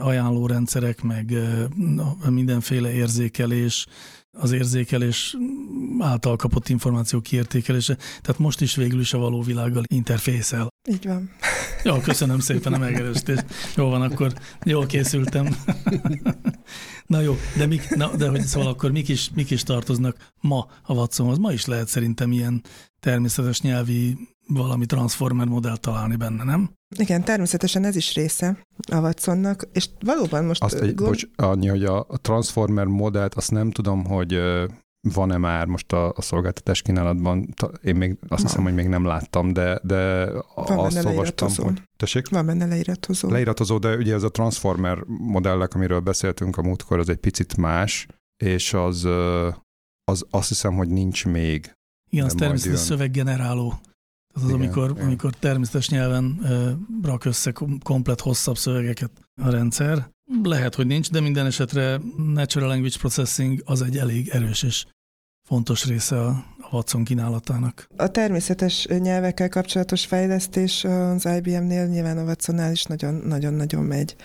ajánlórendszerek, 0.00 1.02
meg 1.02 1.32
mindenféle 2.28 2.92
érzékelés, 2.92 3.86
az 4.30 4.52
érzékelés 4.52 5.36
által 5.98 6.36
kapott 6.36 6.68
információ 6.68 7.20
kiértékelése. 7.20 7.94
Tehát 7.94 8.38
most 8.38 8.60
is 8.60 8.74
végül 8.74 9.00
is 9.00 9.12
a 9.12 9.18
való 9.18 9.42
világgal 9.42 9.82
interfészel. 9.86 10.68
Így 10.88 11.06
van. 11.06 11.30
Jó, 11.84 11.96
köszönöm 11.96 12.38
szépen 12.38 12.72
a 12.72 12.78
megerősítést. 12.78 13.44
Jó 13.76 13.88
van, 13.88 14.02
akkor 14.02 14.32
jól 14.64 14.86
készültem. 14.86 15.48
Na 17.06 17.20
jó, 17.20 17.36
de, 17.56 17.66
mik, 17.66 17.96
na, 17.96 18.16
de 18.16 18.28
hogy 18.28 18.40
szóval 18.40 18.68
akkor 18.68 18.90
mik 18.90 19.08
is, 19.08 19.30
mik 19.34 19.50
is 19.50 19.62
tartoznak 19.62 20.16
ma 20.40 20.66
a 20.82 20.92
Watsonhoz? 20.92 21.38
Ma 21.38 21.52
is 21.52 21.66
lehet 21.66 21.88
szerintem 21.88 22.32
ilyen 22.32 22.62
természetes 23.00 23.60
nyelvi 23.60 24.16
valami 24.46 24.86
transformer 24.86 25.46
modellt 25.46 25.80
találni 25.80 26.16
benne, 26.16 26.44
nem? 26.44 26.70
Igen, 26.98 27.24
természetesen 27.24 27.84
ez 27.84 27.96
is 27.96 28.14
része 28.14 28.66
a 28.90 29.00
Watsonnak, 29.00 29.68
és 29.72 29.88
valóban 30.00 30.44
most... 30.44 30.62
Azt 30.62 30.74
egy, 30.74 30.94
gond... 30.94 31.10
bocs, 31.10 31.22
annyi, 31.36 31.66
hogy 31.66 31.84
a, 31.84 31.98
a 31.98 32.18
transformer 32.20 32.86
modellt 32.86 33.34
azt 33.34 33.50
nem 33.50 33.70
tudom, 33.70 34.04
hogy 34.04 34.40
van-e 35.00 35.36
már 35.36 35.66
most 35.66 35.92
a, 35.92 36.12
a 36.16 36.22
szolgáltatás 36.22 36.82
kínálatban, 36.82 37.54
én 37.82 37.96
még 37.96 38.10
azt 38.20 38.28
van. 38.28 38.38
hiszem, 38.40 38.62
hogy 38.62 38.74
még 38.74 38.88
nem 38.88 39.04
láttam, 39.04 39.52
de, 39.52 39.80
de 39.82 40.30
van 40.54 40.78
azt 40.78 41.04
olvastam, 41.04 41.48
hogy... 41.56 41.82
Tessék? 41.96 42.28
Van 42.28 42.46
benne 42.46 42.66
leiratozó. 42.66 43.30
Leiratozó, 43.30 43.78
de 43.78 43.96
ugye 43.96 44.14
ez 44.14 44.22
a 44.22 44.30
Transformer 44.30 44.98
modellek, 45.06 45.74
amiről 45.74 46.00
beszéltünk 46.00 46.56
a 46.56 46.62
múltkor, 46.62 46.98
az 46.98 47.08
egy 47.08 47.16
picit 47.16 47.56
más, 47.56 48.06
és 48.44 48.74
az, 48.74 49.04
az 50.04 50.26
azt 50.30 50.48
hiszem, 50.48 50.74
hogy 50.74 50.88
nincs 50.88 51.26
még. 51.26 51.72
Igen, 52.10 52.24
az 52.24 52.34
természetesen 52.34 52.84
szöveggeneráló. 52.84 53.80
Az, 54.34 54.44
az 54.44 54.52
amikor, 54.52 54.90
igen. 54.90 55.04
amikor 55.04 55.34
természetes 55.34 55.88
nyelven 55.88 56.40
rak 57.02 57.24
össze 57.24 57.52
komplet 57.82 58.20
hosszabb 58.20 58.56
szövegeket 58.56 59.10
a 59.42 59.50
rendszer. 59.50 60.10
Lehet, 60.42 60.74
hogy 60.74 60.86
nincs, 60.86 61.10
de 61.10 61.20
minden 61.20 61.46
esetre 61.46 62.00
Natural 62.16 62.68
Language 62.68 62.98
Processing 62.98 63.62
az 63.64 63.82
egy 63.82 63.96
elég 63.96 64.28
erős 64.28 64.62
és 64.62 64.86
fontos 65.48 65.86
része 65.86 66.20
a 66.20 66.44
Watson 66.70 67.04
kínálatának. 67.04 67.86
A 67.96 68.10
természetes 68.10 68.86
nyelvekkel 68.86 69.48
kapcsolatos 69.48 70.06
fejlesztés 70.06 70.84
az 70.84 71.24
IBM-nél 71.24 71.86
nyilván 71.86 72.18
a 72.18 72.22
Watsonnál 72.22 72.72
is 72.72 72.84
nagyon-nagyon 72.84 73.84
megy. 73.84 74.16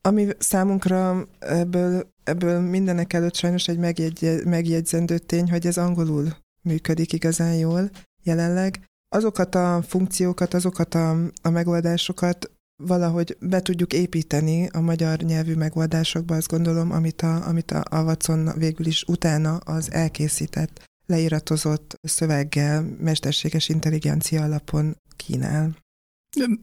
Ami 0.00 0.28
számunkra 0.38 1.28
ebből, 1.38 2.12
ebből 2.24 2.60
mindenek 2.60 3.12
előtt 3.12 3.34
sajnos 3.34 3.68
egy 3.68 3.78
megjegy, 3.78 4.44
megjegyzendő 4.44 5.18
tény, 5.18 5.50
hogy 5.50 5.66
ez 5.66 5.76
angolul 5.76 6.36
működik 6.62 7.12
igazán 7.12 7.54
jól 7.54 7.90
jelenleg. 8.22 8.84
Azokat 9.08 9.54
a 9.54 9.82
funkciókat, 9.86 10.54
azokat 10.54 10.94
a, 10.94 11.10
a 11.42 11.50
megoldásokat 11.50 12.50
valahogy 12.86 13.36
be 13.40 13.60
tudjuk 13.60 13.92
építeni 13.92 14.68
a 14.72 14.80
magyar 14.80 15.18
nyelvű 15.18 15.54
megoldásokba, 15.54 16.36
azt 16.36 16.48
gondolom, 16.48 16.90
amit 16.92 17.22
a, 17.22 17.46
amit 17.46 17.70
a, 17.70 17.82
a 17.90 18.02
Watson 18.02 18.50
végül 18.56 18.86
is 18.86 19.04
utána 19.06 19.56
az 19.56 19.92
elkészített, 19.92 20.84
leíratozott 21.06 21.98
szöveggel, 22.02 22.96
mesterséges 23.00 23.68
intelligencia 23.68 24.42
alapon 24.42 24.96
kínál. 25.16 25.76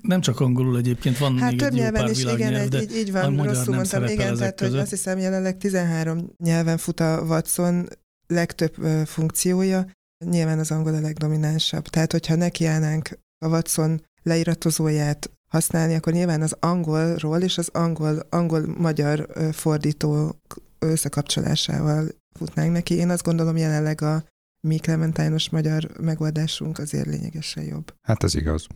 Nem 0.01 0.21
csak 0.21 0.39
angolul 0.39 0.77
egyébként, 0.77 1.17
van 1.17 1.37
hát 1.37 1.49
még 1.49 1.59
több 1.59 1.71
egy 1.71 1.77
nyelven 1.77 2.09
is, 2.09 2.23
igen, 2.23 2.53
egy, 2.53 2.81
így, 2.81 2.95
így 2.95 3.11
van, 3.11 3.43
rosszul 3.43 3.75
mondtam, 3.75 4.03
igen, 4.03 4.35
tehát 4.35 4.55
között. 4.55 4.71
hogy 4.73 4.81
azt 4.81 4.89
hiszem 4.89 5.17
jelenleg 5.17 5.57
13 5.57 6.33
nyelven 6.43 6.77
fut 6.77 6.99
a 6.99 7.23
Watson 7.27 7.87
legtöbb 8.27 8.75
funkciója, 9.05 9.85
nyilván 10.25 10.59
az 10.59 10.71
angol 10.71 10.93
a 10.93 10.99
legdominánsabb. 10.99 11.87
Tehát, 11.87 12.11
hogyha 12.11 12.35
nekiállnánk 12.35 13.19
a 13.45 13.47
Watson 13.47 14.01
leíratozóját 14.23 15.31
használni, 15.49 15.95
akkor 15.95 16.13
nyilván 16.13 16.41
az 16.41 16.55
angolról 16.59 17.41
és 17.41 17.57
az 17.57 17.69
angol, 17.73 18.19
angol-magyar 18.29 19.27
fordító 19.51 20.35
összekapcsolásával 20.79 22.07
futnánk 22.37 22.71
neki. 22.71 22.95
Én 22.95 23.09
azt 23.09 23.23
gondolom 23.23 23.57
jelenleg 23.57 24.01
a 24.01 24.23
mi 24.67 24.77
Clementine-os 24.77 25.49
magyar 25.49 25.87
megoldásunk 26.01 26.79
azért 26.79 27.05
lényegesen 27.05 27.63
jobb. 27.63 27.93
Hát 28.01 28.23
ez 28.23 28.35
igaz. 28.35 28.67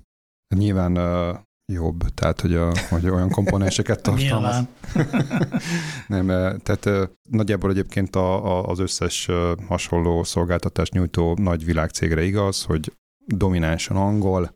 Nyilván 0.55 0.97
uh, 0.97 1.37
jobb, 1.73 1.99
tehát 2.13 2.41
hogy, 2.41 2.53
a, 2.53 2.71
hogy 2.89 3.09
olyan 3.09 3.29
komponenseket 3.29 4.01
tartalmaz. 4.03 4.55
Nem, 6.07 6.27
tehát 6.59 6.85
uh, 6.85 7.03
nagyjából 7.29 7.69
egyébként 7.69 8.15
a, 8.15 8.45
a, 8.45 8.67
az 8.67 8.79
összes 8.79 9.27
uh, 9.27 9.65
hasonló 9.67 10.23
szolgáltatás 10.23 10.89
nyújtó 10.89 11.33
nagy 11.33 11.65
világcégre 11.65 12.23
igaz, 12.23 12.63
hogy 12.63 12.93
dominánsan 13.25 13.97
angol, 13.97 14.55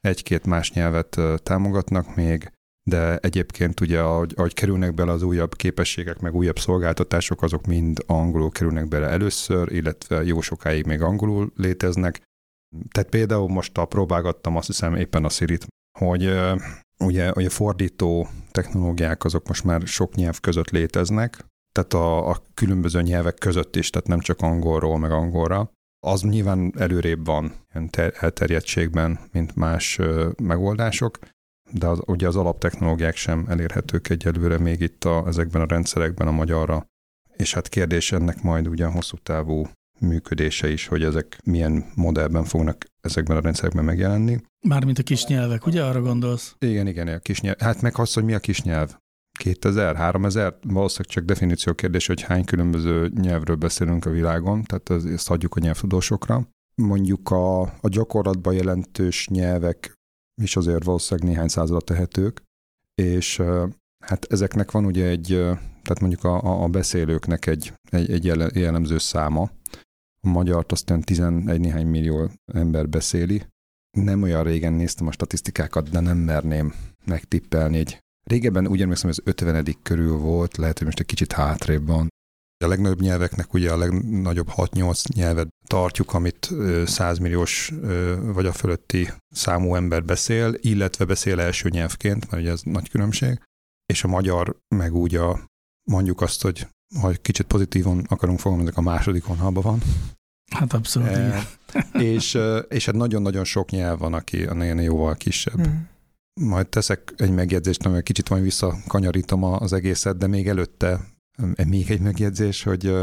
egy-két 0.00 0.46
más 0.46 0.72
nyelvet 0.72 1.20
támogatnak 1.42 2.16
még, 2.16 2.52
de 2.88 3.16
egyébként 3.16 3.80
ugye, 3.80 4.00
ahogy, 4.00 4.32
ahogy 4.36 4.54
kerülnek 4.54 4.94
bele 4.94 5.12
az 5.12 5.22
újabb 5.22 5.54
képességek, 5.54 6.20
meg 6.20 6.34
újabb 6.34 6.58
szolgáltatások, 6.58 7.42
azok 7.42 7.66
mind 7.66 7.98
angolul 8.06 8.50
kerülnek 8.50 8.88
bele 8.88 9.06
először, 9.06 9.72
illetve 9.72 10.24
jó 10.24 10.40
sokáig 10.40 10.86
még 10.86 11.02
angolul 11.02 11.52
léteznek. 11.56 12.22
Tehát 12.90 13.08
például 13.08 13.48
most 13.48 13.78
a 13.78 13.84
próbálgattam 13.84 14.56
azt 14.56 14.66
hiszem 14.66 14.94
éppen 14.94 15.24
a 15.24 15.28
Siri-t, 15.28 15.66
hogy 15.98 16.22
ugye, 16.98 17.32
ugye 17.32 17.48
fordító 17.48 18.28
technológiák 18.50 19.24
azok 19.24 19.48
most 19.48 19.64
már 19.64 19.80
sok 19.80 20.14
nyelv 20.14 20.40
között 20.40 20.70
léteznek, 20.70 21.44
tehát 21.72 21.92
a, 21.92 22.28
a 22.30 22.42
különböző 22.54 23.02
nyelvek 23.02 23.34
között 23.34 23.76
is, 23.76 23.90
tehát 23.90 24.08
nem 24.08 24.20
csak 24.20 24.40
angolról, 24.40 24.98
meg 24.98 25.10
angolra, 25.10 25.70
az 26.08 26.22
nyilván 26.22 26.72
előrébb 26.78 27.26
van 27.26 27.52
ter- 27.90 28.16
elterjedtségben, 28.16 29.18
mint 29.32 29.56
más 29.56 29.98
megoldások, 30.42 31.18
de 31.72 31.86
az, 31.86 32.00
ugye 32.06 32.26
az 32.26 32.36
alaptechnológiák 32.36 33.16
sem 33.16 33.46
elérhetők 33.48 34.08
egyelőre 34.08 34.58
még 34.58 34.80
itt 34.80 35.04
a, 35.04 35.24
ezekben 35.26 35.62
a 35.62 35.66
rendszerekben 35.66 36.26
a 36.26 36.30
magyarra. 36.30 36.86
És 37.36 37.54
hát 37.54 37.68
kérdés 37.68 38.12
ennek 38.12 38.42
majd 38.42 38.68
ugye 38.68 38.84
a 38.86 38.90
hosszú 38.90 39.16
távú 39.16 39.66
működése 40.00 40.70
is, 40.70 40.86
hogy 40.86 41.02
ezek 41.02 41.38
milyen 41.44 41.84
modellben 41.94 42.44
fognak 42.44 42.84
ezekben 43.00 43.36
a 43.36 43.40
rendszerekben 43.40 43.84
megjelenni. 43.84 44.40
Mármint 44.66 44.98
a 44.98 45.02
kis 45.02 45.26
nyelvek, 45.26 45.66
ugye 45.66 45.84
arra 45.84 46.00
gondolsz? 46.00 46.54
Igen, 46.58 46.86
igen, 46.86 47.08
a 47.08 47.18
kis 47.18 47.40
nyelv. 47.40 47.58
Hát 47.58 47.82
meg 47.82 47.98
az, 47.98 48.12
hogy 48.12 48.24
mi 48.24 48.34
a 48.34 48.38
kis 48.38 48.62
nyelv. 48.62 48.96
2000, 49.38 49.96
3000, 49.96 50.58
valószínűleg 50.66 51.14
csak 51.14 51.24
definíció 51.24 51.72
kérdés, 51.74 52.06
hogy 52.06 52.22
hány 52.22 52.44
különböző 52.44 53.10
nyelvről 53.14 53.56
beszélünk 53.56 54.04
a 54.04 54.10
világon, 54.10 54.62
tehát 54.62 55.04
ezt 55.04 55.28
hagyjuk 55.28 55.54
a 55.54 55.60
nyelvtudósokra. 55.60 56.48
Mondjuk 56.74 57.30
a, 57.30 57.60
a 57.60 57.88
gyakorlatban 57.88 58.54
jelentős 58.54 59.28
nyelvek 59.28 59.92
is 60.42 60.56
azért 60.56 60.84
valószínűleg 60.84 61.30
néhány 61.30 61.48
századra 61.48 61.80
tehetők, 61.80 62.42
és 62.94 63.42
hát 64.04 64.24
ezeknek 64.24 64.70
van 64.70 64.84
ugye 64.84 65.06
egy, 65.06 65.26
tehát 65.82 66.00
mondjuk 66.00 66.24
a, 66.24 66.62
a 66.62 66.68
beszélőknek 66.68 67.46
egy, 67.46 67.72
egy, 67.90 68.10
egy 68.10 68.24
jellemző 68.54 68.98
száma. 68.98 69.50
A 70.20 70.28
magyart 70.28 70.72
azt 70.72 70.90
olyan 70.90 71.02
11 71.02 71.60
néhány 71.60 71.86
millió 71.86 72.30
ember 72.52 72.88
beszéli. 72.88 73.46
Nem 73.90 74.22
olyan 74.22 74.42
régen 74.42 74.72
néztem 74.72 75.06
a 75.06 75.12
statisztikákat, 75.12 75.90
de 75.90 76.00
nem 76.00 76.16
merném 76.16 76.74
megtippelni 77.04 77.78
egy 77.78 77.98
Régebben 78.28 78.66
úgy 78.66 78.82
emlékszem, 78.82 79.10
az 79.10 79.20
50. 79.24 79.76
körül 79.82 80.16
volt, 80.16 80.56
lehet, 80.56 80.76
hogy 80.78 80.86
most 80.86 81.00
egy 81.00 81.06
kicsit 81.06 81.32
hátrébb 81.32 81.86
van. 81.86 82.08
A 82.64 82.68
legnagyobb 82.68 83.00
nyelveknek 83.00 83.52
ugye 83.54 83.72
a 83.72 83.76
legnagyobb 83.76 84.48
6-8 84.56 85.14
nyelvet 85.14 85.48
tartjuk, 85.66 86.14
amit 86.14 86.50
100 86.84 87.18
milliós 87.18 87.72
vagy 88.22 88.46
a 88.46 88.52
fölötti 88.52 89.10
számú 89.28 89.74
ember 89.74 90.04
beszél, 90.04 90.54
illetve 90.60 91.04
beszél 91.04 91.40
első 91.40 91.68
nyelvként, 91.68 92.30
mert 92.30 92.42
ugye 92.42 92.52
ez 92.52 92.60
nagy 92.62 92.90
különbség. 92.90 93.40
És 93.86 94.04
a 94.04 94.08
magyar 94.08 94.56
meg 94.68 94.94
úgy 94.94 95.14
a, 95.14 95.44
mondjuk 95.90 96.20
azt, 96.20 96.42
hogy 96.42 96.66
ha 97.00 97.10
kicsit 97.10 97.46
pozitívan 97.46 98.04
akarunk 98.08 98.38
fogalmazni, 98.38 98.72
a 98.74 98.80
második 98.80 99.26
vonalban 99.26 99.62
van. 99.62 99.82
Hát 100.50 100.72
abszolút, 100.72 101.08
e, 101.08 101.48
és, 101.92 102.38
és 102.68 102.86
hát 102.86 102.94
nagyon-nagyon 102.94 103.44
sok 103.44 103.70
nyelv 103.70 103.98
van, 103.98 104.14
aki 104.14 104.44
a 104.44 104.80
jóval 104.80 105.14
kisebb. 105.14 105.64
Hmm 105.64 105.88
majd 106.38 106.68
teszek 106.68 107.12
egy 107.16 107.30
megjegyzést, 107.30 107.86
ami 107.86 108.02
kicsit 108.02 108.28
majd 108.28 108.42
visszakanyarítom 108.42 109.44
az 109.44 109.72
egészet, 109.72 110.16
de 110.16 110.26
még 110.26 110.48
előtte 110.48 111.00
még 111.66 111.90
egy 111.90 112.00
megjegyzés, 112.00 112.62
hogy 112.62 112.94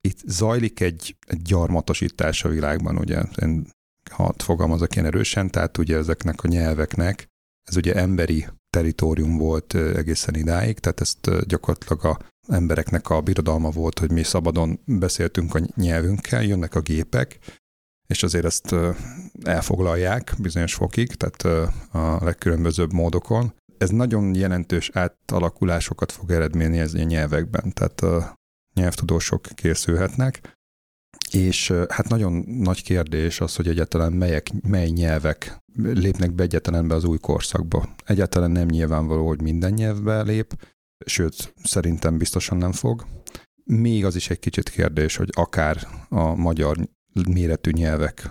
itt 0.00 0.18
zajlik 0.26 0.80
egy, 0.80 1.16
egy 1.26 1.42
gyarmatosítás 1.42 2.44
a 2.44 2.48
világban, 2.48 2.98
ugye, 2.98 3.22
én 3.42 3.66
hadd 4.10 4.42
fogalmazok 4.42 4.94
ilyen 4.94 5.06
erősen, 5.06 5.50
tehát 5.50 5.78
ugye 5.78 5.96
ezeknek 5.96 6.42
a 6.42 6.48
nyelveknek, 6.48 7.26
ez 7.68 7.76
ugye 7.76 7.94
emberi 7.94 8.46
teritorium 8.70 9.36
volt 9.36 9.74
egészen 9.74 10.34
idáig, 10.34 10.78
tehát 10.78 11.00
ezt 11.00 11.46
gyakorlatilag 11.46 12.04
a 12.04 12.18
embereknek 12.48 13.10
a 13.10 13.20
birodalma 13.20 13.70
volt, 13.70 13.98
hogy 13.98 14.10
mi 14.10 14.22
szabadon 14.22 14.80
beszéltünk 14.84 15.54
a 15.54 15.60
nyelvünkkel, 15.74 16.42
jönnek 16.42 16.74
a 16.74 16.80
gépek, 16.80 17.38
és 18.08 18.22
azért 18.22 18.44
ezt 18.44 18.74
elfoglalják 19.42 20.34
bizonyos 20.38 20.74
fokig, 20.74 21.14
tehát 21.14 21.68
a 21.92 22.24
legkülönbözőbb 22.24 22.92
módokon. 22.92 23.52
Ez 23.78 23.90
nagyon 23.90 24.34
jelentős 24.34 24.90
átalakulásokat 24.92 26.12
fog 26.12 26.30
eredményezni 26.30 27.00
a 27.00 27.04
nyelvekben, 27.04 27.72
tehát 27.72 28.00
a 28.00 28.34
nyelvtudósok 28.74 29.42
készülhetnek, 29.54 30.56
és 31.30 31.72
hát 31.88 32.08
nagyon 32.08 32.32
nagy 32.46 32.82
kérdés 32.82 33.40
az, 33.40 33.56
hogy 33.56 33.68
egyáltalán 33.68 34.12
melyek, 34.12 34.50
mely 34.62 34.88
nyelvek 34.88 35.58
lépnek 35.76 36.32
be 36.32 36.42
egyáltalán 36.42 36.88
be 36.88 36.94
az 36.94 37.04
új 37.04 37.18
korszakba. 37.18 37.88
Egyáltalán 38.04 38.50
nem 38.50 38.66
nyilvánvaló, 38.66 39.26
hogy 39.26 39.42
minden 39.42 39.72
nyelvbe 39.72 40.22
lép, 40.22 40.68
sőt, 41.06 41.54
szerintem 41.62 42.18
biztosan 42.18 42.58
nem 42.58 42.72
fog. 42.72 43.06
Még 43.64 44.04
az 44.04 44.16
is 44.16 44.30
egy 44.30 44.38
kicsit 44.38 44.68
kérdés, 44.68 45.16
hogy 45.16 45.28
akár 45.32 45.88
a 46.08 46.34
magyar 46.34 46.76
méretű 47.28 47.70
nyelvek 47.70 48.30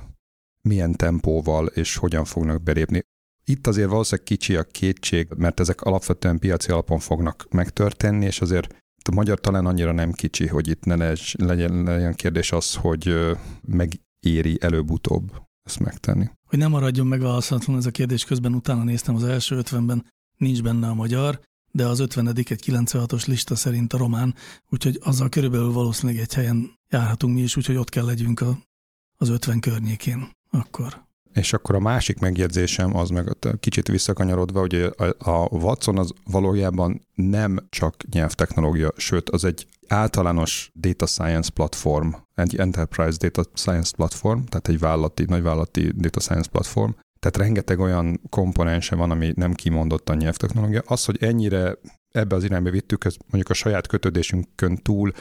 milyen 0.61 0.93
tempóval 0.93 1.67
és 1.67 1.95
hogyan 1.95 2.25
fognak 2.25 2.63
belépni. 2.63 3.01
Itt 3.45 3.67
azért 3.67 3.89
valószínűleg 3.89 4.25
kicsi 4.25 4.55
a 4.55 4.63
kétség, 4.63 5.27
mert 5.37 5.59
ezek 5.59 5.81
alapvetően 5.81 6.39
piaci 6.39 6.71
alapon 6.71 6.99
fognak 6.99 7.47
megtörténni, 7.49 8.25
és 8.25 8.41
azért 8.41 8.75
a 9.09 9.13
magyar 9.13 9.39
talán 9.39 9.65
annyira 9.65 9.91
nem 9.91 10.11
kicsi, 10.11 10.47
hogy 10.47 10.67
itt 10.67 10.83
ne 10.83 10.95
legyen, 11.33 11.83
legyen 11.83 12.15
kérdés 12.15 12.51
az, 12.51 12.75
hogy 12.75 13.15
megéri 13.61 14.57
előbb-utóbb 14.59 15.41
ezt 15.63 15.79
megtenni. 15.79 16.29
Hogy 16.49 16.59
nem 16.59 16.71
maradjon 16.71 17.07
meg 17.07 17.21
válaszolatlan 17.21 17.77
ez 17.77 17.85
a 17.85 17.91
kérdés, 17.91 18.25
közben 18.25 18.53
utána 18.53 18.83
néztem 18.83 19.15
az 19.15 19.23
első 19.23 19.55
ötvenben, 19.55 20.05
nincs 20.37 20.63
benne 20.63 20.87
a 20.87 20.93
magyar, 20.93 21.39
de 21.71 21.85
az 21.85 21.99
50 21.99 22.27
egy 22.27 22.61
96-os 22.65 23.27
lista 23.27 23.55
szerint 23.55 23.93
a 23.93 23.97
román, 23.97 24.35
úgyhogy 24.69 24.99
azzal 25.03 25.29
körülbelül 25.29 25.71
valószínűleg 25.71 26.21
egy 26.21 26.33
helyen 26.33 26.76
járhatunk 26.89 27.33
mi 27.33 27.41
is, 27.41 27.57
úgyhogy 27.57 27.75
ott 27.75 27.89
kell 27.89 28.05
legyünk 28.05 28.41
a, 28.41 28.57
az 29.17 29.29
50 29.29 29.59
környékén 29.59 30.29
akkor. 30.51 31.05
És 31.33 31.53
akkor 31.53 31.75
a 31.75 31.79
másik 31.79 32.19
megjegyzésem 32.19 32.95
az 32.95 33.09
meg 33.09 33.37
kicsit 33.59 33.87
visszakanyarodva, 33.87 34.59
hogy 34.59 34.73
a, 35.17 35.47
Watson 35.51 35.97
az 35.97 36.13
valójában 36.23 37.07
nem 37.13 37.57
csak 37.69 37.95
nyelvtechnológia, 38.11 38.91
sőt, 38.95 39.29
az 39.29 39.43
egy 39.43 39.67
általános 39.87 40.71
data 40.75 41.05
science 41.05 41.51
platform, 41.53 42.09
egy 42.35 42.55
enterprise 42.55 43.17
data 43.17 43.43
science 43.53 43.95
platform, 43.95 44.43
tehát 44.43 44.67
egy 44.67 44.79
vállalati, 44.79 45.25
nagyvállalati 45.27 45.91
data 45.95 46.19
science 46.19 46.49
platform, 46.49 46.91
tehát 47.19 47.37
rengeteg 47.37 47.79
olyan 47.79 48.21
komponense 48.29 48.95
van, 48.95 49.11
ami 49.11 49.31
nem 49.35 49.53
kimondottan 49.53 50.17
nyelvtechnológia. 50.17 50.81
Az, 50.85 51.05
hogy 51.05 51.23
ennyire 51.23 51.77
ebbe 52.11 52.35
az 52.35 52.43
irányba 52.43 52.69
vittük, 52.69 53.05
ez 53.05 53.15
mondjuk 53.19 53.49
a 53.49 53.53
saját 53.53 53.87
kötődésünkön 53.87 54.75
túl 54.75 55.11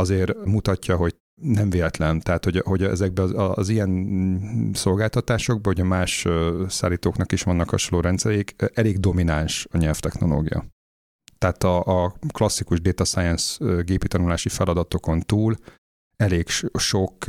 azért 0.00 0.44
mutatja, 0.44 0.96
hogy 0.96 1.16
nem 1.42 1.70
véletlen. 1.70 2.20
Tehát, 2.20 2.44
hogy, 2.44 2.62
hogy 2.64 2.82
ezekben 2.82 3.24
az, 3.24 3.52
az 3.58 3.68
ilyen 3.68 4.70
szolgáltatásokban, 4.74 5.74
hogy 5.74 5.84
a 5.84 5.88
más 5.88 6.26
szállítóknak 6.68 7.32
is 7.32 7.42
vannak 7.42 7.70
hasonló 7.70 8.04
rendszerék, 8.04 8.54
elég 8.74 9.00
domináns 9.00 9.66
a 9.70 9.76
nyelvtechnológia. 9.76 10.64
Tehát 11.38 11.64
a, 11.64 12.04
a 12.04 12.14
klasszikus 12.28 12.80
data 12.80 13.04
science 13.04 13.64
gépi 13.82 14.08
tanulási 14.08 14.48
feladatokon 14.48 15.20
túl 15.20 15.56
elég 16.16 16.48
sok 16.78 17.24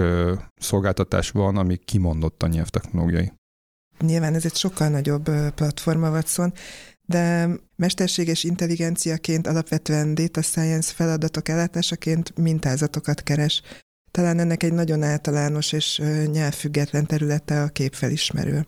szolgáltatás 0.56 1.32
van, 1.32 1.58
ami 1.58 1.77
kimondott 1.77 2.43
a 2.43 2.47
nyelvtechnológiai. 2.47 3.32
Nyilván 3.99 4.34
ez 4.34 4.45
egy 4.45 4.56
sokkal 4.56 4.89
nagyobb 4.89 5.30
platforma 5.56 6.10
Watson, 6.10 6.53
de 7.08 7.50
mesterséges 7.76 8.43
intelligenciaként 8.43 9.48
alapvetően 9.48 10.15
data 10.15 10.41
science 10.41 10.93
feladatok 10.93 11.48
ellátásaként 11.50 12.38
mintázatokat 12.38 13.24
keres. 13.24 13.62
Talán 14.12 14.39
ennek 14.39 14.63
egy 14.63 14.74
nagyon 14.74 15.04
általános 15.04 15.72
és 15.72 16.02
nyelvfüggetlen 16.32 17.06
területe 17.06 17.62
a 17.62 17.67
képfelismerő, 17.67 18.65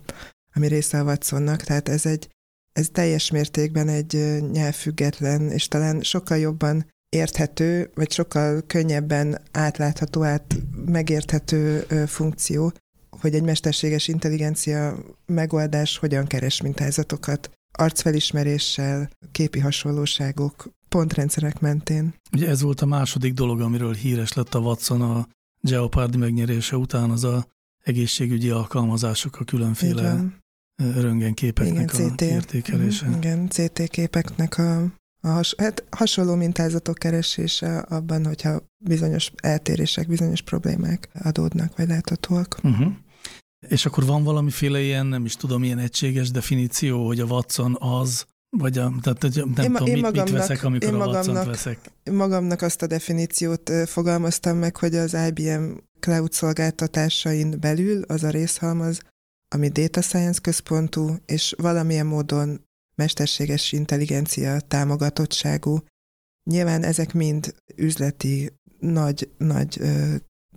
ami 0.54 0.68
része 0.68 1.00
a 1.00 1.04
Watsonnak, 1.04 1.64
tehát 1.64 1.90
ez 1.90 2.06
egy 2.06 2.30
ez 2.74 2.90
teljes 2.92 3.32
mértékben 3.32 3.88
egy 3.88 4.42
nyelvfüggetlen, 4.52 5.52
és 5.52 5.68
talán 5.68 6.02
sokkal 6.02 6.38
jobban 6.38 6.86
érthető, 7.10 7.92
vagy 7.96 8.12
sokkal 8.12 8.64
könnyebben 8.68 9.42
átlátható, 9.52 10.24
át 10.24 10.56
megérthető 10.86 11.80
funkció, 12.08 12.74
hogy 13.10 13.36
egy 13.36 13.44
mesterséges 13.44 14.08
intelligencia 14.08 14.98
megoldás 15.26 15.98
hogyan 15.98 16.28
keres 16.28 16.62
mintázatokat 16.62 17.50
arcfelismeréssel, 17.72 19.10
képi 19.32 19.60
hasonlóságok, 19.60 20.70
pontrendszerek 20.90 21.60
mentén. 21.60 22.14
Ugye 22.32 22.48
ez 22.48 22.62
volt 22.62 22.82
a 22.82 22.86
második 22.86 23.34
dolog, 23.34 23.62
amiről 23.62 23.94
híres 23.94 24.34
lett 24.34 24.54
a 24.54 24.60
Watson 24.60 25.02
a 25.02 25.28
Jeopardy 25.62 26.18
megnyerése 26.18 26.78
után, 26.78 27.10
az 27.10 27.24
a 27.24 27.48
egészségügyi 27.84 28.50
alkalmazások 28.50 29.40
a 29.40 29.44
különféle 29.44 30.24
röntgenképeknek 30.76 31.94
igen, 31.94 32.10
CT, 32.10 32.22
a 32.22 32.26
értékelése. 32.26 33.10
Igen, 33.18 33.48
CT 33.48 33.88
képeknek 33.88 34.58
a, 34.58 34.82
a 35.22 35.28
has, 35.28 35.56
hát 35.58 35.84
hasonló 35.90 36.36
mintázatok 36.36 36.96
keresése 36.96 37.78
abban, 37.78 38.26
hogyha 38.26 38.64
bizonyos 38.78 39.32
eltérések, 39.36 40.08
bizonyos 40.08 40.42
problémák 40.42 41.10
adódnak, 41.24 41.78
vagy 41.78 41.88
láthatóak. 41.88 42.60
Uh-huh. 42.64 42.94
És 43.68 43.86
akkor 43.86 44.06
van 44.06 44.24
valamiféle 44.24 44.82
ilyen, 44.82 45.06
nem 45.06 45.26
is 45.26 45.36
tudom, 45.36 45.64
ilyen 45.64 45.78
egységes 45.78 46.32
definíció, 46.32 47.06
hogy 47.06 47.20
a 47.20 47.26
Watson 47.26 47.76
az, 47.80 48.26
vagy 48.58 48.78
a, 48.78 48.94
tehát 49.02 49.22
nem 49.22 49.48
én, 49.48 49.74
tudom, 49.74 49.86
én 49.86 49.94
mit, 49.94 50.02
magamnak, 50.02 50.26
mit 50.26 50.34
veszek, 50.34 50.64
amikor 50.64 50.94
én 50.94 51.00
a 51.00 51.08
watson 51.08 51.46
veszek. 51.46 51.92
Magamnak 52.12 52.62
azt 52.62 52.82
a 52.82 52.88
definíciót 52.88 53.72
fogalmaztam 53.86 54.58
meg, 54.58 54.78
hogy 54.78 54.96
az 54.96 55.18
IBM 55.28 55.72
cloud 56.00 56.32
szolgáltatásain 56.32 57.60
belül 57.60 58.04
az 58.04 58.24
a 58.24 58.30
részhalmaz, 58.30 59.02
ami 59.56 59.68
data 59.68 60.02
science 60.02 60.40
központú, 60.42 61.16
és 61.26 61.56
valamilyen 61.58 62.06
módon 62.06 62.68
mesterséges 62.96 63.72
intelligencia 63.72 64.60
támogatottságú. 64.60 65.84
Nyilván 66.50 66.84
ezek 66.84 67.14
mind 67.14 67.56
üzleti, 67.76 68.54
nagy, 68.80 69.30
nagy 69.38 69.82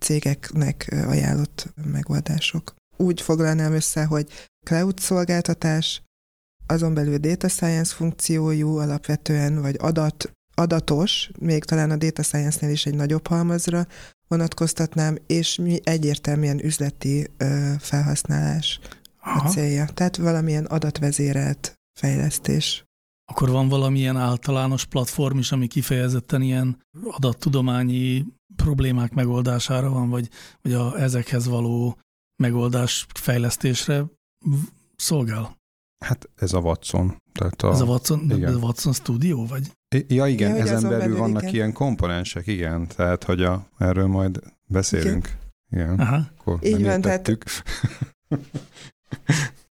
cégeknek 0.00 0.94
ajánlott 1.06 1.74
megoldások 1.84 2.74
úgy 2.96 3.20
foglalnám 3.20 3.72
össze, 3.72 4.04
hogy 4.04 4.26
cloud 4.66 4.98
szolgáltatás, 4.98 6.02
azon 6.66 6.94
belül 6.94 7.18
data 7.18 7.48
science 7.48 7.94
funkciójú 7.94 8.76
alapvetően, 8.76 9.60
vagy 9.60 9.76
adat, 9.78 10.32
adatos, 10.54 11.30
még 11.38 11.64
talán 11.64 11.90
a 11.90 11.96
data 11.96 12.22
science-nél 12.22 12.70
is 12.72 12.86
egy 12.86 12.94
nagyobb 12.94 13.26
halmazra 13.26 13.86
vonatkoztatnám, 14.28 15.18
és 15.26 15.56
mi 15.56 15.80
egyértelműen 15.82 16.64
üzleti 16.64 17.30
ö, 17.36 17.72
felhasználás 17.78 18.80
Aha. 19.20 19.48
a 19.48 19.50
célja. 19.50 19.86
Tehát 19.86 20.16
valamilyen 20.16 20.64
adatvezérelt 20.64 21.74
fejlesztés. 22.00 22.84
Akkor 23.24 23.50
van 23.50 23.68
valamilyen 23.68 24.16
általános 24.16 24.84
platform 24.84 25.38
is, 25.38 25.52
ami 25.52 25.66
kifejezetten 25.66 26.42
ilyen 26.42 26.78
adattudományi 27.10 28.26
problémák 28.56 29.12
megoldására 29.12 29.90
van, 29.90 30.08
vagy, 30.08 30.28
vagy 30.62 30.72
a, 30.72 31.00
ezekhez 31.00 31.46
való 31.46 31.98
megoldás 32.36 33.06
fejlesztésre 33.14 34.04
szolgál? 34.96 35.56
Hát 36.04 36.28
ez 36.36 36.52
a 36.52 36.58
Watson. 36.58 37.16
Tehát 37.32 37.62
a, 37.62 37.70
ez 37.70 37.80
a 37.80 37.84
Watson, 37.84 38.20
igen. 38.24 38.44
ez 38.44 38.54
a 38.54 38.58
Watson 38.58 38.92
Studio, 38.92 39.46
vagy? 39.46 39.70
Ja, 40.08 40.26
igen, 40.26 40.56
ja, 40.56 40.62
ezen 40.62 40.82
belül, 40.82 40.98
belül 40.98 41.16
vannak 41.16 41.42
igen. 41.42 41.54
ilyen 41.54 41.72
komponensek, 41.72 42.46
igen, 42.46 42.86
tehát 42.86 43.24
hogy 43.24 43.42
a, 43.42 43.66
erről 43.78 44.06
majd 44.06 44.40
beszélünk. 44.66 45.36
Igen, 45.70 45.92
igen. 45.94 46.06
Aha. 46.06 46.30
akkor 46.38 46.58
Így 46.62 46.82
van, 46.82 47.00
tehát 47.00 47.30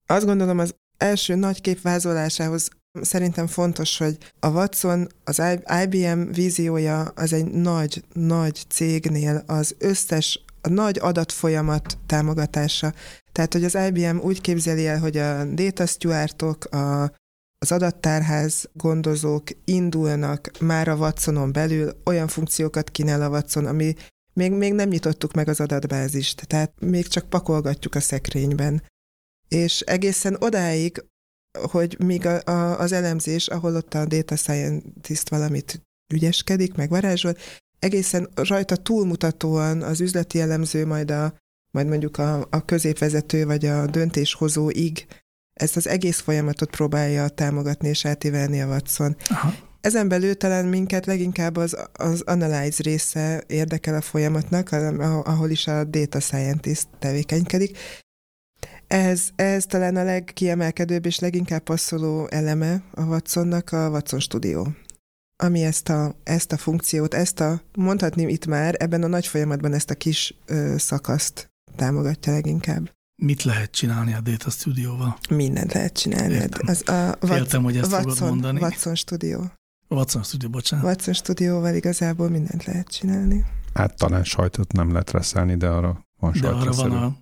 azt 0.06 0.26
gondolom 0.26 0.58
az 0.58 0.74
első 0.96 1.34
nagy 1.34 1.60
kép 1.60 1.80
vázolásához 1.80 2.68
szerintem 3.00 3.46
fontos, 3.46 3.98
hogy 3.98 4.18
a 4.40 4.48
Watson, 4.48 5.08
az 5.24 5.42
IBM 5.84 6.30
víziója 6.30 7.00
az 7.00 7.32
egy 7.32 7.50
nagy, 7.50 8.04
nagy 8.12 8.64
cégnél 8.68 9.42
az 9.46 9.74
összes 9.78 10.44
a 10.60 10.68
nagy 10.68 10.98
adatfolyamat 10.98 11.98
támogatása. 12.06 12.94
Tehát, 13.32 13.52
hogy 13.52 13.64
az 13.64 13.78
IBM 13.88 14.18
úgy 14.18 14.40
képzeli 14.40 14.86
el, 14.86 14.98
hogy 14.98 15.16
a 15.16 15.44
data 15.44 15.86
stewardok, 15.86 16.64
a, 16.64 17.02
az 17.58 17.72
adattárház 17.72 18.68
gondozók 18.72 19.44
indulnak 19.64 20.50
már 20.60 20.88
a 20.88 20.96
Watsonon 20.96 21.52
belül, 21.52 21.92
olyan 22.04 22.28
funkciókat 22.28 22.90
kínál 22.90 23.22
a 23.22 23.28
Watson, 23.28 23.66
ami 23.66 23.94
még, 24.32 24.52
még 24.52 24.72
nem 24.72 24.88
nyitottuk 24.88 25.32
meg 25.32 25.48
az 25.48 25.60
adatbázist, 25.60 26.46
tehát 26.46 26.80
még 26.80 27.06
csak 27.06 27.28
pakolgatjuk 27.28 27.94
a 27.94 28.00
szekrényben. 28.00 28.82
És 29.48 29.80
egészen 29.80 30.36
odáig, 30.40 31.04
hogy 31.70 31.96
míg 31.98 32.26
a, 32.26 32.42
a, 32.44 32.80
az 32.80 32.92
elemzés, 32.92 33.48
ahol 33.48 33.76
ott 33.76 33.94
a 33.94 34.06
data 34.06 34.36
scientist 34.36 35.28
valamit 35.28 35.82
ügyeskedik, 36.14 36.74
meg 36.74 36.88
varázsol, 36.88 37.36
egészen 37.78 38.28
rajta 38.34 38.76
túlmutatóan 38.76 39.82
az 39.82 40.00
üzleti 40.00 40.40
elemző, 40.40 40.86
majd, 40.86 41.10
a, 41.10 41.34
majd 41.70 41.86
mondjuk 41.86 42.18
a, 42.18 42.46
a 42.50 42.64
középvezető 42.64 43.46
vagy 43.46 43.66
a 43.66 43.86
döntéshozóig 43.86 45.06
ezt 45.54 45.76
az 45.76 45.88
egész 45.88 46.20
folyamatot 46.20 46.70
próbálja 46.70 47.28
támogatni 47.28 47.88
és 47.88 48.04
átívelni 48.04 48.60
a 48.60 48.66
Watson. 48.66 49.16
Aha. 49.28 49.54
Ezen 49.80 50.08
belül 50.08 50.36
talán 50.36 50.64
minket 50.64 51.06
leginkább 51.06 51.56
az, 51.56 51.76
az 51.92 52.20
analyze 52.20 52.82
része 52.82 53.42
érdekel 53.46 53.94
a 53.94 54.00
folyamatnak, 54.00 54.72
ahol 55.24 55.50
is 55.50 55.66
a 55.66 55.84
data 55.84 56.20
scientist 56.20 56.86
tevékenykedik. 56.98 57.78
Ez, 58.86 59.28
ez 59.36 59.66
talán 59.66 59.96
a 59.96 60.04
legkiemelkedőbb 60.04 61.06
és 61.06 61.18
leginkább 61.18 61.62
passzoló 61.62 62.26
eleme 62.30 62.82
a 62.94 63.02
Watsonnak 63.02 63.72
a 63.72 63.88
Watson 63.88 64.20
Studio 64.20 64.66
ami 65.42 65.62
ezt 65.64 65.88
a, 65.88 66.14
ezt 66.22 66.52
a 66.52 66.56
funkciót, 66.56 67.14
ezt 67.14 67.40
a, 67.40 67.62
mondhatni 67.76 68.22
itt 68.22 68.46
már, 68.46 68.74
ebben 68.78 69.02
a 69.02 69.06
nagy 69.06 69.26
folyamatban 69.26 69.72
ezt 69.72 69.90
a 69.90 69.94
kis 69.94 70.34
ö, 70.46 70.74
szakaszt 70.78 71.50
támogatja 71.76 72.32
leginkább. 72.32 72.90
Mit 73.22 73.42
lehet 73.42 73.70
csinálni 73.70 74.14
a 74.14 74.20
Data 74.20 74.50
Studio-val? 74.50 75.18
Mindent 75.30 75.72
lehet 75.72 75.92
csinálni. 75.92 76.34
Értem. 76.34 76.68
Az 76.68 76.88
a 76.88 77.16
Féltem, 77.20 77.62
hogy 77.62 77.76
ezt 77.76 77.92
Watson, 77.92 78.14
fogod 78.14 78.30
mondani. 78.30 78.60
Watson 78.60 78.94
Studio. 78.94 79.44
Watson 79.88 80.22
Studio, 80.22 80.48
bocsánat. 80.48 80.84
Watson 80.84 81.14
Studio-val 81.14 81.74
igazából 81.74 82.28
mindent 82.28 82.64
lehet 82.64 82.88
csinálni. 82.88 83.44
Hát 83.74 83.96
talán 83.96 84.24
sajtot 84.24 84.72
nem 84.72 84.92
lehet 84.92 85.10
reszelni, 85.10 85.56
de 85.56 85.68
arra 85.68 86.06
van 86.20 86.32
De 86.40 86.48
arra 86.48 86.72
van 86.72 86.92
a 86.92 87.16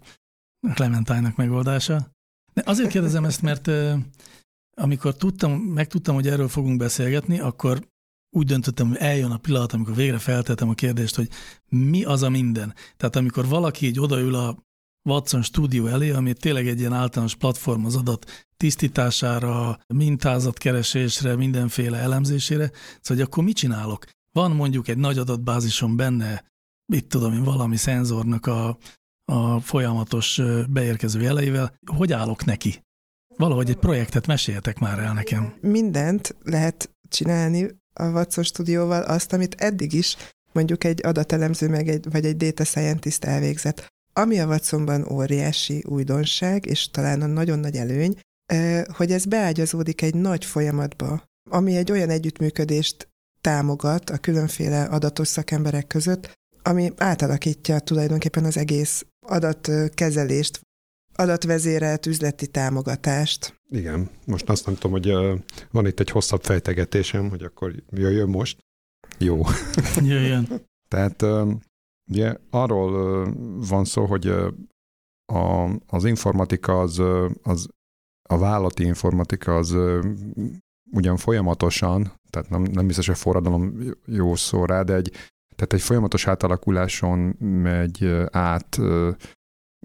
Clementine-nak 0.74 1.36
megoldása. 1.36 2.10
De 2.54 2.62
azért 2.64 2.90
kérdezem 2.90 3.24
ezt, 3.24 3.42
mert 3.42 3.70
amikor 4.76 5.16
tudtam, 5.16 5.52
megtudtam, 5.52 6.14
hogy 6.14 6.28
erről 6.28 6.48
fogunk 6.48 6.78
beszélgetni, 6.78 7.40
akkor 7.40 7.88
úgy 8.30 8.46
döntöttem, 8.46 8.88
hogy 8.88 8.96
eljön 8.96 9.30
a 9.30 9.36
pillanat, 9.36 9.72
amikor 9.72 9.94
végre 9.94 10.18
feltettem 10.18 10.68
a 10.68 10.74
kérdést, 10.74 11.16
hogy 11.16 11.28
mi 11.68 12.04
az 12.04 12.22
a 12.22 12.28
minden. 12.28 12.74
Tehát 12.96 13.16
amikor 13.16 13.48
valaki 13.48 13.86
így 13.86 14.00
odaül 14.00 14.34
a 14.34 14.64
Watson 15.06 15.42
Studio 15.42 15.86
elé, 15.86 16.10
ami 16.10 16.32
tényleg 16.32 16.68
egy 16.68 16.78
ilyen 16.78 16.92
általános 16.92 17.34
platform 17.34 17.84
az 17.84 17.96
adat 17.96 18.46
tisztítására, 18.56 19.78
mintázatkeresésre, 19.86 21.36
mindenféle 21.36 21.98
elemzésére. 21.98 22.70
Szóval, 23.00 23.00
hogy 23.16 23.20
akkor 23.20 23.44
mit 23.44 23.56
csinálok? 23.56 24.04
Van 24.32 24.50
mondjuk 24.50 24.88
egy 24.88 24.98
nagy 24.98 25.18
adatbázison 25.18 25.96
benne, 25.96 26.44
mit 26.92 27.06
tudom 27.06 27.32
én, 27.32 27.42
valami 27.42 27.76
szenzornak 27.76 28.46
a, 28.46 28.78
a 29.24 29.60
folyamatos 29.60 30.40
beérkező 30.68 31.20
jeleivel. 31.20 31.78
Hogy 31.96 32.12
állok 32.12 32.44
neki? 32.44 32.84
Valahogy 33.36 33.68
egy 33.68 33.76
projektet 33.76 34.26
meséljetek 34.26 34.78
már 34.78 34.98
el 34.98 35.12
nekem. 35.12 35.54
Mindent 35.60 36.36
lehet 36.42 36.96
csinálni 37.08 37.84
a 37.96 38.04
Watson 38.04 38.44
stúdióval, 38.44 39.02
azt, 39.02 39.32
amit 39.32 39.54
eddig 39.54 39.92
is 39.92 40.16
mondjuk 40.52 40.84
egy 40.84 41.06
adatelemző 41.06 41.68
meg 41.68 41.88
egy, 41.88 42.10
vagy 42.10 42.24
egy 42.24 42.36
data 42.36 42.64
scientist 42.64 43.24
elvégzett. 43.24 43.86
Ami 44.12 44.40
a 44.40 44.46
Watsonban 44.46 45.12
óriási 45.12 45.84
újdonság, 45.88 46.66
és 46.66 46.90
talán 46.90 47.22
a 47.22 47.26
nagyon 47.26 47.58
nagy 47.58 47.76
előny, 47.76 48.18
hogy 48.86 49.12
ez 49.12 49.24
beágyazódik 49.24 50.02
egy 50.02 50.14
nagy 50.14 50.44
folyamatba, 50.44 51.24
ami 51.50 51.76
egy 51.76 51.90
olyan 51.90 52.10
együttműködést 52.10 53.08
támogat 53.40 54.10
a 54.10 54.18
különféle 54.18 54.82
adatos 54.82 55.28
szakemberek 55.28 55.86
között, 55.86 56.32
ami 56.62 56.92
átalakítja 56.96 57.78
tulajdonképpen 57.78 58.44
az 58.44 58.56
egész 58.56 59.06
adatkezelést, 59.26 60.60
adatvezérelt 61.14 62.06
üzleti 62.06 62.46
támogatást. 62.46 63.55
Igen, 63.68 64.10
most 64.26 64.48
azt 64.48 64.66
nem 64.66 64.74
tudom, 64.74 64.90
hogy 64.90 65.40
van 65.70 65.86
itt 65.86 66.00
egy 66.00 66.10
hosszabb 66.10 66.42
fejtegetésem, 66.42 67.28
hogy 67.28 67.42
akkor 67.42 67.74
jöjjön 67.90 68.28
most. 68.28 68.58
Jó. 69.18 69.40
Jöjjön. 70.02 70.48
Tehát 70.88 71.24
ugye 72.10 72.36
arról 72.50 73.24
van 73.68 73.84
szó, 73.84 74.04
hogy 74.04 74.26
a, 75.32 75.64
az 75.86 76.04
informatika 76.04 76.80
az, 76.80 77.02
az 77.42 77.68
a 78.28 78.38
vállati 78.38 78.84
informatika 78.84 79.56
az 79.56 79.76
ugyan 80.90 81.16
folyamatosan, 81.16 82.12
tehát 82.30 82.50
nem, 82.50 82.62
nem 82.62 82.86
biztos, 82.86 83.06
hogy 83.06 83.16
forradalom 83.16 83.80
jó 84.06 84.34
szó 84.34 84.64
rá, 84.64 84.82
de 84.82 84.94
egy, 84.94 85.10
tehát 85.56 85.72
egy 85.72 85.80
folyamatos 85.82 86.26
átalakuláson 86.26 87.18
megy 87.38 88.04
át 88.30 88.78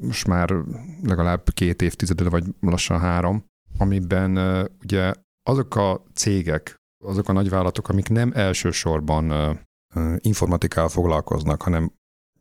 most 0.02 0.28
már 0.28 0.54
legalább 1.04 1.50
két 1.50 1.82
évtizedre, 1.82 2.30
vagy 2.30 2.46
lassan 2.60 3.00
három, 3.00 3.46
amiben 3.82 4.38
ugye 4.84 5.14
azok 5.50 5.76
a 5.76 6.04
cégek, 6.14 6.76
azok 7.04 7.30
a 7.30 7.32
nagyvállalatok, 7.32 7.90
amik 7.90 8.10
nem 8.10 8.32
elsősorban 8.36 9.60
informatikával 10.18 10.90
foglalkoznak, 10.90 11.62
hanem 11.62 11.94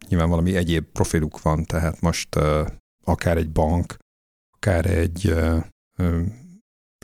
nyilván 0.08 0.28
valami 0.28 0.56
egyéb 0.56 0.84
profiluk 0.84 1.42
van, 1.42 1.64
tehát 1.64 2.00
most 2.00 2.28
akár 3.04 3.36
egy 3.36 3.50
bank, 3.50 3.96
akár 4.56 4.86
egy 4.86 5.34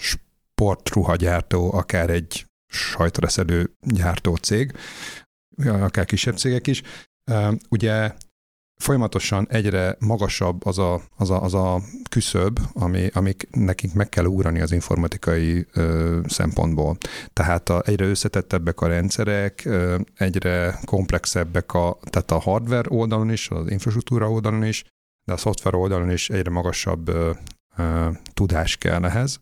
sportruhagyártó, 0.03 1.73
akár 1.73 2.11
egy 2.11 2.47
sajtreszelő 2.73 3.73
gyártó 3.81 4.37
cég, 4.37 4.73
akár 5.65 6.05
kisebb 6.05 6.37
cégek 6.37 6.67
is. 6.67 6.83
Ugye 7.69 8.15
folyamatosan 8.77 9.47
egyre 9.51 9.97
magasabb 9.99 10.67
az 10.67 10.79
a, 10.79 11.03
az 11.17 11.31
a, 11.31 11.43
az 11.43 11.55
a 11.55 11.81
küszöb, 12.11 12.59
ami, 12.73 13.09
amik 13.13 13.49
nekik 13.51 13.95
meg 13.95 14.09
kell 14.09 14.25
ugrani 14.25 14.61
az 14.61 14.73
informatikai 14.73 15.67
ö, 15.73 16.21
szempontból. 16.27 16.97
Tehát 17.33 17.69
a, 17.69 17.83
egyre 17.85 18.05
összetettebbek 18.05 18.81
a 18.81 18.87
rendszerek, 18.87 19.63
ö, 19.65 19.99
egyre 20.17 20.79
komplexebbek 20.85 21.75
a, 21.75 21.99
tehát 22.03 22.31
a 22.31 22.39
hardware 22.39 22.89
oldalon 22.89 23.31
is, 23.31 23.51
az 23.51 23.71
infrastruktúra 23.71 24.31
oldalon 24.31 24.65
is, 24.65 24.85
de 25.25 25.33
a 25.33 25.37
szoftver 25.37 25.75
oldalon 25.75 26.11
is 26.11 26.31
egyre 26.31 26.51
magasabb 26.51 27.09
ö, 27.09 27.31
ö, 27.77 28.09
tudás 28.35 28.77
kell 28.77 29.05
ehhez 29.05 29.41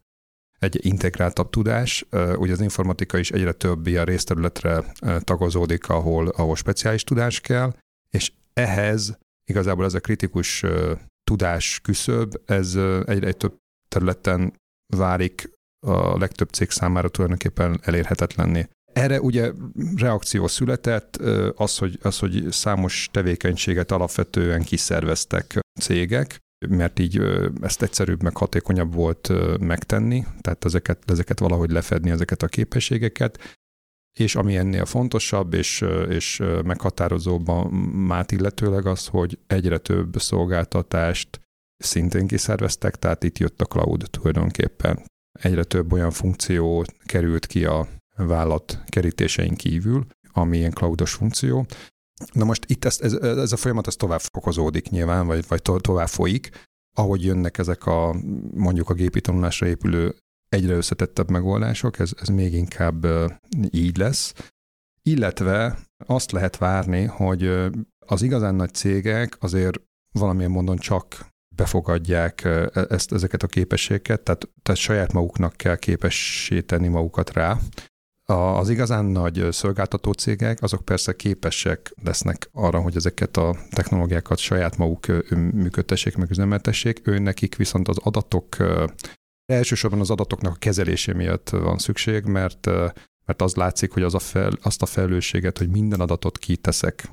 egy 0.59 0.87
integráltabb 0.87 1.51
tudás. 1.51 2.07
Ugye 2.37 2.53
az 2.53 2.61
informatika 2.61 3.18
is 3.18 3.31
egyre 3.31 3.53
több 3.53 3.87
ilyen 3.87 4.05
részterületre 4.05 4.85
tagozódik, 5.20 5.88
ahol, 5.88 6.29
ahol 6.29 6.57
speciális 6.57 7.05
tudás 7.05 7.40
kell, 7.40 7.75
és 8.11 8.33
ehhez 8.53 9.18
igazából 9.44 9.85
ez 9.85 9.94
a 9.94 10.00
kritikus 10.00 10.64
tudás 11.24 11.80
küszöb, 11.83 12.40
ez 12.44 12.74
egyre 13.04 13.26
egy 13.26 13.37
több 13.37 13.57
területen 13.88 14.54
válik 14.96 15.52
a 15.87 16.18
legtöbb 16.18 16.48
cég 16.48 16.70
számára 16.70 17.09
tulajdonképpen 17.09 17.80
elérhetetlenné. 17.83 18.68
Erre 18.92 19.20
ugye 19.20 19.52
reakció 19.96 20.46
született, 20.46 21.16
az 21.57 21.78
hogy, 21.78 21.98
az, 22.02 22.18
hogy 22.18 22.46
számos 22.50 23.09
tevékenységet 23.12 23.92
alapvetően 23.92 24.62
kiszerveztek 24.62 25.59
cégek, 25.80 26.38
mert 26.68 26.98
így 26.98 27.20
ezt 27.61 27.83
egyszerűbb, 27.83 28.22
meg 28.22 28.37
hatékonyabb 28.37 28.94
volt 28.94 29.33
megtenni, 29.61 30.24
tehát 30.40 30.64
ezeket, 30.64 31.11
ezeket 31.11 31.38
valahogy 31.38 31.70
lefedni, 31.70 32.11
ezeket 32.11 32.42
a 32.42 32.48
képességeket, 32.48 33.59
és 34.18 34.37
ami 34.37 34.57
ennél 34.57 34.85
fontosabb 34.85 35.55
és, 35.55 35.85
és 36.09 36.42
meghatározóbb 36.64 37.48
a 37.48 37.68
mát 37.92 38.33
illetőleg 38.33 38.87
az, 38.87 39.07
hogy 39.07 39.38
egyre 39.46 39.79
több 39.79 40.20
szolgáltatást 40.20 41.40
szintén 41.77 42.27
kiszerveztek, 42.27 42.96
tehát 42.96 43.24
itt 43.24 43.38
jött 43.38 43.61
a 43.61 43.64
cloud 43.64 44.07
tulajdonképpen. 44.11 45.03
Egyre 45.33 45.64
több 45.64 45.92
olyan 45.92 46.11
funkció 46.11 46.85
került 47.05 47.46
ki 47.46 47.64
a 47.64 47.88
vállalat 48.16 48.79
kerítésein 48.87 49.55
kívül, 49.55 50.07
ami 50.33 50.57
ilyen 50.57 50.72
cloudos 50.72 51.12
funkció. 51.12 51.66
Na 52.33 52.44
most 52.44 52.64
itt 52.66 52.85
ez, 52.85 53.00
ez, 53.00 53.12
ez 53.12 53.53
a 53.53 53.57
folyamat 53.57 53.87
ez 53.87 53.96
tovább 53.96 54.20
fokozódik 54.20 54.88
nyilván, 54.88 55.27
vagy, 55.27 55.44
vagy 55.48 55.62
to, 55.62 55.81
tovább 55.81 56.09
folyik, 56.09 56.50
ahogy 56.96 57.24
jönnek 57.24 57.59
ezek 57.59 57.87
a 57.87 58.14
mondjuk 58.55 58.90
a 58.90 58.94
gépi 58.94 59.20
tanulásra 59.20 59.66
épülő 59.66 60.14
egyre 60.55 60.75
összetettebb 60.75 61.31
megoldások, 61.31 61.99
ez, 61.99 62.11
ez 62.21 62.29
még 62.29 62.55
inkább 62.55 63.07
így 63.71 63.97
lesz. 63.97 64.35
Illetve 65.03 65.79
azt 66.07 66.33
lehet 66.33 66.57
várni, 66.57 67.05
hogy 67.05 67.71
az 67.99 68.23
igazán 68.23 68.55
nagy 68.55 68.75
cégek 68.75 69.37
azért 69.40 69.81
valamilyen 70.12 70.51
módon 70.51 70.77
csak 70.77 71.33
befogadják 71.57 72.45
e, 72.45 72.71
ezt, 72.88 73.12
ezeket 73.12 73.43
a 73.43 73.47
képességeket, 73.47 74.21
tehát, 74.23 74.49
tehát 74.62 74.81
saját 74.81 75.12
maguknak 75.12 75.57
kell 75.57 75.77
képessé 75.77 76.61
tenni 76.61 76.88
magukat 76.88 77.33
rá. 77.33 77.59
Az 78.27 78.69
igazán 78.69 79.05
nagy 79.05 79.47
szolgáltató 79.51 80.12
cégek, 80.12 80.62
azok 80.62 80.85
persze 80.85 81.17
képesek 81.17 81.95
lesznek 82.03 82.49
arra, 82.53 82.81
hogy 82.81 82.97
ezeket 82.97 83.37
a 83.37 83.57
technológiákat 83.71 84.38
saját 84.38 84.77
maguk 84.77 85.07
működtessék, 85.31 86.17
meg 86.17 86.31
üzemeltessék. 86.31 87.07
Ő 87.07 87.19
nekik 87.19 87.57
viszont 87.57 87.88
az 87.88 87.99
adatok 87.99 88.57
Elsősorban 89.46 90.00
az 90.00 90.11
adatoknak 90.11 90.54
a 90.54 90.59
kezelésé 90.59 91.12
miatt 91.12 91.48
van 91.48 91.78
szükség, 91.78 92.24
mert, 92.24 92.66
mert 93.24 93.42
az 93.42 93.54
látszik, 93.54 93.92
hogy 93.92 94.02
az 94.02 94.14
a 94.14 94.18
fel, 94.18 94.52
azt 94.62 94.83
a 94.83 94.87
felelősséget, 94.87 95.59
hogy 95.59 95.68
minden 95.68 96.00
adatot 96.00 96.38
kiteszek 96.38 97.11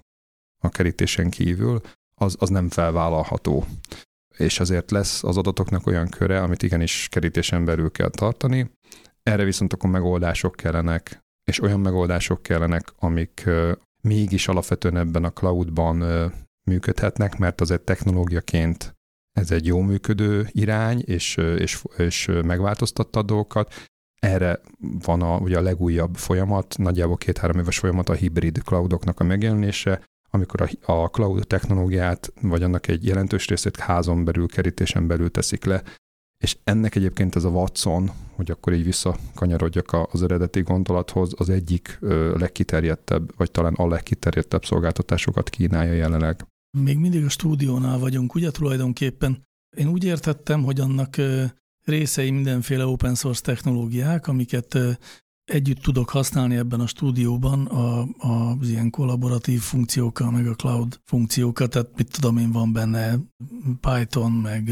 a 0.63 0.69
kerítésen 0.69 1.29
kívül, 1.29 1.81
az, 2.15 2.35
az 2.39 2.49
nem 2.49 2.69
felvállalható. 2.69 3.65
És 4.37 4.59
azért 4.59 4.91
lesz 4.91 5.23
az 5.23 5.37
adatoknak 5.37 5.87
olyan 5.87 6.09
köre, 6.09 6.41
amit 6.41 6.63
igenis 6.63 7.07
kerítésen 7.11 7.65
belül 7.65 7.91
kell 7.91 8.09
tartani. 8.09 8.71
Erre 9.23 9.43
viszont 9.43 9.73
akkor 9.73 9.89
megoldások 9.89 10.55
kellenek, 10.55 11.19
és 11.43 11.61
olyan 11.61 11.79
megoldások 11.79 12.41
kellenek, 12.41 12.93
amik 12.99 13.49
mégis 14.01 14.47
alapvetően 14.47 14.97
ebben 14.97 15.23
a 15.23 15.33
cloudban 15.33 16.31
működhetnek, 16.63 17.37
mert 17.37 17.61
az 17.61 17.71
egy 17.71 17.81
technológiaként 17.81 18.95
ez 19.31 19.51
egy 19.51 19.65
jó 19.65 19.81
működő 19.81 20.47
irány, 20.51 21.03
és, 21.05 21.37
és, 21.37 21.83
és 21.97 22.29
megváltoztatta 22.45 23.19
a 23.19 23.23
dolgokat. 23.23 23.73
Erre 24.19 24.59
van 24.79 25.21
a, 25.21 25.37
ugye 25.37 25.57
a 25.57 25.61
legújabb 25.61 26.15
folyamat, 26.15 26.75
nagyjából 26.77 27.17
két-három 27.17 27.59
éves 27.59 27.79
folyamat 27.79 28.09
a 28.09 28.13
hibrid 28.13 28.57
cloudoknak 28.57 29.19
a 29.19 29.23
megjelenése, 29.23 30.01
amikor 30.29 30.61
a, 30.61 30.91
a 30.91 31.09
cloud 31.09 31.47
technológiát, 31.47 32.33
vagy 32.41 32.63
annak 32.63 32.87
egy 32.87 33.05
jelentős 33.05 33.47
részét 33.47 33.79
házon 33.79 34.23
belül, 34.23 34.47
kerítésen 34.47 35.07
belül 35.07 35.31
teszik 35.31 35.63
le, 35.63 35.83
és 36.43 36.57
ennek 36.63 36.95
egyébként 36.95 37.35
ez 37.35 37.43
a 37.43 37.49
Watson, 37.49 38.11
hogy 38.35 38.51
akkor 38.51 38.73
így 38.73 38.83
visszakanyarodjak 38.83 39.95
az 40.11 40.23
eredeti 40.23 40.61
gondolathoz, 40.61 41.33
az 41.37 41.49
egyik 41.49 41.97
legkiterjedtebb, 42.37 43.37
vagy 43.37 43.51
talán 43.51 43.73
a 43.73 43.87
legkiterjedtebb 43.87 44.65
szolgáltatásokat 44.65 45.49
kínálja 45.49 45.93
jelenleg. 45.93 46.45
Még 46.77 46.97
mindig 46.97 47.25
a 47.25 47.29
stúdiónál 47.29 47.97
vagyunk, 47.99 48.35
ugye 48.35 48.51
tulajdonképpen. 48.51 49.43
Én 49.77 49.87
úgy 49.87 50.03
értettem, 50.03 50.63
hogy 50.63 50.79
annak 50.79 51.17
részei 51.83 52.31
mindenféle 52.31 52.85
open 52.85 53.15
source 53.15 53.41
technológiák, 53.41 54.27
amiket 54.27 54.77
együtt 55.45 55.81
tudok 55.81 56.09
használni 56.09 56.55
ebben 56.55 56.79
a 56.79 56.87
stúdióban 56.87 57.65
a, 57.65 58.01
a, 58.17 58.57
az 58.59 58.69
ilyen 58.69 58.89
kollaboratív 58.89 59.61
funkciókkal, 59.61 60.31
meg 60.31 60.47
a 60.47 60.55
cloud 60.55 60.99
funkciókkal, 61.03 61.67
tehát 61.67 61.89
mit 61.97 62.11
tudom 62.11 62.37
én, 62.37 62.51
van 62.51 62.73
benne 62.73 63.19
Python, 63.79 64.31
meg 64.31 64.71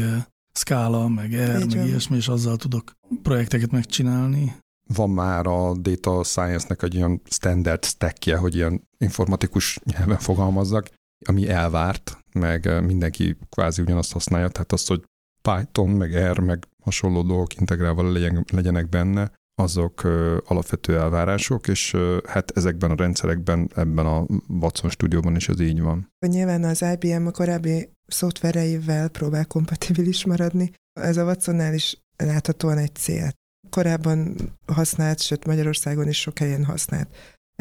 Scala, 0.52 1.08
meg 1.08 1.30
R, 1.32 1.60
Így 1.60 1.76
meg 1.76 1.86
ilyesmi, 1.86 2.16
és 2.16 2.28
azzal 2.28 2.56
tudok 2.56 2.92
projekteket 3.22 3.70
megcsinálni. 3.70 4.54
Van 4.94 5.10
már 5.10 5.46
a 5.46 5.76
data 5.76 6.24
science-nek 6.24 6.82
egy 6.82 6.96
olyan 6.96 7.20
standard 7.24 7.84
stackje, 7.84 8.36
hogy 8.36 8.54
ilyen 8.54 8.88
informatikus 8.98 9.78
nyelven 9.84 10.18
fogalmazzak, 10.18 10.90
ami 11.28 11.48
elvárt, 11.48 12.18
meg 12.32 12.84
mindenki 12.84 13.36
kvázi 13.48 13.82
ugyanazt 13.82 14.12
használja, 14.12 14.48
tehát 14.48 14.72
azt, 14.72 14.88
hogy 14.88 15.02
Python, 15.42 15.88
meg 15.90 16.32
R, 16.32 16.38
meg 16.38 16.68
hasonló 16.82 17.22
dolgok 17.22 17.56
integrálva 17.56 18.12
legyenek 18.52 18.88
benne, 18.88 19.32
azok 19.54 20.04
alapvető 20.44 20.96
elvárások, 20.98 21.68
és 21.68 21.96
hát 22.26 22.50
ezekben 22.50 22.90
a 22.90 22.94
rendszerekben, 22.94 23.70
ebben 23.74 24.06
a 24.06 24.26
Watson 24.48 24.90
stúdióban 24.90 25.36
is 25.36 25.48
ez 25.48 25.60
így 25.60 25.80
van. 25.80 26.12
Nyilván 26.26 26.64
az 26.64 26.84
IBM 26.98 27.26
a 27.26 27.30
korábbi 27.30 27.90
szoftvereivel 28.06 29.08
próbál 29.08 29.46
kompatibilis 29.46 30.24
maradni. 30.24 30.72
Ez 31.00 31.16
a 31.16 31.24
Watsonnál 31.24 31.74
is 31.74 32.02
láthatóan 32.16 32.78
egy 32.78 32.94
cél. 32.94 33.32
Korábban 33.70 34.36
használt, 34.66 35.20
sőt 35.20 35.46
Magyarországon 35.46 36.08
is 36.08 36.20
sok 36.20 36.38
helyen 36.38 36.64
használt 36.64 37.08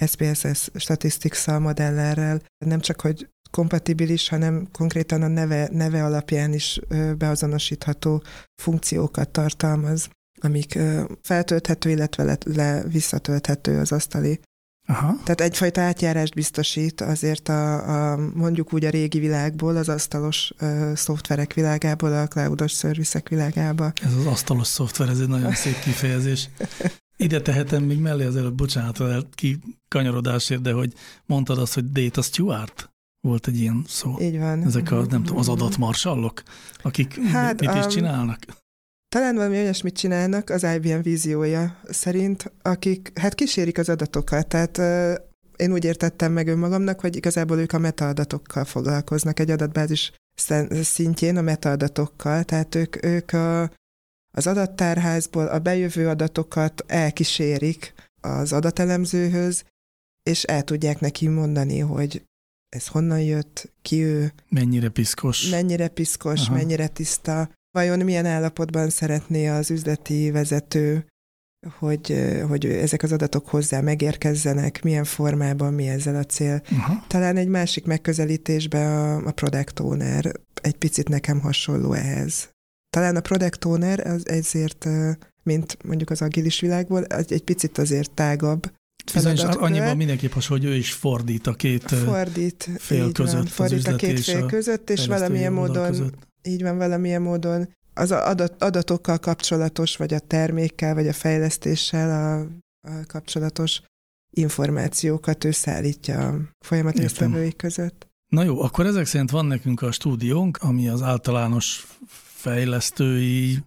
SPSS 0.05 0.69
statistics 0.75 1.47
modelllerrel, 1.47 2.41
nem 2.65 2.79
csak, 2.79 3.01
hogy 3.01 3.29
kompatibilis, 3.51 4.29
hanem 4.29 4.67
konkrétan 4.71 5.21
a 5.21 5.27
neve, 5.27 5.69
neve 5.71 6.03
alapján 6.05 6.53
is 6.53 6.79
beazonosítható 7.17 8.23
funkciókat 8.61 9.29
tartalmaz 9.29 10.09
amik 10.41 10.79
feltölthető, 11.21 11.89
illetve 11.89 12.23
le, 12.23 12.37
le 12.43 12.83
visszatölthető 12.87 13.79
az 13.79 13.91
asztali. 13.91 14.39
Aha. 14.87 15.15
Tehát 15.23 15.41
egyfajta 15.41 15.81
átjárást 15.81 16.33
biztosít 16.33 17.01
azért 17.01 17.49
a, 17.49 18.11
a 18.11 18.17
mondjuk 18.33 18.73
úgy 18.73 18.85
a 18.85 18.89
régi 18.89 19.19
világból, 19.19 19.75
az 19.77 19.89
asztalos 19.89 20.53
uh, 20.61 20.95
szoftverek 20.95 21.53
világából, 21.53 22.13
a 22.13 22.27
cloudos 22.27 22.71
szervizek 22.71 23.29
világába. 23.29 23.91
Ez 24.03 24.13
az 24.13 24.25
asztalos 24.25 24.67
szoftver, 24.67 25.09
ez 25.09 25.19
egy 25.19 25.27
nagyon 25.27 25.53
szép 25.53 25.79
kifejezés. 25.79 26.49
Ide 27.17 27.41
tehetem 27.41 27.83
még 27.83 27.99
mellé 27.99 28.25
az 28.25 28.35
előbb, 28.35 28.55
bocsánat, 28.55 29.25
ki 29.35 29.59
kanyarodásért, 29.87 30.61
de 30.61 30.71
hogy 30.71 30.93
mondtad 31.25 31.57
azt, 31.57 31.73
hogy 31.73 31.91
Data 31.91 32.21
Stewart? 32.21 32.89
Volt 33.21 33.47
egy 33.47 33.59
ilyen 33.59 33.83
szó. 33.87 34.15
Így 34.19 34.39
van. 34.39 34.63
Ezek 34.63 34.91
a, 34.91 35.05
nem 35.05 35.23
tudom, 35.23 35.37
az 35.37 35.49
adatmarsallok, 35.49 36.43
akik 36.81 37.21
hát, 37.21 37.59
mit 37.59 37.75
is 37.75 37.93
csinálnak? 37.93 38.39
Talán 39.09 39.35
valami 39.35 39.57
olyasmit 39.57 39.97
csinálnak 39.97 40.49
az 40.49 40.63
IBM 40.63 41.01
víziója 41.01 41.79
szerint, 41.83 42.51
akik 42.61 43.11
hát 43.19 43.35
kísérik 43.35 43.77
az 43.77 43.89
adatokat, 43.89 44.47
tehát 44.47 44.77
én 45.55 45.71
úgy 45.71 45.85
értettem 45.85 46.31
meg 46.31 46.47
önmagamnak, 46.47 46.99
hogy 46.99 47.15
igazából 47.15 47.57
ők 47.57 47.73
a 47.73 47.77
metaadatokkal 47.77 48.65
foglalkoznak 48.65 49.39
egy 49.39 49.51
adatbázis 49.51 50.11
szintjén 50.81 51.37
a 51.37 51.41
metaadatokkal, 51.41 52.43
tehát 52.43 52.75
ők, 52.75 53.05
ők 53.05 53.33
a, 53.33 53.61
az 54.31 54.47
adattárházból 54.47 55.47
a 55.47 55.59
bejövő 55.59 56.07
adatokat 56.07 56.83
elkísérik 56.87 57.93
az 58.21 58.53
adatelemzőhöz, 58.53 59.63
és 60.23 60.43
el 60.43 60.63
tudják 60.63 60.99
neki 60.99 61.27
mondani, 61.27 61.79
hogy 61.79 62.23
ez 62.69 62.87
honnan 62.87 63.21
jött, 63.21 63.71
ki 63.81 64.03
ő. 64.03 64.33
Mennyire 64.49 64.89
piszkos. 64.89 65.49
Mennyire 65.49 65.87
piszkos, 65.87 66.39
Aha. 66.41 66.55
mennyire 66.55 66.87
tiszta, 66.87 67.49
Vajon 67.71 67.99
milyen 67.99 68.25
állapotban 68.25 68.89
szeretné 68.89 69.47
az 69.47 69.71
üzleti 69.71 70.31
vezető, 70.31 71.05
hogy, 71.77 72.35
hogy 72.47 72.65
ezek 72.65 73.03
az 73.03 73.11
adatok 73.11 73.47
hozzá 73.47 73.81
megérkezzenek, 73.81 74.83
milyen 74.83 75.03
formában, 75.03 75.73
mi 75.73 75.87
ezzel 75.87 76.15
a 76.15 76.23
cél. 76.23 76.61
Uh-huh. 76.71 77.07
Talán 77.07 77.37
egy 77.37 77.47
másik 77.47 77.85
megközelítésben 77.85 78.91
a, 78.91 79.27
a 79.27 79.31
product 79.31 79.79
owner 79.79 80.31
egy 80.61 80.75
picit 80.75 81.09
nekem 81.09 81.39
hasonló 81.39 81.93
ehhez. 81.93 82.49
Talán 82.89 83.15
a 83.15 83.21
product 83.21 83.65
owner 83.65 84.07
az 84.07 84.27
ezért, 84.27 84.87
mint 85.43 85.77
mondjuk 85.83 86.09
az 86.09 86.21
agilis 86.21 86.59
világból, 86.59 87.03
az 87.03 87.31
egy 87.31 87.43
picit 87.43 87.77
azért 87.77 88.11
tágabb, 88.11 88.71
Bizonyos, 89.13 89.41
annyiban 89.41 89.97
mindenképp 89.97 90.31
hasonló, 90.31 90.63
hogy 90.63 90.71
ő 90.71 90.75
is 90.75 90.93
fordít 90.93 91.47
a 91.47 91.53
két 91.53 91.91
fordít, 91.91 92.69
fél 92.77 93.11
között. 93.11 93.35
Van, 93.35 93.45
fordít 93.45 93.87
a 93.87 93.95
két 93.95 94.19
fél 94.19 94.45
között, 94.45 94.89
és 94.89 95.07
valamilyen 95.07 95.53
módon 95.53 95.85
között 95.85 96.27
így 96.43 96.61
van 96.61 96.77
valamilyen 96.77 97.21
módon 97.21 97.69
az 97.93 98.11
adat, 98.11 98.63
adatokkal 98.63 99.17
kapcsolatos, 99.17 99.95
vagy 99.95 100.13
a 100.13 100.19
termékkel, 100.19 100.93
vagy 100.93 101.07
a 101.07 101.13
fejlesztéssel 101.13 102.09
a, 102.09 102.39
a 102.89 103.05
kapcsolatos 103.07 103.81
információkat 104.29 105.43
ő 105.43 105.51
szállítja 105.51 106.27
a 106.27 106.39
folyamat 106.65 106.99
résztvevői 106.99 107.55
között. 107.55 108.07
Na 108.27 108.43
jó, 108.43 108.61
akkor 108.61 108.85
ezek 108.85 109.05
szerint 109.05 109.31
van 109.31 109.45
nekünk 109.45 109.81
a 109.81 109.91
stúdiónk, 109.91 110.57
ami 110.57 110.87
az 110.87 111.01
általános 111.01 111.87
fejlesztői 112.35 113.57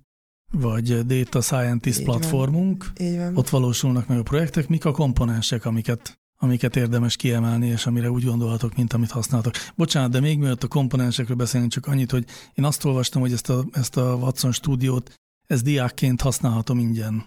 vagy 0.52 1.06
data 1.06 1.40
scientist 1.40 1.98
Így 1.98 2.04
platformunk. 2.04 2.92
Van. 2.94 3.06
Így 3.06 3.16
van. 3.16 3.36
Ott 3.36 3.48
valósulnak 3.48 4.06
meg 4.06 4.18
a 4.18 4.22
projektek. 4.22 4.68
Mik 4.68 4.84
a 4.84 4.92
komponensek, 4.92 5.64
amiket 5.64 6.16
amiket 6.42 6.76
érdemes 6.76 7.16
kiemelni, 7.16 7.66
és 7.66 7.86
amire 7.86 8.10
úgy 8.10 8.24
gondolhatok, 8.24 8.76
mint 8.76 8.92
amit 8.92 9.10
használtak. 9.10 9.54
Bocsánat, 9.74 10.10
de 10.10 10.20
még 10.20 10.38
mielőtt 10.38 10.62
a 10.62 10.68
komponensekről 10.68 11.36
beszélni, 11.36 11.68
csak 11.68 11.86
annyit, 11.86 12.10
hogy 12.10 12.24
én 12.54 12.64
azt 12.64 12.84
olvastam, 12.84 13.20
hogy 13.20 13.32
ezt 13.32 13.50
a, 13.50 13.64
ezt 13.72 13.96
a 13.96 14.14
Watson 14.14 14.52
stúdiót, 14.52 15.14
ez 15.46 15.62
diákként 15.62 16.20
használhatom 16.20 16.78
ingyen. 16.78 17.26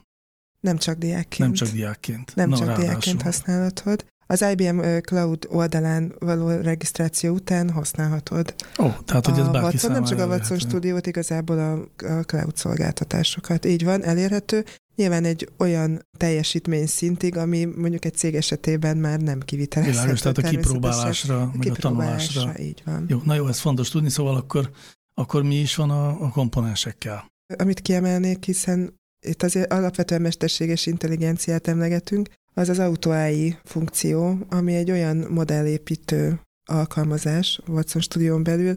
Nem 0.59 0.77
csak 0.77 0.97
diákként. 0.97 1.39
Nem 1.39 1.53
csak 1.53 1.69
diákként. 1.69 2.35
Nem 2.35 2.49
Na, 2.49 2.55
csak 2.57 2.65
ráadásul. 2.65 2.89
diákként 2.89 3.21
használhatod. 3.21 4.05
Az 4.27 4.45
IBM 4.51 4.79
Cloud 5.01 5.47
oldalán 5.49 6.15
való 6.19 6.47
regisztráció 6.47 7.33
után 7.33 7.69
használhatod. 7.69 8.55
Ó, 8.79 8.85
oh, 8.85 9.03
tehát 9.03 9.25
hogy 9.25 9.39
ez 9.39 9.47
bárki 9.47 9.65
Watson, 9.65 9.91
Nem 9.91 10.03
csak 10.03 10.19
a 10.19 10.25
Watson 10.25 10.59
stúdiót, 10.59 11.07
igazából 11.07 11.59
a, 11.59 12.03
a 12.05 12.23
cloud 12.23 12.55
szolgáltatásokat. 12.55 13.65
Így 13.65 13.83
van, 13.83 14.03
elérhető. 14.03 14.65
Nyilván 14.95 15.23
egy 15.23 15.49
olyan 15.57 16.05
teljesítmény 16.17 16.85
szintig, 16.85 17.37
ami 17.37 17.65
mondjuk 17.65 18.05
egy 18.05 18.13
cég 18.13 18.35
esetében 18.35 18.97
már 18.97 19.19
nem 19.19 19.39
kivitelezhető. 19.39 19.99
Világos, 19.99 20.19
tehát 20.19 20.37
a 20.37 20.41
kipróbálásra, 20.41 21.41
a 21.41 21.51
meg 21.57 21.71
a 21.71 21.75
tanulásra. 21.75 22.59
így 22.59 22.81
van. 22.85 23.05
Jó, 23.07 23.21
na 23.23 23.35
jó, 23.35 23.47
ez 23.47 23.59
fontos 23.59 23.89
tudni, 23.89 24.09
szóval 24.09 24.35
akkor, 24.35 24.69
akkor 25.13 25.43
mi 25.43 25.55
is 25.55 25.75
van 25.75 25.89
a, 25.89 26.07
a 26.07 26.29
komponensekkel? 26.29 27.31
Amit 27.57 27.79
kiemelnék, 27.79 28.45
hiszen 28.45 28.99
itt 29.25 29.43
azért 29.43 29.73
alapvetően 29.73 30.21
mesterséges 30.21 30.85
intelligenciát 30.85 31.67
emlegetünk, 31.67 32.29
az 32.57 32.69
az 32.69 32.79
AutoAI 32.79 33.57
funkció, 33.63 34.37
ami 34.49 34.75
egy 34.75 34.91
olyan 34.91 35.17
modellépítő 35.17 36.39
alkalmazás 36.69 37.61
Watson 37.67 38.01
Studio-n 38.01 38.43
belül, 38.43 38.75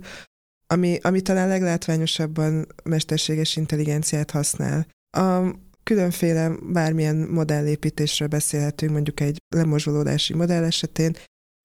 ami, 0.66 0.98
ami 1.02 1.20
talán 1.20 1.48
leglátványosabban 1.48 2.66
mesterséges 2.84 3.56
intelligenciát 3.56 4.30
használ. 4.30 4.86
A 5.16 5.54
különféle 5.82 6.52
bármilyen 6.72 7.16
modellépítésről 7.16 8.28
beszélhetünk, 8.28 8.92
mondjuk 8.92 9.20
egy 9.20 9.38
lemozsolódási 9.54 10.34
modell 10.34 10.64
esetén, 10.64 11.16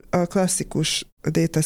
a 0.09 0.25
klasszikus 0.25 1.05
data 1.21 1.61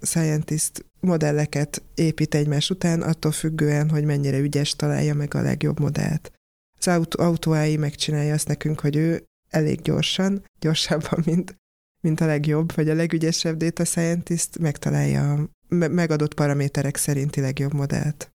scientist 0.00 0.84
modelleket 1.00 1.82
épít 1.94 2.34
egymás 2.34 2.70
után, 2.70 3.02
attól 3.02 3.32
függően, 3.32 3.90
hogy 3.90 4.04
mennyire 4.04 4.38
ügyes 4.38 4.76
találja 4.76 5.14
meg 5.14 5.34
a 5.34 5.42
legjobb 5.42 5.80
modellt. 5.80 6.32
Az 6.78 6.88
autó, 6.88 7.22
autó 7.22 7.52
AI 7.52 7.76
megcsinálja 7.76 8.34
azt 8.34 8.48
nekünk, 8.48 8.80
hogy 8.80 8.96
ő 8.96 9.24
elég 9.50 9.80
gyorsan, 9.80 10.44
gyorsabban, 10.60 11.22
mint, 11.24 11.56
mint 12.00 12.20
a 12.20 12.26
legjobb, 12.26 12.74
vagy 12.74 12.88
a 12.88 12.94
legügyesebb 12.94 13.56
data 13.56 13.84
scientist 13.84 14.58
megtalálja 14.58 15.32
a 15.32 15.48
megadott 15.68 16.34
paraméterek 16.34 16.96
szerinti 16.96 17.40
legjobb 17.40 17.72
modellt. 17.72 18.30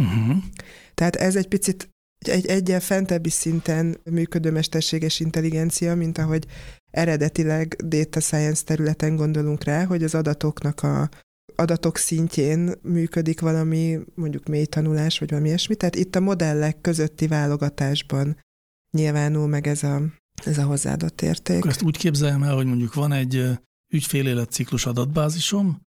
Uh-huh. 0.00 0.36
Tehát 0.94 1.16
ez 1.16 1.36
egy 1.36 1.48
picit 1.48 1.88
egy 2.18 2.46
egyen 2.46 2.80
fentebbi 2.80 3.30
szinten 3.30 4.00
működő 4.10 4.50
mesterséges 4.50 5.20
intelligencia, 5.20 5.94
mint 5.94 6.18
ahogy 6.18 6.46
eredetileg 6.90 7.76
data 7.84 8.20
science 8.20 8.64
területen 8.64 9.16
gondolunk 9.16 9.64
rá, 9.64 9.84
hogy 9.84 10.02
az 10.02 10.14
adatoknak 10.14 10.82
a 10.82 11.08
adatok 11.54 11.96
szintjén 11.96 12.72
működik 12.82 13.40
valami 13.40 13.98
mondjuk 14.14 14.46
mély 14.46 14.64
tanulás, 14.64 15.18
vagy 15.18 15.30
valami 15.30 15.48
ilyesmi. 15.48 15.74
Tehát 15.74 15.96
itt 15.96 16.16
a 16.16 16.20
modellek 16.20 16.80
közötti 16.80 17.26
válogatásban 17.26 18.38
nyilvánul 18.90 19.46
meg 19.46 19.66
ez 19.66 19.82
a, 19.82 20.02
ez 20.46 20.58
a 20.58 20.64
hozzáadott 20.64 21.20
érték. 21.20 21.56
Akkor 21.56 21.70
ezt 21.70 21.82
úgy 21.82 21.96
képzeljem 21.96 22.42
el, 22.42 22.54
hogy 22.54 22.66
mondjuk 22.66 22.94
van 22.94 23.12
egy 23.12 23.44
ügyféléletciklus 23.92 24.86
adatbázisom, 24.86 25.80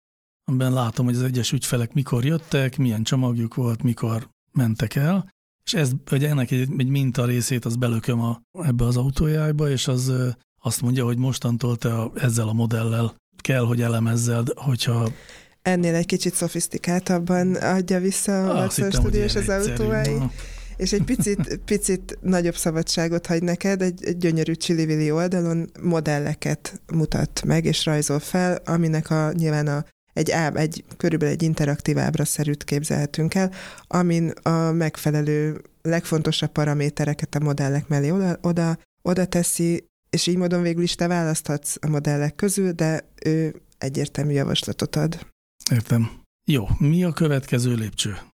amiben 0.45 0.73
látom, 0.73 1.07
hogy 1.07 1.15
az 1.15 1.23
egyes 1.23 1.53
ügyfelek 1.53 1.93
mikor 1.93 2.25
jöttek, 2.25 2.77
milyen 2.77 3.03
csomagjuk 3.03 3.55
volt, 3.55 3.83
mikor 3.83 4.29
mentek 4.53 4.95
el, 4.95 5.29
és 5.65 5.75
ez, 5.75 5.91
hogy 6.07 6.25
ennek 6.25 6.51
egy, 6.51 6.69
egy 6.77 6.89
minta 6.89 7.25
részét 7.25 7.65
az 7.65 7.77
belököm 7.77 8.21
a, 8.21 8.41
ebbe 8.53 8.85
az 8.85 8.97
autójába, 8.97 9.71
és 9.71 9.89
az 9.89 10.13
azt 10.63 10.83
mondja, 10.83 11.05
hogy 11.05 11.19
mostantól 11.19 11.77
te 11.77 11.95
a, 11.95 12.13
ezzel 12.15 12.49
a 12.49 12.53
modellel 12.53 13.15
kell, 13.37 13.65
hogy 13.65 13.83
elemezzed, 13.83 14.49
hogyha 14.55 15.09
ennél 15.63 15.95
egy 15.95 16.07
kicsit 16.07 16.35
szofisztikáltabban 16.35 17.55
adja 17.55 18.01
vissza 18.01 18.51
a 18.51 18.61
Watson 18.61 18.91
Studio 18.91 19.23
és 19.23 19.35
az 19.35 19.49
autóái. 19.49 20.19
És 20.81 20.93
egy 20.93 21.03
picit, 21.03 21.61
picit 21.65 22.19
nagyobb 22.21 22.57
szabadságot 22.57 23.27
hagy 23.27 23.43
neked, 23.43 23.83
egy, 23.83 24.05
egy 24.05 24.17
gyönyörű 24.17 24.53
csili 24.53 25.11
oldalon 25.11 25.71
modelleket 25.81 26.81
mutat 26.93 27.43
meg 27.45 27.65
és 27.65 27.85
rajzol 27.85 28.19
fel, 28.19 28.63
aminek 28.65 29.11
a, 29.11 29.33
nyilván 29.33 29.67
a 29.67 29.85
egy, 30.13 30.31
áb, 30.31 30.57
egy 30.57 30.85
körülbelül 30.97 31.35
egy 31.35 31.43
interaktív 31.43 31.99
ábraszerűt 31.99 32.65
képzelhetünk 32.65 33.35
el, 33.35 33.53
amin 33.87 34.29
a 34.29 34.73
megfelelő 34.73 35.63
legfontosabb 35.83 36.53
paramétereket 36.53 37.35
a 37.35 37.41
modellek 37.41 37.89
mellé 37.89 38.11
oda, 38.11 38.39
oda, 38.43 38.79
oda 39.03 39.25
teszi, 39.25 39.85
és 40.11 40.27
így 40.27 40.37
módon 40.37 40.63
végül 40.63 40.83
is 40.83 40.95
te 40.95 41.07
választhatsz 41.07 41.77
a 41.81 41.89
modellek 41.89 42.35
közül, 42.35 42.73
de 42.73 43.09
ő 43.25 43.63
egyértelmű 43.79 44.33
javaslatot 44.33 44.97
ad. 44.97 45.27
Értem. 45.71 46.11
Jó, 46.47 46.69
mi 46.79 47.05
a 47.05 47.13
következő 47.13 47.75
lépcső? 47.75 48.30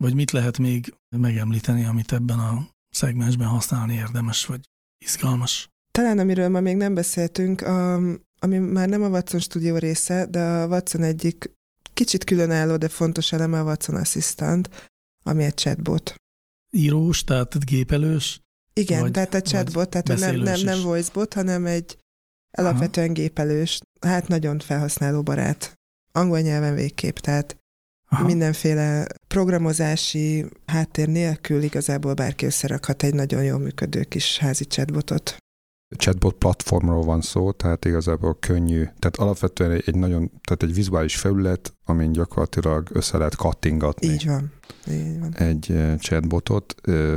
Vagy 0.00 0.14
mit 0.14 0.30
lehet 0.30 0.58
még 0.58 0.94
megemlíteni, 1.16 1.84
amit 1.84 2.12
ebben 2.12 2.38
a 2.38 2.68
szegmensben 2.90 3.48
használni 3.48 3.94
érdemes, 3.94 4.46
vagy 4.46 4.60
izgalmas? 5.04 5.68
Talán 5.90 6.18
amiről 6.18 6.48
ma 6.48 6.60
még 6.60 6.76
nem 6.76 6.94
beszéltünk, 6.94 7.60
a, 7.60 7.94
ami 8.38 8.58
már 8.58 8.88
nem 8.88 9.02
a 9.02 9.08
Watson 9.08 9.40
stúdió 9.40 9.76
része, 9.76 10.26
de 10.26 10.42
a 10.42 10.66
Watson 10.66 11.02
egyik 11.02 11.50
kicsit 11.94 12.24
különálló, 12.24 12.76
de 12.76 12.88
fontos 12.88 13.32
eleme 13.32 13.60
a 13.60 13.64
Watson 13.64 13.96
Assistant, 13.96 14.90
ami 15.22 15.44
egy 15.44 15.54
chatbot. 15.54 16.14
Írós, 16.70 17.24
tehát 17.24 17.64
gépelős? 17.64 18.40
Igen, 18.72 19.00
vagy, 19.00 19.10
tehát 19.10 19.34
a 19.34 19.42
chatbot, 19.42 19.88
tehát 19.88 20.08
nem, 20.08 20.36
nem, 20.36 20.60
nem 20.60 20.82
voicebot, 20.82 21.34
hanem 21.34 21.66
egy 21.66 21.98
alapvetően 22.50 23.06
Aha. 23.06 23.14
gépelős, 23.14 23.80
hát 24.00 24.28
nagyon 24.28 24.58
felhasználóbarát. 24.58 25.74
Angol 26.12 26.40
nyelven 26.40 26.74
végképp, 26.74 27.16
tehát 27.16 27.59
Aha. 28.12 28.24
mindenféle 28.24 29.06
programozási 29.28 30.46
háttér 30.66 31.08
nélkül 31.08 31.62
igazából 31.62 32.14
bárki 32.14 32.46
összerakhat 32.46 33.02
egy 33.02 33.14
nagyon 33.14 33.44
jól 33.44 33.58
működő 33.58 34.02
kis 34.02 34.38
házi 34.38 34.64
chatbotot 34.64 35.36
chatbot 35.96 36.34
platformról 36.34 37.02
van 37.02 37.20
szó, 37.20 37.52
tehát 37.52 37.84
igazából 37.84 38.36
könnyű, 38.40 38.82
tehát 38.82 39.16
alapvetően 39.16 39.70
egy, 39.70 39.82
egy 39.86 39.94
nagyon, 39.94 40.30
tehát 40.42 40.62
egy 40.62 40.74
vizuális 40.74 41.16
felület, 41.16 41.74
amin 41.84 42.12
gyakorlatilag 42.12 42.88
össze 42.92 43.18
lehet 43.18 43.36
kattingatni. 43.36 44.06
Így 44.06 44.26
van. 44.26 44.52
Így 44.90 45.18
van. 45.18 45.34
Egy 45.34 45.96
chatbotot, 45.98 46.74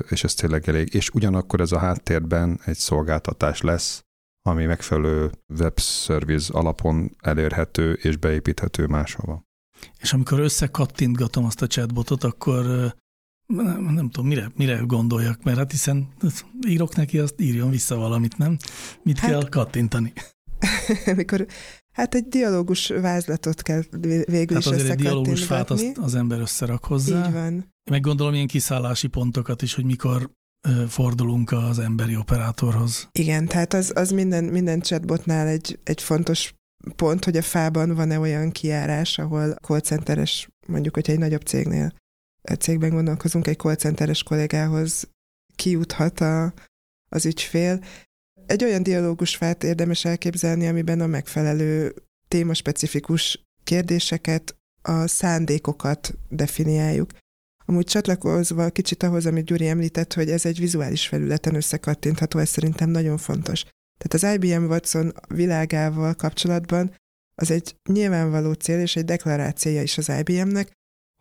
és 0.09 0.23
ez 0.23 0.33
tényleg 0.33 0.69
elég. 0.69 0.93
És 0.93 1.09
ugyanakkor 1.09 1.61
ez 1.61 1.71
a 1.71 1.77
háttérben 1.77 2.59
egy 2.65 2.77
szolgáltatás 2.77 3.61
lesz, 3.61 4.01
ami 4.41 4.65
megfelelő 4.65 5.31
web 5.59 5.79
service 5.79 6.53
alapon 6.53 7.15
elérhető 7.21 7.93
és 7.93 8.17
beépíthető 8.17 8.85
máshova. 8.87 9.43
És 9.99 10.13
amikor 10.13 10.39
összekattintgatom 10.39 11.45
azt 11.45 11.61
a 11.61 11.67
chatbotot, 11.67 12.23
akkor 12.23 12.93
nem, 13.45 13.83
nem 13.83 14.09
tudom, 14.09 14.27
mire, 14.27 14.51
mire 14.55 14.75
gondoljak, 14.85 15.43
mert 15.43 15.57
hát 15.57 15.71
hiszen 15.71 16.07
írok 16.67 16.95
neki, 16.95 17.19
azt 17.19 17.41
írjon 17.41 17.69
vissza 17.69 17.95
valamit, 17.95 18.37
nem? 18.37 18.57
Mit 19.03 19.19
hát, 19.19 19.29
kell 19.29 19.49
kattintani? 19.49 20.13
Mikor, 21.15 21.47
hát 21.91 22.15
egy 22.15 22.27
dialógus 22.27 22.87
vázlatot 22.87 23.61
kell 23.61 23.81
végül 24.25 24.55
hát 24.55 24.65
is 24.65 24.71
azért 24.71 24.89
egy 24.89 24.95
dialógus 24.95 25.43
fát 25.43 25.69
azt 25.69 25.97
az 25.97 26.15
ember 26.15 26.39
összerak 26.39 26.85
hozzá. 26.85 27.27
Így 27.27 27.33
van. 27.33 27.73
Meg 27.91 28.01
gondolom 28.01 28.33
ilyen 28.33 28.47
kiszállási 28.47 29.07
pontokat 29.07 29.61
is, 29.61 29.73
hogy 29.73 29.85
mikor 29.85 30.31
fordulunk 30.87 31.51
az 31.51 31.79
emberi 31.79 32.15
operátorhoz. 32.15 33.09
Igen, 33.11 33.45
tehát 33.45 33.73
az, 33.73 33.91
az 33.95 34.11
minden, 34.11 34.43
minden 34.43 34.79
chatbotnál 34.79 35.47
egy, 35.47 35.79
egy 35.83 36.01
fontos 36.01 36.53
pont, 36.95 37.25
hogy 37.25 37.37
a 37.37 37.41
fában 37.41 37.95
van-e 37.95 38.19
olyan 38.19 38.51
kiárás, 38.51 39.17
ahol 39.17 39.53
call 39.53 39.79
centeres, 39.79 40.49
mondjuk, 40.67 40.93
hogyha 40.93 41.11
egy 41.11 41.19
nagyobb 41.19 41.41
cégnél 41.41 41.93
cégben 42.59 42.89
gondolkozunk, 42.89 43.47
egy 43.47 43.57
call 43.57 43.75
centeres 43.75 44.23
kollégához 44.23 45.09
kijuthat 45.55 46.19
a, 46.19 46.53
az 47.09 47.25
ügyfél. 47.25 47.83
Egy 48.45 48.63
olyan 48.63 48.83
dialógusfát 48.83 49.63
érdemes 49.63 50.05
elképzelni, 50.05 50.67
amiben 50.67 51.01
a 51.01 51.07
megfelelő 51.07 51.93
témaspecifikus 52.27 53.43
kérdéseket, 53.63 54.55
a 54.81 55.07
szándékokat 55.07 56.13
definiáljuk. 56.29 57.11
Amúgy 57.65 57.85
csatlakozva 57.85 58.69
kicsit 58.69 59.03
ahhoz, 59.03 59.25
amit 59.25 59.45
Gyuri 59.45 59.67
említett, 59.67 60.13
hogy 60.13 60.29
ez 60.29 60.45
egy 60.45 60.59
vizuális 60.59 61.07
felületen 61.07 61.55
összekattintható, 61.55 62.39
ez 62.39 62.49
szerintem 62.49 62.89
nagyon 62.89 63.17
fontos. 63.17 63.65
Tehát 64.03 64.13
az 64.13 64.43
IBM 64.43 64.65
Watson 64.65 65.13
világával 65.27 66.13
kapcsolatban 66.13 66.95
az 67.35 67.51
egy 67.51 67.75
nyilvánvaló 67.89 68.53
cél 68.53 68.79
és 68.79 68.95
egy 68.95 69.05
deklarációja 69.05 69.81
is 69.81 69.97
az 69.97 70.11
IBM-nek, 70.25 70.71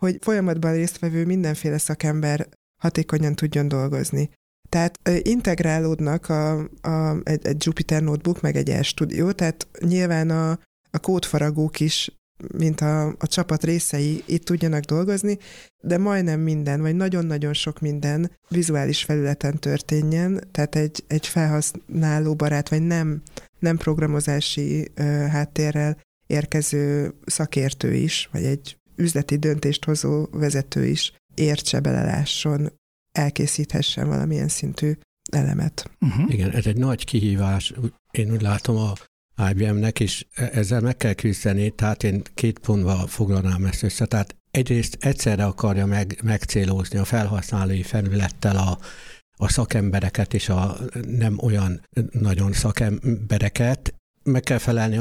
hogy 0.02 0.18
folyamatban 0.20 0.72
résztvevő 0.72 1.24
mindenféle 1.24 1.78
szakember 1.78 2.48
hatékonyan 2.82 3.34
tudjon 3.34 3.68
dolgozni. 3.68 4.30
Tehát 4.68 4.98
integrálódnak 5.22 6.28
a, 6.28 6.58
a, 6.80 7.20
egy, 7.22 7.46
egy 7.46 7.64
Jupyter 7.66 8.02
Notebook, 8.02 8.40
meg 8.40 8.56
egy 8.56 8.72
RStudio, 8.72 9.32
tehát 9.32 9.68
nyilván 9.80 10.30
a, 10.30 10.50
a 10.90 10.98
kódfaragók 10.98 11.80
is, 11.80 12.21
mint 12.56 12.80
a, 12.80 13.06
a 13.06 13.26
csapat 13.26 13.64
részei 13.64 14.22
itt 14.26 14.44
tudjanak 14.44 14.84
dolgozni, 14.84 15.38
de 15.82 15.98
majdnem 15.98 16.40
minden, 16.40 16.80
vagy 16.80 16.96
nagyon-nagyon 16.96 17.52
sok 17.52 17.80
minden 17.80 18.30
vizuális 18.48 19.02
felületen 19.04 19.58
történjen, 19.58 20.48
tehát 20.50 20.74
egy, 20.74 21.04
egy 21.06 21.26
felhasználó 21.26 22.34
barát, 22.34 22.68
vagy 22.68 22.82
nem, 22.82 23.22
nem 23.58 23.76
programozási 23.76 24.90
ö, 24.94 25.02
háttérrel 25.04 25.96
érkező 26.26 27.14
szakértő 27.24 27.94
is, 27.94 28.28
vagy 28.32 28.44
egy 28.44 28.76
üzleti 28.96 29.36
döntést 29.36 29.84
hozó 29.84 30.26
vezető 30.30 30.86
is 30.86 31.12
értse, 31.34 31.80
belelásson, 31.80 32.72
elkészíthessen 33.12 34.08
valamilyen 34.08 34.48
szintű 34.48 34.92
elemet. 35.30 35.90
Uh-huh. 36.00 36.32
Igen, 36.32 36.50
ez 36.50 36.66
egy 36.66 36.76
nagy 36.76 37.04
kihívás. 37.04 37.72
Én 38.10 38.32
úgy 38.32 38.42
látom 38.42 38.76
a 38.76 38.92
IBM-nek, 39.50 40.00
és 40.00 40.26
e- 40.34 40.50
ezzel 40.52 40.80
meg 40.80 40.96
kell 40.96 41.12
küzdeni, 41.12 41.70
tehát 41.70 42.02
én 42.02 42.22
két 42.34 42.58
pontban 42.58 43.06
foglalnám 43.06 43.64
ezt 43.64 43.82
össze. 43.82 44.06
Tehát 44.06 44.36
egyrészt 44.50 44.96
egyszerre 45.00 45.44
akarja 45.44 45.86
meg, 45.86 46.20
megcélozni 46.22 46.98
a 46.98 47.04
felhasználói 47.04 47.82
felülettel 47.82 48.56
a, 48.56 48.78
a 49.36 49.48
szakembereket 49.48 50.34
és 50.34 50.48
a 50.48 50.76
nem 51.06 51.38
olyan 51.38 51.80
nagyon 52.10 52.52
szakembereket, 52.52 53.94
meg 54.22 54.42
kell 54.42 54.58
felelni 54.58 55.00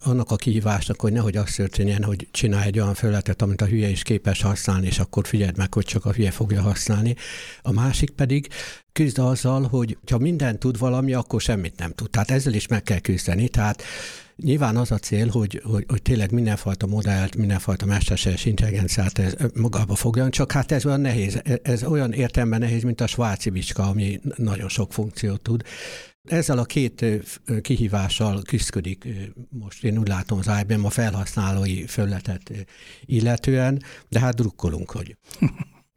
annak 0.00 0.30
a 0.30 0.36
kihívásnak, 0.36 1.00
hogy 1.00 1.12
nehogy 1.12 1.36
az 1.36 1.52
történjen, 1.52 2.04
hogy 2.04 2.28
csinálj 2.30 2.66
egy 2.66 2.78
olyan 2.78 2.94
felületet, 2.94 3.42
amit 3.42 3.60
a 3.60 3.66
hülye 3.66 3.88
is 3.88 4.02
képes 4.02 4.42
használni, 4.42 4.86
és 4.86 4.98
akkor 4.98 5.26
figyeld 5.26 5.56
meg, 5.56 5.74
hogy 5.74 5.84
csak 5.84 6.04
a 6.04 6.12
hülye 6.12 6.30
fogja 6.30 6.62
használni. 6.62 7.14
A 7.62 7.72
másik 7.72 8.10
pedig 8.10 8.48
küzd 8.92 9.18
azzal, 9.18 9.62
hogy 9.62 9.98
ha 10.10 10.18
mindent 10.18 10.58
tud 10.58 10.78
valami, 10.78 11.12
akkor 11.12 11.40
semmit 11.40 11.78
nem 11.78 11.92
tud. 11.92 12.10
Tehát 12.10 12.30
ezzel 12.30 12.52
is 12.52 12.66
meg 12.66 12.82
kell 12.82 12.98
küzdeni. 12.98 13.48
Tehát 13.48 13.82
Nyilván 14.42 14.76
az 14.76 14.90
a 14.90 14.98
cél, 14.98 15.28
hogy, 15.28 15.62
hogy, 15.64 15.84
hogy 15.88 16.02
tényleg 16.02 16.32
mindenfajta 16.32 16.86
modellt, 16.86 17.36
mindenfajta 17.36 17.86
mesterséges 17.86 18.44
intelligenciát 18.44 19.18
ez 19.18 19.34
magába 19.54 19.94
fogjon, 19.94 20.30
csak 20.30 20.52
hát 20.52 20.72
ez 20.72 20.86
olyan 20.86 21.00
nehéz, 21.00 21.42
ez 21.62 21.84
olyan 21.84 22.12
értelemben 22.12 22.60
nehéz, 22.60 22.82
mint 22.82 23.00
a 23.00 23.06
svájci 23.06 23.50
bicska, 23.50 23.82
ami 23.82 24.20
nagyon 24.36 24.68
sok 24.68 24.92
funkciót 24.92 25.40
tud. 25.40 25.62
Ezzel 26.28 26.58
a 26.58 26.64
két 26.64 27.04
kihívással 27.60 28.42
küzdik 28.42 29.08
most 29.48 29.84
én 29.84 29.98
úgy 29.98 30.08
látom 30.08 30.38
az 30.38 30.50
IBM 30.60 30.84
a 30.84 30.90
felhasználói 30.90 31.86
felületet 31.86 32.52
illetően, 33.04 33.82
de 34.08 34.20
hát 34.20 34.34
drukkolunk, 34.34 34.90
hogy 34.90 35.16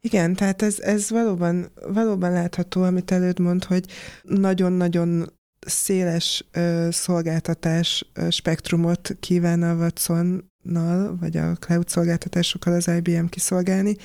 igen, 0.08 0.34
tehát 0.34 0.62
ez, 0.62 0.80
ez 0.80 1.10
valóban, 1.10 1.72
valóban 1.88 2.32
látható, 2.32 2.82
amit 2.82 3.10
előtt 3.10 3.38
mond, 3.38 3.64
hogy 3.64 3.84
nagyon-nagyon 4.22 5.32
széles 5.66 6.44
ö, 6.52 6.88
szolgáltatás 6.90 8.10
ö, 8.12 8.30
spektrumot 8.30 9.16
kíván 9.20 9.62
a 9.62 9.74
Watsonnal, 9.74 11.16
vagy 11.20 11.36
a 11.36 11.56
cloud 11.56 11.88
szolgáltatásokkal 11.88 12.72
az 12.72 12.88
IBM 12.88 13.24
kiszolgálni, 13.24 13.96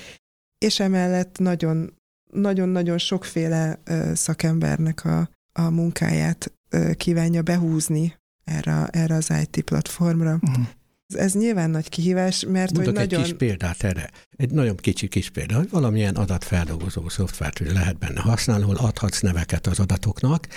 és 0.57 0.80
emellett 0.80 1.38
nagyon 1.38 1.97
nagyon-nagyon 2.32 2.97
sokféle 2.97 3.80
ö, 3.84 4.11
szakembernek 4.15 5.05
a, 5.05 5.30
a 5.66 5.70
munkáját 5.70 6.53
kívánja 6.93 7.41
behúzni 7.41 8.16
erre, 8.43 8.86
erre 8.86 9.16
az 9.16 9.32
IT 9.41 9.64
platformra. 9.64 10.39
Uh-huh. 10.41 10.66
Ez, 11.07 11.16
ez 11.16 11.34
nyilván 11.34 11.70
nagy 11.70 11.89
kihívás, 11.89 12.45
mert 12.45 12.72
Mondok 12.74 12.93
hogy 12.93 13.03
egy 13.03 13.10
nagyon... 13.10 13.26
kis 13.26 13.34
példát 13.38 13.84
erre. 13.84 14.10
Egy 14.30 14.51
nagyon 14.51 14.76
kicsi 14.76 15.07
kis 15.07 15.30
példa, 15.30 15.55
hogy 15.55 15.70
valamilyen 15.70 16.16
adatfeldolgozó 16.16 17.10
szoftvert 17.10 17.60
lehet 17.60 17.97
benne 17.97 18.22
használni, 18.22 18.64
ahol 18.64 18.76
adhatsz 18.76 19.20
neveket 19.20 19.68
az 19.68 19.80
adatoknak, 19.80 20.47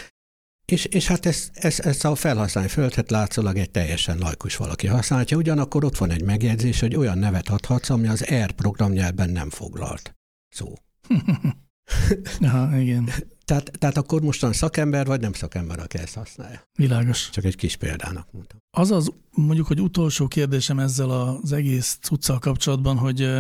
és, 0.65 0.85
és 0.85 1.07
hát 1.07 1.27
ezt, 1.27 1.51
ezt, 1.55 1.81
ezt 1.81 2.05
a 2.05 2.15
felhasználni 2.15 2.71
földet 2.71 3.11
látszólag 3.11 3.57
egy 3.57 3.71
teljesen 3.71 4.19
laikus 4.19 4.57
valaki 4.57 4.87
használja, 4.87 5.37
ugyanakkor 5.37 5.85
ott 5.85 5.97
van 5.97 6.11
egy 6.11 6.25
megjegyzés, 6.25 6.81
hogy 6.81 6.97
olyan 6.97 7.19
nevet 7.19 7.49
adhatsz, 7.49 7.91
ami 7.91 8.09
az 8.09 8.25
R 8.45 8.51
programnyelben 8.53 9.31
nem 9.31 9.51
foglalt 9.51 10.15
szó. 10.49 10.75
Aha, 12.41 12.79
igen. 12.79 13.11
Tehát, 13.45 13.71
tehát 13.79 13.97
akkor 13.97 14.21
mostan 14.21 14.53
szakember 14.53 15.07
vagy 15.07 15.21
nem 15.21 15.33
szakember, 15.33 15.79
aki 15.79 15.99
ezt 15.99 16.15
használja. 16.15 16.63
Világos. 16.79 17.31
Csak 17.31 17.45
egy 17.45 17.57
kis 17.57 17.77
példának 17.77 18.33
mondtam. 18.33 18.59
Az 18.77 18.91
az 18.91 19.13
mondjuk, 19.31 19.67
hogy 19.67 19.81
utolsó 19.81 20.27
kérdésem 20.27 20.79
ezzel 20.79 21.11
az 21.11 21.53
egész 21.53 21.99
cuccal 22.01 22.39
kapcsolatban, 22.39 22.97
hogy 22.99 23.31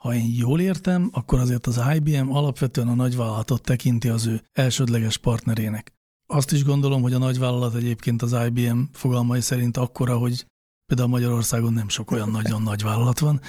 ha 0.00 0.14
én 0.14 0.34
jól 0.34 0.60
értem, 0.60 1.08
akkor 1.12 1.38
azért 1.38 1.66
az 1.66 1.80
IBM 1.94 2.30
alapvetően 2.30 2.88
a 2.88 2.94
nagyvállalatot 2.94 3.62
tekinti 3.62 4.08
az 4.08 4.26
ő 4.26 4.42
elsődleges 4.52 5.16
partnerének. 5.16 5.92
Azt 6.26 6.52
is 6.52 6.64
gondolom, 6.64 7.02
hogy 7.02 7.12
a 7.12 7.18
nagyvállalat 7.18 7.74
egyébként 7.74 8.22
az 8.22 8.36
IBM 8.46 8.80
fogalmai 8.92 9.40
szerint 9.40 9.76
akkora, 9.76 10.18
hogy 10.18 10.46
például 10.86 11.08
Magyarországon 11.08 11.72
nem 11.72 11.88
sok 11.88 12.10
olyan 12.10 12.30
nagyon 12.30 12.62
nagy 12.70 12.82
vállalat 12.82 13.18
van, 13.18 13.40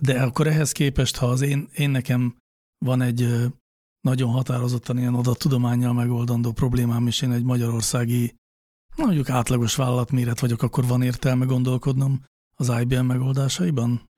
de 0.00 0.22
akkor 0.22 0.46
ehhez 0.46 0.72
képest, 0.72 1.16
ha 1.16 1.26
az 1.26 1.40
én, 1.40 1.68
én 1.74 1.90
nekem 1.90 2.36
van 2.84 3.02
egy 3.02 3.50
nagyon 4.00 4.30
határozottan 4.30 4.98
ilyen 4.98 5.14
adattudományjal 5.14 5.92
megoldandó 5.92 6.52
problémám, 6.52 7.06
és 7.06 7.22
én 7.22 7.32
egy 7.32 7.44
magyarországi, 7.44 8.34
mondjuk 8.96 9.30
átlagos 9.30 9.76
vállalatméret 9.76 10.40
vagyok, 10.40 10.62
akkor 10.62 10.86
van 10.86 11.02
értelme 11.02 11.44
gondolkodnom 11.44 12.24
az 12.56 12.72
IBM 12.80 13.04
megoldásaiban? 13.04 14.08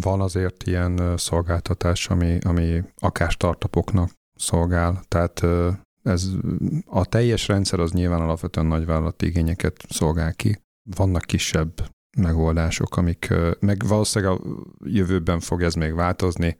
van 0.00 0.20
azért 0.20 0.66
ilyen 0.66 1.16
szolgáltatás, 1.16 2.08
ami, 2.08 2.38
ami 2.44 2.82
akár 2.98 3.30
startupoknak 3.30 4.10
szolgál, 4.34 5.02
tehát 5.08 5.42
ez 6.02 6.28
a 6.86 7.04
teljes 7.04 7.48
rendszer 7.48 7.80
az 7.80 7.92
nyilván 7.92 8.20
alapvetően 8.20 8.66
nagyvállalati 8.66 9.26
igényeket 9.26 9.84
szolgál 9.88 10.34
ki. 10.34 10.62
Vannak 10.96 11.22
kisebb 11.22 11.72
megoldások, 12.16 12.96
amik 12.96 13.34
meg 13.60 13.86
valószínűleg 13.86 14.34
a 14.34 14.40
jövőben 14.84 15.40
fog 15.40 15.62
ez 15.62 15.74
még 15.74 15.94
változni. 15.94 16.58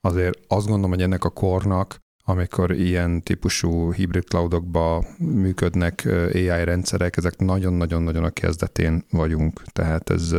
Azért 0.00 0.38
azt 0.46 0.66
gondolom, 0.66 0.90
hogy 0.90 1.02
ennek 1.02 1.24
a 1.24 1.30
kornak, 1.30 1.98
amikor 2.24 2.70
ilyen 2.72 3.22
típusú 3.22 3.92
hibrid 3.92 4.24
cloudokba 4.24 5.04
működnek 5.18 6.02
AI 6.34 6.64
rendszerek, 6.64 7.16
ezek 7.16 7.38
nagyon-nagyon-nagyon 7.38 8.24
a 8.24 8.30
kezdetén 8.30 9.04
vagyunk. 9.10 9.62
Tehát 9.62 10.10
ez, 10.10 10.34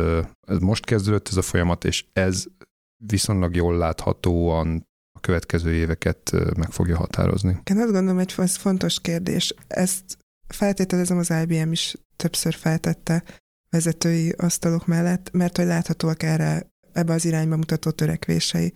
ez 0.46 0.58
most 0.58 0.84
kezdődött 0.84 1.28
ez 1.28 1.36
a 1.36 1.42
folyamat, 1.42 1.84
és 1.84 2.04
ez 2.12 2.44
viszonylag 3.06 3.56
jól 3.56 3.76
láthatóan 3.76 4.86
a 5.12 5.20
következő 5.20 5.72
éveket 5.72 6.32
meg 6.56 6.70
fogja 6.70 6.96
határozni. 6.96 7.60
Én 7.70 7.78
azt 7.78 7.92
gondolom, 7.92 8.16
hogy 8.16 8.34
ez 8.36 8.56
fontos 8.56 9.00
kérdés. 9.00 9.54
Ezt 9.66 10.18
feltételezem 10.46 11.18
az 11.18 11.32
IBM 11.42 11.72
is 11.72 11.94
többször 12.16 12.54
feltette 12.54 13.24
vezetői 13.70 14.30
asztalok 14.30 14.86
mellett, 14.86 15.30
mert 15.32 15.56
hogy 15.56 15.66
láthatóak 15.66 16.22
erre 16.22 16.70
ebbe 16.92 17.12
az 17.12 17.24
irányba 17.24 17.56
mutató 17.56 17.90
törekvései. 17.90 18.72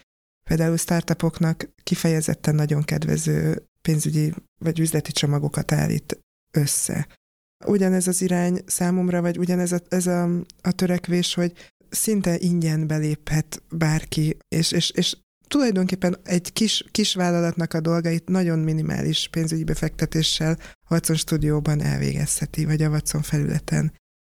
Például 0.50 0.76
startupoknak 0.76 1.70
kifejezetten 1.82 2.54
nagyon 2.54 2.82
kedvező 2.82 3.66
pénzügyi 3.82 4.34
vagy 4.58 4.78
üzleti 4.78 5.12
csomagokat 5.12 5.72
állít 5.72 6.20
össze. 6.50 7.08
Ugyanez 7.64 8.06
az 8.06 8.22
irány 8.22 8.62
számomra, 8.66 9.20
vagy 9.20 9.38
ugyanez 9.38 9.72
a, 9.72 9.78
ez 9.88 10.06
a, 10.06 10.24
a 10.62 10.72
törekvés, 10.72 11.34
hogy 11.34 11.72
szinte 11.88 12.38
ingyen 12.38 12.86
beléphet 12.86 13.62
bárki, 13.70 14.36
és, 14.48 14.72
és, 14.72 14.90
és 14.90 15.16
tulajdonképpen 15.48 16.16
egy 16.22 16.52
kis, 16.52 16.84
kis 16.90 17.14
vállalatnak 17.14 17.74
a 17.74 17.80
dolgait 17.80 18.28
nagyon 18.28 18.58
minimális 18.58 19.28
pénzügyi 19.28 19.64
befektetéssel 19.64 20.58
Watson 20.90 21.16
stúdióban 21.16 21.80
elvégezheti, 21.80 22.64
vagy 22.64 22.82
a 22.82 22.88
Watson 22.88 23.22
felületen. 23.22 23.92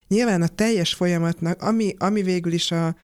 Nyilván 0.08 0.42
a 0.42 0.48
teljes 0.48 0.94
folyamatnak, 0.94 1.62
ami, 1.62 1.94
ami 1.98 2.22
végül 2.22 2.52
is 2.52 2.70
a, 2.70 2.96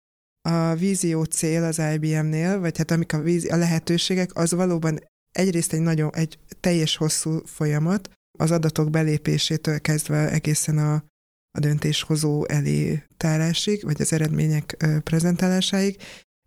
a 0.42 0.74
vízió 0.74 1.24
cél 1.24 1.64
az 1.64 1.78
IBM-nél, 1.94 2.60
vagy 2.60 2.78
hát 2.78 2.90
amik 2.90 3.12
a, 3.12 3.20
vízi, 3.20 3.48
a 3.48 3.56
lehetőségek, 3.56 4.36
az 4.36 4.52
valóban 4.52 4.98
egyrészt 5.32 5.72
egy 5.72 5.80
nagyon, 5.80 6.10
egy 6.14 6.38
teljes 6.60 6.96
hosszú 6.96 7.40
folyamat, 7.44 8.10
az 8.38 8.50
adatok 8.50 8.90
belépésétől 8.90 9.80
kezdve 9.80 10.30
egészen 10.30 10.78
a, 10.78 10.94
a 11.50 11.60
döntéshozó 11.60 12.46
elé 12.46 13.02
tárásig, 13.16 13.82
vagy 13.82 14.00
az 14.00 14.12
eredmények 14.12 14.86
prezentálásáig, 15.04 15.96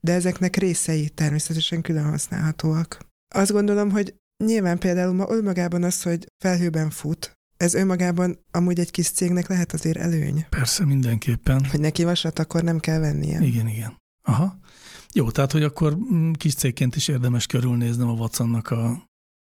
de 0.01 0.13
ezeknek 0.13 0.55
részei 0.55 1.09
természetesen 1.09 1.81
külön 1.81 2.09
használhatóak. 2.09 3.05
Azt 3.33 3.51
gondolom, 3.51 3.89
hogy 3.91 4.15
nyilván 4.43 4.79
például 4.79 5.13
ma 5.13 5.25
önmagában 5.29 5.83
az, 5.83 6.01
hogy 6.01 6.27
felhőben 6.43 6.89
fut, 6.89 7.33
ez 7.61 7.73
önmagában 7.73 8.39
amúgy 8.51 8.79
egy 8.79 8.91
kis 8.91 9.09
cégnek 9.09 9.47
lehet 9.47 9.73
azért 9.73 9.97
előny. 9.97 10.45
Persze, 10.49 10.85
mindenképpen. 10.85 11.65
Hogy 11.65 11.79
neki 11.79 12.03
vasat 12.03 12.39
akkor 12.39 12.63
nem 12.63 12.79
kell 12.79 12.99
vennie. 12.99 13.41
Igen, 13.41 13.67
igen. 13.67 13.97
Aha. 14.21 14.59
Jó, 15.13 15.31
tehát, 15.31 15.51
hogy 15.51 15.63
akkor 15.63 15.97
mm, 16.13 16.31
kis 16.31 16.55
cégként 16.55 16.95
is 16.95 17.07
érdemes 17.07 17.45
körülnéznem 17.45 18.07
a 18.07 18.13
Watsonnak 18.13 18.71
a, 18.71 19.07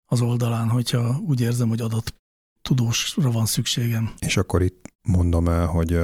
az 0.06 0.22
oldalán, 0.22 0.70
hogyha 0.70 1.20
úgy 1.20 1.42
érzem, 1.42 1.68
hogy 1.68 1.82
adat 1.82 2.14
tudósra 2.62 3.32
van 3.32 3.46
szükségem. 3.46 4.14
És 4.20 4.38
akkor 4.38 4.62
itt 4.62 4.94
mondom 5.08 5.48
el, 5.48 5.66
hogy 5.66 6.00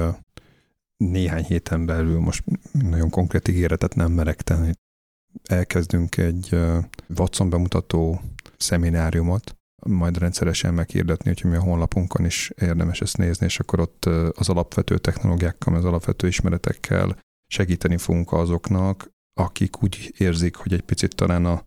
néhány 0.96 1.44
héten 1.44 1.86
belül, 1.86 2.20
most 2.20 2.44
nagyon 2.72 3.10
konkrét 3.10 3.48
ígéretet 3.48 3.94
nem 3.94 4.12
merek 4.12 4.42
tenni, 4.42 4.72
elkezdünk 5.42 6.16
egy 6.16 6.56
Watson 7.16 7.50
bemutató 7.50 8.20
szemináriumot, 8.56 9.56
majd 9.86 10.18
rendszeresen 10.18 10.74
meghirdetni, 10.74 11.32
hogy 11.34 11.50
mi 11.50 11.56
a 11.56 11.60
honlapunkon 11.60 12.24
is 12.24 12.50
érdemes 12.60 13.00
ezt 13.00 13.16
nézni, 13.16 13.46
és 13.46 13.58
akkor 13.58 13.80
ott 13.80 14.04
az 14.34 14.48
alapvető 14.48 14.98
technológiákkal, 14.98 15.74
az 15.74 15.84
alapvető 15.84 16.26
ismeretekkel 16.26 17.16
segíteni 17.46 17.96
fogunk 17.96 18.32
azoknak, 18.32 19.10
akik 19.40 19.82
úgy 19.82 20.14
érzik, 20.18 20.54
hogy 20.54 20.72
egy 20.72 20.82
picit 20.82 21.14
talán 21.14 21.44
a, 21.44 21.62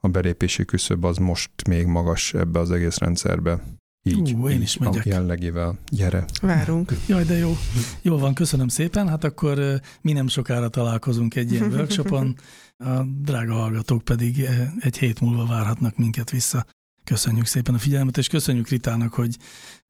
a 0.00 0.08
belépési 0.08 0.64
küszöb 0.64 1.04
az 1.04 1.16
most 1.16 1.50
még 1.68 1.86
magas 1.86 2.34
ebbe 2.34 2.58
az 2.58 2.70
egész 2.70 2.98
rendszerbe. 2.98 3.62
Így, 4.06 4.32
Ú, 4.34 4.48
én 4.48 4.62
is 4.62 4.78
megyek. 4.78 5.06
A 5.06 5.08
jellegével. 5.08 5.78
Gyere. 5.90 6.24
Várunk. 6.42 6.92
Jaj, 7.08 7.24
de 7.24 7.36
jó. 7.36 7.56
Jó 8.02 8.18
van, 8.18 8.34
köszönöm 8.34 8.68
szépen. 8.68 9.08
Hát 9.08 9.24
akkor 9.24 9.80
mi 10.00 10.12
nem 10.12 10.28
sokára 10.28 10.68
találkozunk 10.68 11.34
egy 11.34 11.52
ilyen 11.52 11.72
workshopon, 11.74 12.36
a 12.76 13.02
drága 13.02 13.52
hallgatók 13.52 14.02
pedig 14.02 14.48
egy 14.80 14.98
hét 14.98 15.20
múlva 15.20 15.46
várhatnak 15.46 15.96
minket 15.96 16.30
vissza. 16.30 16.66
Köszönjük 17.04 17.46
szépen 17.46 17.74
a 17.74 17.78
figyelmet, 17.78 18.16
és 18.18 18.28
köszönjük 18.28 18.68
Ritának, 18.68 19.14
hogy 19.14 19.36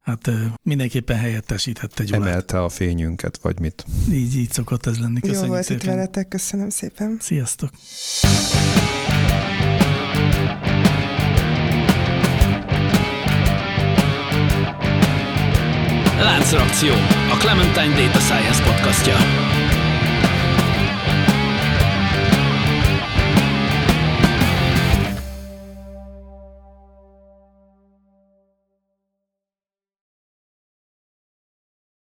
hát 0.01 0.31
mindenképpen 0.63 1.17
helyettesíthette 1.17 2.05
Gyulát. 2.05 2.29
Emelte 2.29 2.63
a 2.63 2.69
fényünket, 2.69 3.39
vagy 3.43 3.61
mit? 3.61 3.85
Így, 4.13 4.37
így 4.37 4.53
szokott 4.53 4.87
ez 4.87 4.99
lenni. 4.99 5.21
Köszönjük 5.21 5.45
Jó 5.45 5.51
volt 5.51 5.65
szépen. 5.65 5.83
itt 5.83 5.89
veletek, 5.95 6.29
köszönöm 6.29 6.69
szépen. 6.71 7.17
Sziasztok! 7.21 7.71
Láncreakció, 16.21 16.93
a 17.31 17.37
Clementine 17.39 17.95
Data 17.95 18.19
Science 18.19 18.63
podcastja. 18.63 19.54